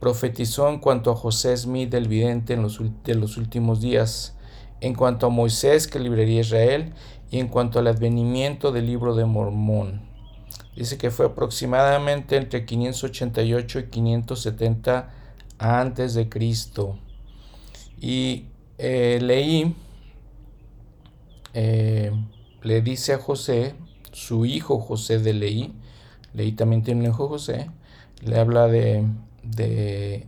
Profetizó 0.00 0.68
en 0.68 0.80
cuanto 0.80 1.12
a 1.12 1.14
José 1.14 1.56
Smith, 1.56 1.94
el 1.94 2.08
vidente 2.08 2.54
en 2.54 2.62
los, 2.62 2.80
de 3.04 3.14
los 3.14 3.36
últimos 3.36 3.80
días, 3.80 4.34
en 4.80 4.94
cuanto 4.94 5.26
a 5.26 5.30
Moisés 5.30 5.86
que 5.86 6.00
libraría 6.00 6.38
a 6.38 6.40
Israel 6.40 6.92
y 7.32 7.40
en 7.40 7.48
cuanto 7.48 7.80
al 7.80 7.88
advenimiento 7.88 8.70
del 8.70 8.86
libro 8.86 9.16
de 9.16 9.24
Mormón. 9.24 10.02
Dice 10.76 10.98
que 10.98 11.10
fue 11.10 11.26
aproximadamente 11.26 12.36
entre 12.36 12.64
588 12.64 13.78
y 13.80 13.84
570 13.88 15.10
antes 15.58 16.14
de 16.14 16.28
Cristo. 16.28 16.98
Y 18.00 18.46
eh, 18.78 19.18
leí, 19.20 19.74
eh, 21.54 22.12
le 22.62 22.82
dice 22.82 23.14
a 23.14 23.18
José, 23.18 23.74
su 24.12 24.44
hijo 24.44 24.78
José 24.78 25.18
de 25.18 25.32
Leí, 25.32 25.74
Leí 26.34 26.52
también 26.52 26.82
tiene 26.82 27.00
un 27.00 27.06
hijo 27.08 27.28
José, 27.28 27.70
le 28.22 28.38
habla 28.38 28.68
de, 28.68 29.06
de 29.42 30.26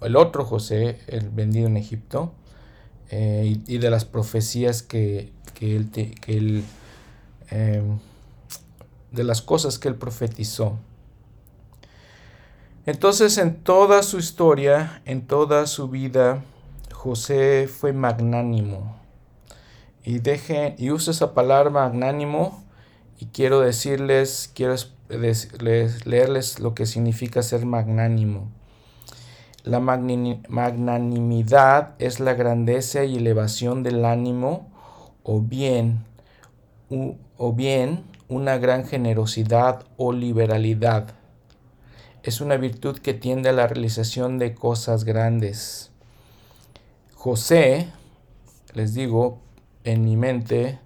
el 0.00 0.16
otro 0.16 0.44
José, 0.44 0.98
el 1.06 1.30
vendido 1.30 1.66
en 1.66 1.76
Egipto, 1.76 2.32
eh, 3.10 3.58
y, 3.66 3.76
de 3.78 3.90
las 3.90 4.06
profecías 4.06 4.82
que, 4.82 5.32
que 5.62 5.76
él, 6.36 6.64
em, 7.50 7.98
de 9.12 9.24
las 9.24 9.42
cosas 9.42 9.78
que 9.78 9.86
él 9.88 9.94
profetizó. 9.94 10.78
Entonces 12.84 13.38
en 13.38 13.62
toda 13.62 14.02
su 14.02 14.18
historia, 14.18 15.02
en 15.04 15.22
toda 15.22 15.68
su 15.68 15.86
vida, 15.88 16.42
José 16.92 17.68
fue 17.68 17.92
magnánimo. 17.92 18.96
Y 20.04 20.18
deje 20.18 20.74
y 20.78 20.90
uso 20.90 21.12
esa 21.12 21.32
palabra 21.32 21.70
magnánimo 21.70 22.64
y 23.20 23.26
quiero 23.26 23.60
decirles, 23.60 24.50
quiero 24.52 24.74
leerles 25.08 26.58
lo 26.58 26.74
que 26.74 26.86
significa 26.86 27.40
ser 27.42 27.66
magnánimo. 27.66 28.50
La 29.62 29.78
magnanimidad 29.78 31.94
es 32.00 32.18
la 32.18 32.34
grandeza 32.34 33.04
y 33.04 33.16
elevación 33.16 33.84
del 33.84 34.04
ánimo 34.04 34.71
o 35.22 35.40
bien, 35.40 36.04
o 37.36 37.52
bien 37.52 38.04
una 38.28 38.58
gran 38.58 38.86
generosidad 38.86 39.84
o 39.96 40.12
liberalidad. 40.12 41.14
Es 42.22 42.40
una 42.40 42.56
virtud 42.56 42.98
que 42.98 43.14
tiende 43.14 43.48
a 43.48 43.52
la 43.52 43.66
realización 43.66 44.38
de 44.38 44.54
cosas 44.54 45.04
grandes. 45.04 45.90
José, 47.14 47.88
les 48.74 48.94
digo, 48.94 49.40
en 49.84 50.04
mi 50.04 50.16
mente, 50.16 50.78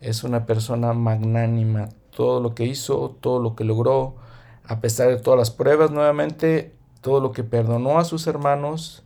es 0.00 0.24
una 0.24 0.46
persona 0.46 0.92
magnánima. 0.92 1.88
Todo 2.14 2.40
lo 2.40 2.54
que 2.54 2.64
hizo, 2.66 3.16
todo 3.20 3.40
lo 3.40 3.56
que 3.56 3.64
logró, 3.64 4.16
a 4.64 4.80
pesar 4.80 5.08
de 5.08 5.16
todas 5.16 5.38
las 5.38 5.50
pruebas, 5.50 5.90
nuevamente, 5.90 6.74
todo 7.00 7.20
lo 7.20 7.32
que 7.32 7.42
perdonó 7.42 7.98
a 7.98 8.04
sus 8.04 8.26
hermanos 8.26 9.02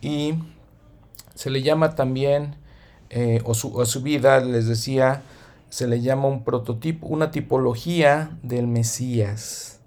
y 0.00 0.34
se 1.34 1.50
le 1.50 1.62
llama 1.62 1.94
también, 1.94 2.56
eh, 3.16 3.40
o, 3.44 3.54
su, 3.54 3.80
su 3.86 4.02
vida, 4.02 4.40
les 4.40 4.66
decía, 4.66 5.22
se 5.68 5.86
le 5.86 6.00
llama 6.00 6.26
un 6.26 6.42
prototipo, 6.42 7.06
una 7.06 7.30
tipología 7.30 8.36
del 8.42 8.66
Mesías. 8.66 9.78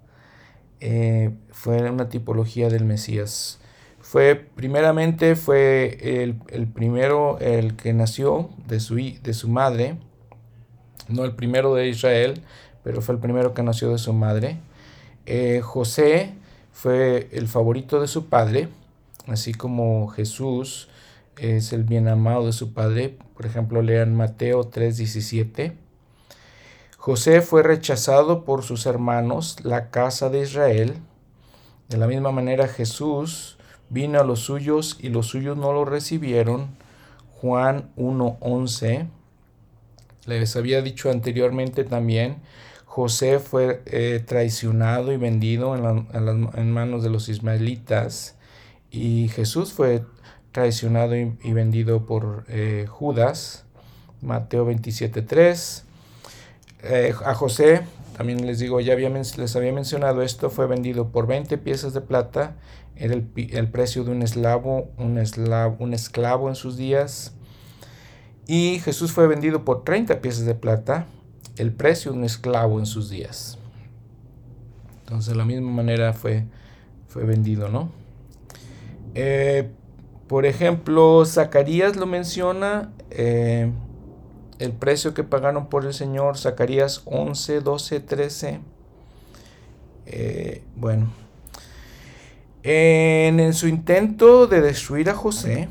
Eh, 0.80 1.34
fue 1.50 1.90
una 1.90 2.08
tipología 2.08 2.70
del 2.70 2.86
Mesías. 2.86 3.58
Fue, 4.00 4.34
primeramente, 4.34 5.36
fue 5.36 6.22
el, 6.22 6.68
primero, 6.68 7.38
el 7.40 7.76
que 7.76 7.92
nació 7.92 8.48
de 8.66 8.80
su, 8.80 8.94
de 8.94 9.34
su 9.34 9.50
madre, 9.50 9.98
no 11.08 11.26
el 11.26 11.34
primero 11.34 11.74
de 11.74 11.88
Israel, 11.88 12.40
pero 12.82 13.02
fue 13.02 13.14
el 13.14 13.20
primero 13.20 13.52
que 13.52 13.62
nació 13.62 13.90
de 13.90 13.98
su 13.98 14.14
madre. 14.14 14.56
Eh, 15.26 15.60
José 15.62 16.32
fue 16.72 17.28
el 17.32 17.46
favorito 17.46 18.00
de 18.00 18.08
su 18.08 18.30
padre, 18.30 18.68
así 19.26 19.52
como 19.52 20.08
Jesús 20.08 20.88
es 21.40 21.72
el 21.72 21.84
bien 21.84 22.08
amado 22.08 22.46
de 22.46 22.52
su 22.52 22.72
padre. 22.72 23.18
Por 23.34 23.46
ejemplo, 23.46 23.82
lean 23.82 24.14
Mateo 24.14 24.64
3:17. 24.64 25.72
José 26.96 27.40
fue 27.40 27.62
rechazado 27.62 28.44
por 28.44 28.62
sus 28.62 28.86
hermanos, 28.86 29.56
la 29.64 29.90
casa 29.90 30.30
de 30.30 30.40
Israel. 30.42 30.94
De 31.88 31.96
la 31.96 32.06
misma 32.06 32.32
manera 32.32 32.68
Jesús 32.68 33.56
vino 33.88 34.20
a 34.20 34.24
los 34.24 34.40
suyos 34.40 34.98
y 35.00 35.08
los 35.08 35.26
suyos 35.26 35.56
no 35.56 35.72
lo 35.72 35.84
recibieron. 35.84 36.76
Juan 37.40 37.90
1.11. 37.96 39.08
Les 40.26 40.56
había 40.56 40.82
dicho 40.82 41.10
anteriormente 41.10 41.84
también, 41.84 42.36
José 42.84 43.38
fue 43.38 43.82
eh, 43.86 44.22
traicionado 44.26 45.12
y 45.12 45.16
vendido 45.16 45.74
en, 45.76 46.72
manos 46.72 47.02
de 47.02 47.10
los 47.10 47.28
ismaelitas 47.28 48.36
y 48.90 49.28
Jesús 49.28 49.72
fue 49.72 50.04
traicionado 50.52 51.16
y, 51.16 51.52
vendido 51.52 52.06
por 52.06 52.44
eh, 52.48 52.86
Judas. 52.88 53.64
Mateo 54.20 54.66
27.3. 54.66 55.82
Eh, 56.82 57.14
a 57.24 57.34
José 57.34 57.82
también 58.18 58.44
les 58.44 58.58
digo, 58.58 58.80
ya 58.80 58.96
les 58.96 59.54
había 59.54 59.72
mencionado 59.72 60.22
esto, 60.22 60.50
fue 60.50 60.66
vendido 60.66 61.12
por 61.12 61.28
20 61.28 61.56
piezas 61.58 61.94
de 61.94 62.00
plata, 62.00 62.56
era 62.96 63.14
el, 63.14 63.22
precio 63.68 64.02
de 64.02 64.10
un 64.10 64.22
esclavo, 64.22 64.90
un 64.98 65.18
esclavo, 65.18 65.76
un 65.78 65.94
esclavo 65.94 66.48
en 66.48 66.56
sus 66.56 66.76
días. 66.76 67.32
Y 68.48 68.80
Jesús 68.80 69.12
fue 69.12 69.28
vendido 69.28 69.64
por 69.64 69.84
30 69.84 70.20
piezas 70.20 70.46
de 70.46 70.56
plata, 70.56 71.06
el 71.58 71.70
precio 71.70 72.10
de 72.10 72.18
un 72.18 72.24
esclavo 72.24 72.80
en 72.80 72.86
sus 72.86 73.08
días. 73.08 73.56
Entonces, 75.02 75.30
de 75.30 75.36
la 75.36 75.44
misma 75.44 75.70
manera 75.70 76.12
fue, 76.12 76.44
fue 77.06 77.22
vendido, 77.22 77.68
¿no? 77.68 77.88
Eh, 79.14 79.70
por 80.28 80.46
ejemplo, 80.46 81.24
Zacarías 81.24 81.96
lo 81.96 82.06
menciona. 82.06 82.92
Eh, 83.10 83.70
el 84.58 84.72
precio 84.72 85.14
que 85.14 85.24
pagaron 85.24 85.68
por 85.68 85.86
el 85.86 85.94
Señor, 85.94 86.36
Zacarías 86.36 87.02
11, 87.06 87.60
12, 87.60 88.00
13. 88.00 88.60
bueno, 90.76 91.08
en, 92.70 93.54
su 93.54 93.68
intento 93.68 94.46
de 94.46 94.60
destruir 94.60 95.08
a 95.10 95.14
José, 95.14 95.68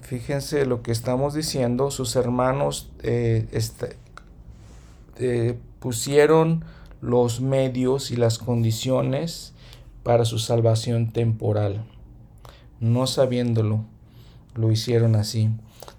fíjense 0.00 0.64
lo 0.66 0.82
que 0.82 0.92
estamos 0.92 1.34
diciendo, 1.34 1.90
sus 1.90 2.16
hermanos 2.16 2.90
eh, 3.02 3.46
eh, 5.18 5.58
pusieron 5.78 6.64
los 7.00 7.40
medios 7.40 8.10
y 8.10 8.16
las 8.16 8.38
condiciones 8.38 9.52
para 10.04 10.24
su 10.24 10.38
salvación 10.38 11.12
temporal. 11.12 11.84
No 12.80 13.06
sabiéndolo, 13.06 13.84
lo 14.58 14.70
hicieron 14.70 15.16
así. 15.16 15.50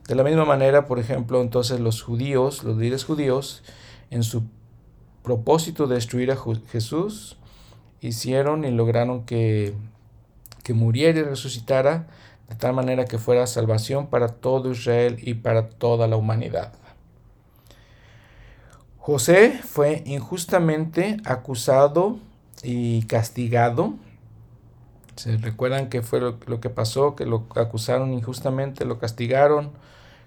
De 0.07 0.15
la 0.15 0.23
misma 0.23 0.45
manera, 0.45 0.86
por 0.86 0.99
ejemplo, 0.99 1.41
entonces 1.41 1.80
los 1.80 2.02
judíos, 2.02 2.64
los 2.64 2.77
líderes 2.77 3.06
judíos, 3.06 3.64
en 4.10 4.23
su 4.23 4.44
propósito 5.23 5.88
de 5.88 5.95
destruir 5.95 6.31
a 6.31 6.38
Jesús, 6.72 7.38
hicieron 8.02 8.65
y 8.65 8.72
lograron 8.72 9.26
que, 9.26 9.73
que 10.64 10.73
muriera 10.73 11.19
y 11.19 11.23
resucitara 11.23 12.07
de 12.49 12.56
tal 12.56 12.73
manera 12.73 13.06
que 13.06 13.19
fuera 13.19 13.45
salvación 13.45 14.07
para 14.07 14.30
todo 14.30 14.72
Israel 14.72 15.18
y 15.22 15.36
para 15.36 15.69
toda 15.69 16.07
la 16.07 16.18
humanidad. 16.18 16.73
José 18.98 19.60
fue 19.64 20.03
injustamente 20.06 21.18
acusado 21.26 22.19
y 22.64 23.03
castigado. 23.03 23.95
Se 25.20 25.36
recuerdan 25.36 25.90
que 25.90 26.02
fue 26.02 26.22
lo, 26.22 26.38
lo, 26.48 26.62
que 26.62 26.70
pasó, 26.70 27.14
que 27.14 27.26
lo 27.26 27.48
acusaron 27.56 28.14
injustamente, 28.14 28.86
lo 28.86 29.00
castigaron, 29.00 29.72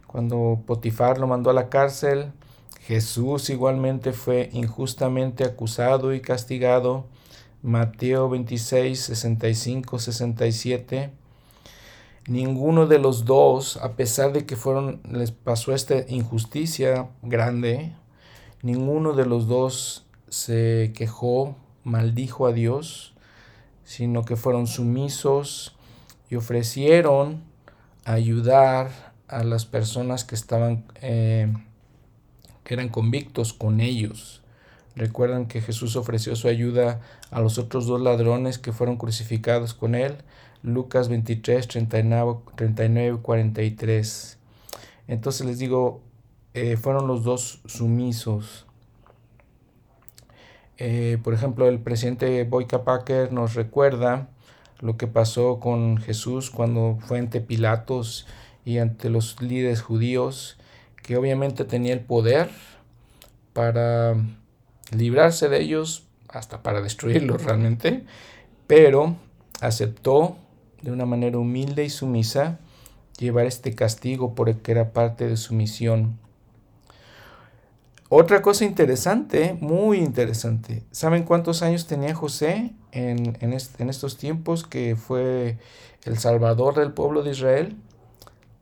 cuando 0.06 0.60
Potifar 0.66 1.16
lo 1.16 1.26
mandó 1.26 1.48
a 1.48 1.54
la 1.54 1.70
cárcel, 1.70 2.32
Jesús 2.82 3.48
igualmente 3.48 4.12
fue 4.12 4.50
injustamente 4.52 5.44
acusado 5.44 6.12
y 6.12 6.20
castigado. 6.20 7.06
Mateo 7.62 8.28
26, 8.28 9.00
65, 9.00 9.98
67. 9.98 11.10
Ninguno 12.26 12.86
de 12.86 12.98
los 12.98 13.24
dos, 13.24 13.78
a 13.78 13.92
pesar 13.92 14.34
de 14.34 14.44
que 14.44 14.56
fueron, 14.56 15.00
les 15.10 15.30
pasó 15.30 15.72
esta 15.72 16.04
injusticia 16.06 17.08
grande, 17.22 17.94
ninguno 18.60 19.14
de 19.14 19.24
los 19.24 19.46
dos 19.48 20.04
se 20.28 20.92
quejó, 20.94 21.56
maldijo 21.82 22.46
a 22.46 22.52
Dios, 22.52 23.11
sino 23.92 24.24
que 24.24 24.36
fueron 24.36 24.66
sumisos 24.66 25.76
y 26.30 26.36
ofrecieron 26.36 27.42
ayudar 28.06 29.12
a 29.28 29.44
las 29.44 29.66
personas 29.66 30.24
que 30.24 30.34
estaban, 30.34 30.86
eh, 31.02 31.52
que 32.64 32.72
eran 32.72 32.88
convictos 32.88 33.52
con 33.52 33.82
ellos. 33.82 34.40
Recuerdan 34.96 35.44
que 35.44 35.60
Jesús 35.60 35.96
ofreció 35.96 36.34
su 36.36 36.48
ayuda 36.48 37.02
a 37.30 37.42
los 37.42 37.58
otros 37.58 37.86
dos 37.86 38.00
ladrones 38.00 38.58
que 38.58 38.72
fueron 38.72 38.96
crucificados 38.96 39.74
con 39.74 39.94
él. 39.94 40.16
Lucas 40.62 41.10
23, 41.10 41.68
39, 41.68 43.18
43. 43.20 44.38
Entonces 45.06 45.46
les 45.46 45.58
digo, 45.58 46.00
eh, 46.54 46.78
fueron 46.78 47.06
los 47.06 47.24
dos 47.24 47.60
sumisos. 47.66 48.64
Eh, 50.84 51.18
por 51.22 51.32
ejemplo, 51.32 51.68
el 51.68 51.78
presidente 51.78 52.42
Boyka 52.42 52.82
Packer 52.82 53.32
nos 53.32 53.54
recuerda 53.54 54.26
lo 54.80 54.96
que 54.96 55.06
pasó 55.06 55.60
con 55.60 55.98
Jesús 55.98 56.50
cuando 56.50 56.98
fue 57.06 57.20
ante 57.20 57.40
Pilatos 57.40 58.26
y 58.64 58.78
ante 58.78 59.08
los 59.08 59.40
líderes 59.40 59.80
judíos, 59.80 60.58
que 61.00 61.16
obviamente 61.16 61.64
tenía 61.64 61.92
el 61.92 62.00
poder 62.00 62.50
para 63.52 64.16
librarse 64.90 65.48
de 65.48 65.60
ellos, 65.60 66.02
hasta 66.28 66.64
para 66.64 66.80
destruirlos 66.80 67.44
realmente, 67.44 68.02
pero 68.66 69.14
aceptó 69.60 70.36
de 70.82 70.90
una 70.90 71.06
manera 71.06 71.38
humilde 71.38 71.84
y 71.84 71.90
sumisa 71.90 72.58
llevar 73.20 73.46
este 73.46 73.76
castigo 73.76 74.34
por 74.34 74.48
el 74.48 74.56
que 74.56 74.72
era 74.72 74.92
parte 74.92 75.28
de 75.28 75.36
su 75.36 75.54
misión. 75.54 76.18
Otra 78.14 78.42
cosa 78.42 78.66
interesante, 78.66 79.56
muy 79.58 79.96
interesante, 79.96 80.82
¿saben 80.90 81.22
cuántos 81.22 81.62
años 81.62 81.86
tenía 81.86 82.14
José 82.14 82.74
en, 82.90 83.38
en, 83.40 83.88
estos 83.88 84.18
tiempos 84.18 84.64
que 84.64 84.96
fue 84.96 85.56
el 86.04 86.18
salvador 86.18 86.74
del 86.74 86.92
pueblo 86.92 87.22
de 87.22 87.30
Israel? 87.30 87.74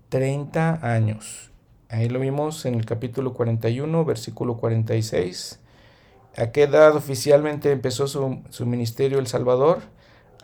30 0.08 0.78
años. 0.86 1.50
Ahí 1.88 2.08
lo 2.08 2.20
vimos 2.20 2.64
en 2.64 2.76
el 2.76 2.86
capítulo 2.86 3.34
41, 3.34 4.04
versículo 4.04 4.56
46. 4.56 5.58
¿A 6.36 6.52
qué 6.52 6.62
edad 6.62 6.94
oficialmente 6.94 7.72
empezó 7.72 8.06
su, 8.06 8.66
ministerio 8.66 9.18
El 9.18 9.26
Salvador? 9.26 9.80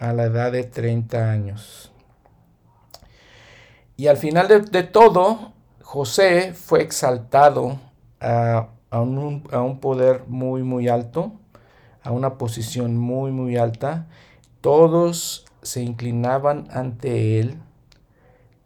A 0.00 0.12
la 0.14 0.24
edad 0.24 0.50
de 0.50 0.64
30 0.64 1.30
años. 1.30 1.92
Y 3.96 4.08
al 4.08 4.16
final 4.16 4.48
de, 4.48 4.82
todo, 4.82 5.52
José 5.80 6.54
fue 6.54 6.82
exaltado 6.82 7.78
a, 8.20 8.70
un, 9.00 9.44
a, 9.50 9.60
un, 9.60 9.80
poder 9.80 10.24
muy, 10.28 10.62
muy 10.62 10.88
alto, 10.88 11.32
a 12.02 12.12
una 12.12 12.38
posición 12.38 12.96
muy, 12.96 13.30
muy 13.32 13.56
alta. 13.56 14.06
Todos 14.60 15.44
se 15.62 15.82
inclinaban 15.82 16.68
ante 16.70 17.40
Él. 17.40 17.58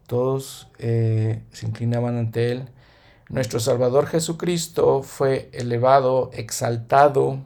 Todos 0.06 0.68
eh, 0.78 1.42
se 1.52 1.66
inclinaban 1.66 2.16
ante 2.16 2.52
Él. 2.52 2.68
Nuestro 3.28 3.60
Salvador 3.60 4.06
Jesucristo 4.06 5.02
fue 5.02 5.50
elevado, 5.52 6.30
exaltado 6.32 7.38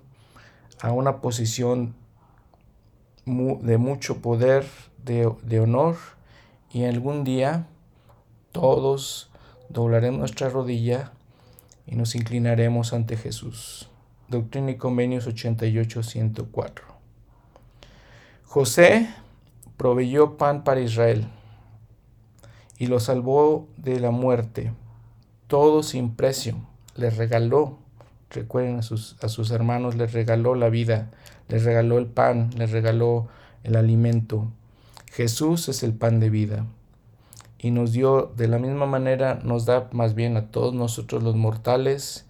a 0.81 0.93
una 0.93 1.20
posición 1.20 1.94
de 3.27 3.78
mucho 3.78 4.20
poder, 4.20 4.66
de, 5.05 5.31
de 5.43 5.61
honor, 5.61 5.97
y 6.73 6.85
algún 6.85 7.24
día 7.24 7.66
todos 8.52 9.31
doblaremos 9.69 10.19
nuestra 10.20 10.48
rodilla 10.48 11.12
y 11.86 11.97
nos 11.97 12.15
inclinaremos 12.15 12.93
ante 12.93 13.16
Jesús. 13.16 13.89
Doctrina 14.28 14.70
y 14.70 14.77
Convenios 14.77 15.27
88-104. 15.28 16.82
José 18.44 19.09
proveyó 19.77 20.36
pan 20.36 20.65
para 20.65 20.81
Israel 20.81 21.27
y 22.78 22.86
lo 22.86 23.01
salvó 23.01 23.69
de 23.77 24.01
la 24.01 24.11
muerte, 24.11 24.73
todo 25.47 25.82
sin 25.82 26.15
precio. 26.15 26.56
Les 26.97 27.16
regaló, 27.16 27.78
recuerden 28.31 28.78
a 28.78 28.82
sus, 28.82 29.16
a 29.23 29.28
sus 29.28 29.51
hermanos, 29.51 29.97
les 29.97 30.12
regaló 30.12 30.55
la 30.55 30.69
vida, 30.69 31.11
les 31.48 31.65
regaló 31.65 31.98
el 31.98 32.06
pan, 32.06 32.51
les 32.56 32.70
regaló 32.70 33.28
el 33.62 33.77
alimento. 33.77 34.51
Jesús 35.12 35.69
es 35.69 35.82
el 35.82 35.93
pan 35.93 36.20
de 36.20 36.31
vida 36.31 36.66
y 37.65 37.70
nos 37.70 37.93
dio 37.93 38.31
de 38.36 38.47
la 38.47 38.59
misma 38.59 38.85
manera, 38.85 39.41
nos 39.43 39.65
da 39.65 39.89
más 39.91 40.15
bien 40.15 40.36
a 40.36 40.51
todos 40.51 40.74
nosotros 40.74 41.23
los 41.23 41.35
mortales 41.35 42.27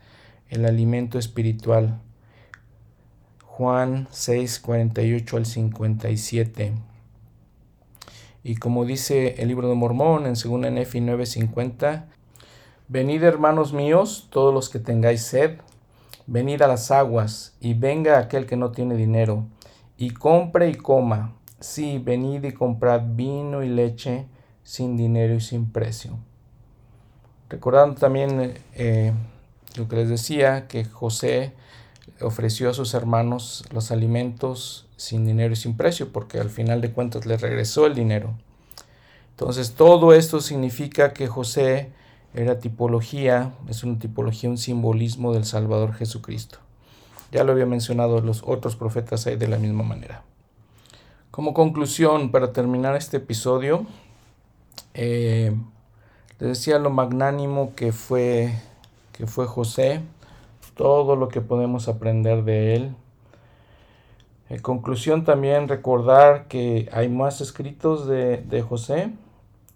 el 0.49 0.65
alimento 0.65 1.19
espiritual. 1.19 2.01
Juan 3.43 4.07
6, 4.13 4.61
48 4.61 5.37
al 5.37 5.47
57. 5.47 6.75
Y 8.45 8.55
como 8.55 8.85
dice 8.85 9.35
el 9.43 9.49
libro 9.49 9.69
de 9.69 9.75
Mormón 9.75 10.27
en 10.27 10.35
2 10.35 10.71
Nefi 10.71 11.01
9:50, 11.01 12.05
venid 12.87 13.25
hermanos 13.25 13.73
míos, 13.73 14.29
todos 14.31 14.55
los 14.55 14.69
que 14.69 14.79
tengáis 14.79 15.23
sed, 15.23 15.59
venid 16.29 16.63
a 16.63 16.69
las 16.69 16.93
aguas, 16.93 17.57
y 17.59 17.75
venga 17.75 18.21
aquel 18.21 18.47
que 18.47 18.57
no 18.57 18.71
tiene 18.71 18.95
dinero, 18.95 19.47
y 19.99 20.11
compre 20.11 20.69
y 20.71 20.77
coma. 20.77 21.35
Sí, 21.59 21.99
venid 21.99 22.45
y 22.45 22.53
comprad 22.53 23.03
vino 23.17 23.65
y 23.65 23.69
leche 23.69 24.29
sin 24.65 24.97
dinero 24.97 25.35
y 25.35 25.41
sin 25.41 25.71
precio. 25.71 26.19
Recordando 27.49 28.01
también 28.01 28.55
eh, 28.75 29.13
lo 29.77 29.87
que 29.89 29.97
les 29.97 30.09
decía, 30.09 30.67
que 30.67 30.85
José 30.85 31.53
ofreció 32.21 32.71
a 32.71 32.75
sus 32.75 32.95
hermanos 32.95 33.65
los 33.73 33.91
alimentos 33.91 34.89
sin 34.97 35.25
dinero 35.27 35.53
y 35.53 35.57
sin 35.57 35.77
precio, 35.77 36.13
porque 36.13 36.41
al 36.41 36.51
final 36.51 36.81
de 36.81 36.91
cuentas 36.91 37.27
le 37.27 37.37
regresó 37.37 37.87
el 37.87 37.95
dinero. 37.95 38.35
Entonces 39.31 39.75
todo 39.75 40.13
esto 40.13 40.41
significa 40.41 41.13
que 41.13 41.27
José 41.27 41.93
era 42.35 42.59
tipología, 42.59 43.53
es 43.69 43.85
una 43.85 43.99
tipología, 43.99 44.51
un 44.51 44.59
simbolismo 44.59 45.33
del 45.33 45.45
Salvador 45.45 45.95
Jesucristo. 45.95 46.59
Ya 47.31 47.45
lo 47.45 47.53
había 47.53 47.67
mencionado 47.67 48.21
los 48.21 48.43
otros 48.47 48.77
profetas 48.77 49.27
ahí 49.27 49.37
de 49.37 49.49
la 49.49 49.59
misma 49.59 49.83
manera. 49.83 50.23
Como 51.31 51.53
conclusión, 51.53 52.31
para 52.31 52.53
terminar 52.53 52.95
este 52.95 53.17
episodio, 53.17 53.87
eh, 54.95 55.55
les 56.39 56.49
decía 56.49 56.79
lo 56.79 56.91
magnánimo 56.91 57.75
que 57.75 57.93
fue, 57.93 58.55
que 59.13 59.27
fue 59.27 59.47
José, 59.47 60.01
todo 60.77 61.17
lo 61.17 61.29
que 61.29 61.41
podemos 61.41 61.89
aprender 61.89 62.45
de 62.45 62.75
él. 62.75 62.97
En 64.49 64.61
conclusión 64.61 65.25
también 65.25 65.69
recordar 65.69 66.49
que 66.49 66.89
hay 66.93 67.09
más 67.09 67.41
escritos 67.41 68.07
de, 68.07 68.65
José. 68.69 69.13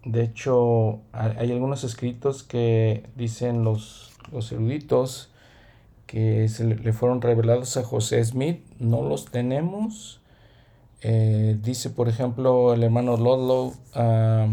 De 0.05 0.23
hecho, 0.23 0.99
hay 1.11 1.51
algunos 1.51 1.83
escritos 1.83 2.43
que 2.43 3.09
dicen 3.15 3.63
los, 3.63 4.13
los 4.31 4.51
eruditos 4.51 5.31
que 6.05 6.47
se 6.47 6.63
le 6.63 6.93
fueron 6.93 7.21
revelados 7.21 7.77
a 7.77 7.83
José 7.83 8.23
Smith. 8.23 8.63
No 8.79 9.01
los 9.03 9.25
tenemos. 9.25 10.21
Eh, 11.01 11.57
dice, 11.61 11.89
por 11.89 12.09
ejemplo, 12.09 12.73
el 12.73 12.83
hermano 12.83 13.17
Lodlow. 13.17 13.73
Ah, 13.93 14.47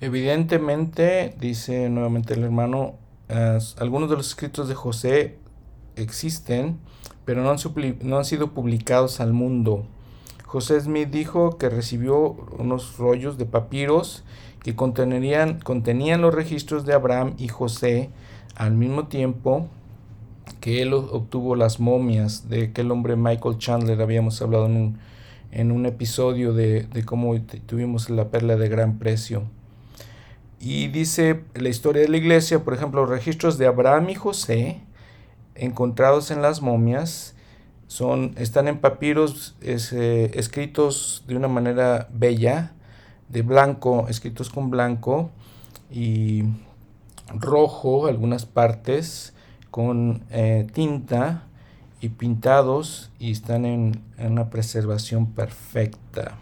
evidentemente, 0.00 1.34
dice 1.40 1.88
nuevamente 1.88 2.34
el 2.34 2.44
hermano, 2.44 2.94
algunos 3.78 4.10
de 4.10 4.16
los 4.16 4.28
escritos 4.28 4.68
de 4.68 4.74
José 4.74 5.38
existen, 5.96 6.78
pero 7.24 7.42
no 7.42 7.50
han, 7.50 8.24
sido 8.24 8.52
publicados 8.52 9.20
al 9.20 9.32
mundo. 9.32 9.84
José 10.44 10.80
Smith 10.80 11.10
dijo 11.10 11.58
que 11.58 11.68
recibió 11.68 12.36
unos 12.58 12.98
rollos 12.98 13.36
de 13.36 13.46
papiros 13.46 14.22
que 14.62 14.76
contenían, 14.76 15.60
contenían 15.60 16.20
los 16.22 16.34
registros 16.34 16.86
de 16.86 16.94
Abraham 16.94 17.34
y 17.36 17.48
José 17.48 18.10
al 18.54 18.74
mismo 18.74 19.08
tiempo 19.08 19.68
que 20.60 20.82
él 20.82 20.94
obtuvo 20.94 21.56
las 21.56 21.80
momias 21.80 22.48
de 22.48 22.64
aquel 22.64 22.90
hombre 22.90 23.16
Michael 23.16 23.58
Chandler, 23.58 24.00
habíamos 24.00 24.40
hablado 24.40 24.66
en 24.66 24.76
un, 24.76 24.98
en 25.50 25.72
un 25.72 25.86
episodio 25.86 26.52
de, 26.52 26.84
de 26.84 27.04
cómo 27.04 27.34
tuvimos 27.66 28.08
la 28.10 28.30
perla 28.30 28.56
de 28.56 28.68
gran 28.68 28.98
precio. 28.98 29.42
Y 30.58 30.88
dice 30.88 31.44
la 31.54 31.68
historia 31.68 32.02
de 32.02 32.08
la 32.08 32.16
iglesia, 32.16 32.64
por 32.64 32.74
ejemplo, 32.74 33.02
los 33.02 33.10
registros 33.10 33.58
de 33.58 33.66
Abraham 33.66 34.10
y 34.10 34.14
José 34.14 34.80
encontrados 35.54 36.30
en 36.30 36.42
las 36.42 36.62
momias 36.62 37.34
son, 37.86 38.34
están 38.36 38.68
en 38.68 38.78
papiros 38.78 39.56
eh, 39.60 40.30
escritos 40.34 41.24
de 41.26 41.36
una 41.36 41.48
manera 41.48 42.08
bella, 42.12 42.72
de 43.28 43.42
blanco, 43.42 44.06
escritos 44.08 44.50
con 44.50 44.70
blanco 44.70 45.30
y 45.90 46.44
rojo, 47.28 48.06
algunas 48.06 48.46
partes, 48.46 49.34
con 49.70 50.24
eh, 50.30 50.66
tinta 50.72 51.44
y 52.00 52.08
pintados 52.10 53.10
y 53.18 53.32
están 53.32 53.64
en 53.64 54.02
una 54.18 54.50
preservación 54.50 55.26
perfecta. 55.26 56.38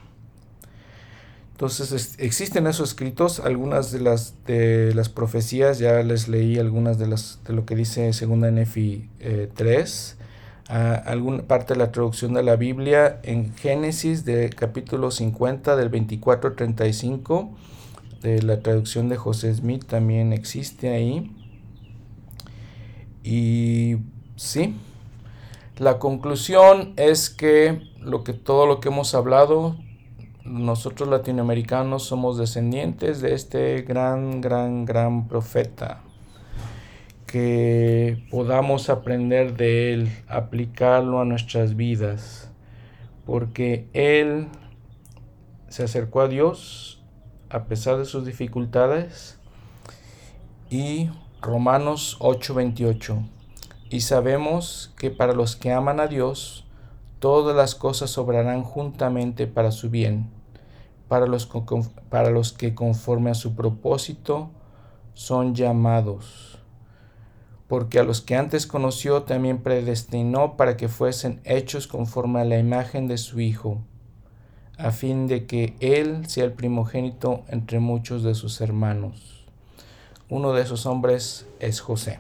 Entonces 1.54 2.16
existen 2.18 2.66
esos 2.66 2.88
escritos, 2.88 3.38
algunas 3.38 3.92
de 3.92 4.00
las 4.00 4.34
de 4.44 4.92
las 4.92 5.08
profecías, 5.08 5.78
ya 5.78 6.02
les 6.02 6.26
leí 6.26 6.58
algunas 6.58 6.98
de 6.98 7.06
las 7.06 7.38
de 7.46 7.52
lo 7.52 7.64
que 7.64 7.76
dice 7.76 8.12
segunda 8.12 8.50
Nefi 8.50 9.08
3, 9.54 10.16
eh, 10.68 11.02
alguna 11.06 11.44
parte 11.44 11.74
de 11.74 11.78
la 11.78 11.92
traducción 11.92 12.34
de 12.34 12.42
la 12.42 12.56
Biblia 12.56 13.20
en 13.22 13.54
Génesis 13.54 14.24
de 14.24 14.50
capítulo 14.50 15.12
50 15.12 15.76
del 15.76 15.90
24 15.90 16.50
al 16.50 16.56
35 16.56 17.50
de 18.20 18.42
la 18.42 18.58
traducción 18.58 19.08
de 19.08 19.16
José 19.16 19.54
Smith 19.54 19.84
también 19.86 20.32
existe 20.32 20.92
ahí. 20.92 21.30
Y 23.22 23.98
sí, 24.34 24.74
la 25.76 26.00
conclusión 26.00 26.94
es 26.96 27.30
que 27.30 27.80
lo 28.00 28.24
que 28.24 28.32
todo 28.32 28.66
lo 28.66 28.80
que 28.80 28.88
hemos 28.88 29.14
hablado 29.14 29.76
nosotros 30.44 31.08
latinoamericanos 31.08 32.02
somos 32.02 32.36
descendientes 32.36 33.20
de 33.22 33.34
este 33.34 33.82
gran, 33.82 34.40
gran, 34.40 34.84
gran 34.84 35.26
profeta. 35.26 36.02
Que 37.26 38.22
podamos 38.30 38.90
aprender 38.90 39.56
de 39.56 39.92
él, 39.92 40.12
aplicarlo 40.28 41.20
a 41.20 41.24
nuestras 41.24 41.76
vidas, 41.76 42.50
porque 43.26 43.88
él 43.92 44.48
se 45.68 45.82
acercó 45.82 46.20
a 46.20 46.28
Dios 46.28 47.02
a 47.48 47.64
pesar 47.64 47.96
de 47.96 48.04
sus 48.04 48.24
dificultades 48.24 49.38
y 50.70 51.10
Romanos 51.40 52.16
8:28. 52.20 53.28
Y 53.90 54.00
sabemos 54.00 54.92
que 54.98 55.10
para 55.10 55.32
los 55.32 55.56
que 55.56 55.72
aman 55.72 56.00
a 56.00 56.06
Dios, 56.06 56.64
todas 57.18 57.56
las 57.56 57.74
cosas 57.74 58.18
obrarán 58.18 58.62
juntamente 58.62 59.46
para 59.46 59.70
su 59.70 59.88
bien, 59.88 60.30
para 61.08 61.26
los, 61.26 61.48
para 62.08 62.30
los 62.30 62.52
que 62.52 62.74
conforme 62.74 63.30
a 63.30 63.34
su 63.34 63.54
propósito 63.54 64.50
son 65.14 65.54
llamados. 65.54 66.58
Porque 67.68 67.98
a 67.98 68.04
los 68.04 68.20
que 68.20 68.36
antes 68.36 68.66
conoció 68.66 69.22
también 69.22 69.58
predestinó 69.58 70.56
para 70.56 70.76
que 70.76 70.88
fuesen 70.88 71.40
hechos 71.44 71.86
conforme 71.86 72.40
a 72.40 72.44
la 72.44 72.58
imagen 72.58 73.08
de 73.08 73.18
su 73.18 73.40
Hijo, 73.40 73.78
a 74.76 74.90
fin 74.90 75.26
de 75.26 75.46
que 75.46 75.74
Él 75.80 76.26
sea 76.26 76.44
el 76.44 76.52
primogénito 76.52 77.42
entre 77.48 77.78
muchos 77.78 78.22
de 78.22 78.34
sus 78.34 78.60
hermanos. 78.60 79.46
Uno 80.28 80.52
de 80.52 80.62
esos 80.62 80.86
hombres 80.86 81.46
es 81.60 81.80
José. 81.80 82.18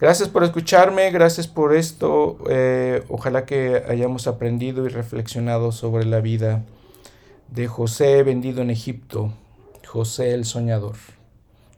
Gracias 0.00 0.28
por 0.28 0.44
escucharme, 0.44 1.10
gracias 1.10 1.48
por 1.48 1.74
esto. 1.74 2.38
Eh, 2.48 3.02
ojalá 3.08 3.44
que 3.44 3.82
hayamos 3.88 4.28
aprendido 4.28 4.86
y 4.86 4.88
reflexionado 4.88 5.72
sobre 5.72 6.04
la 6.04 6.20
vida 6.20 6.62
de 7.50 7.66
José 7.66 8.22
vendido 8.22 8.62
en 8.62 8.70
Egipto, 8.70 9.32
José 9.86 10.34
el 10.34 10.44
soñador. 10.44 10.96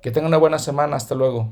Que 0.02 0.10
tenga 0.10 0.26
una 0.26 0.38
buena 0.38 0.58
semana, 0.58 0.96
hasta 0.96 1.14
luego. 1.14 1.50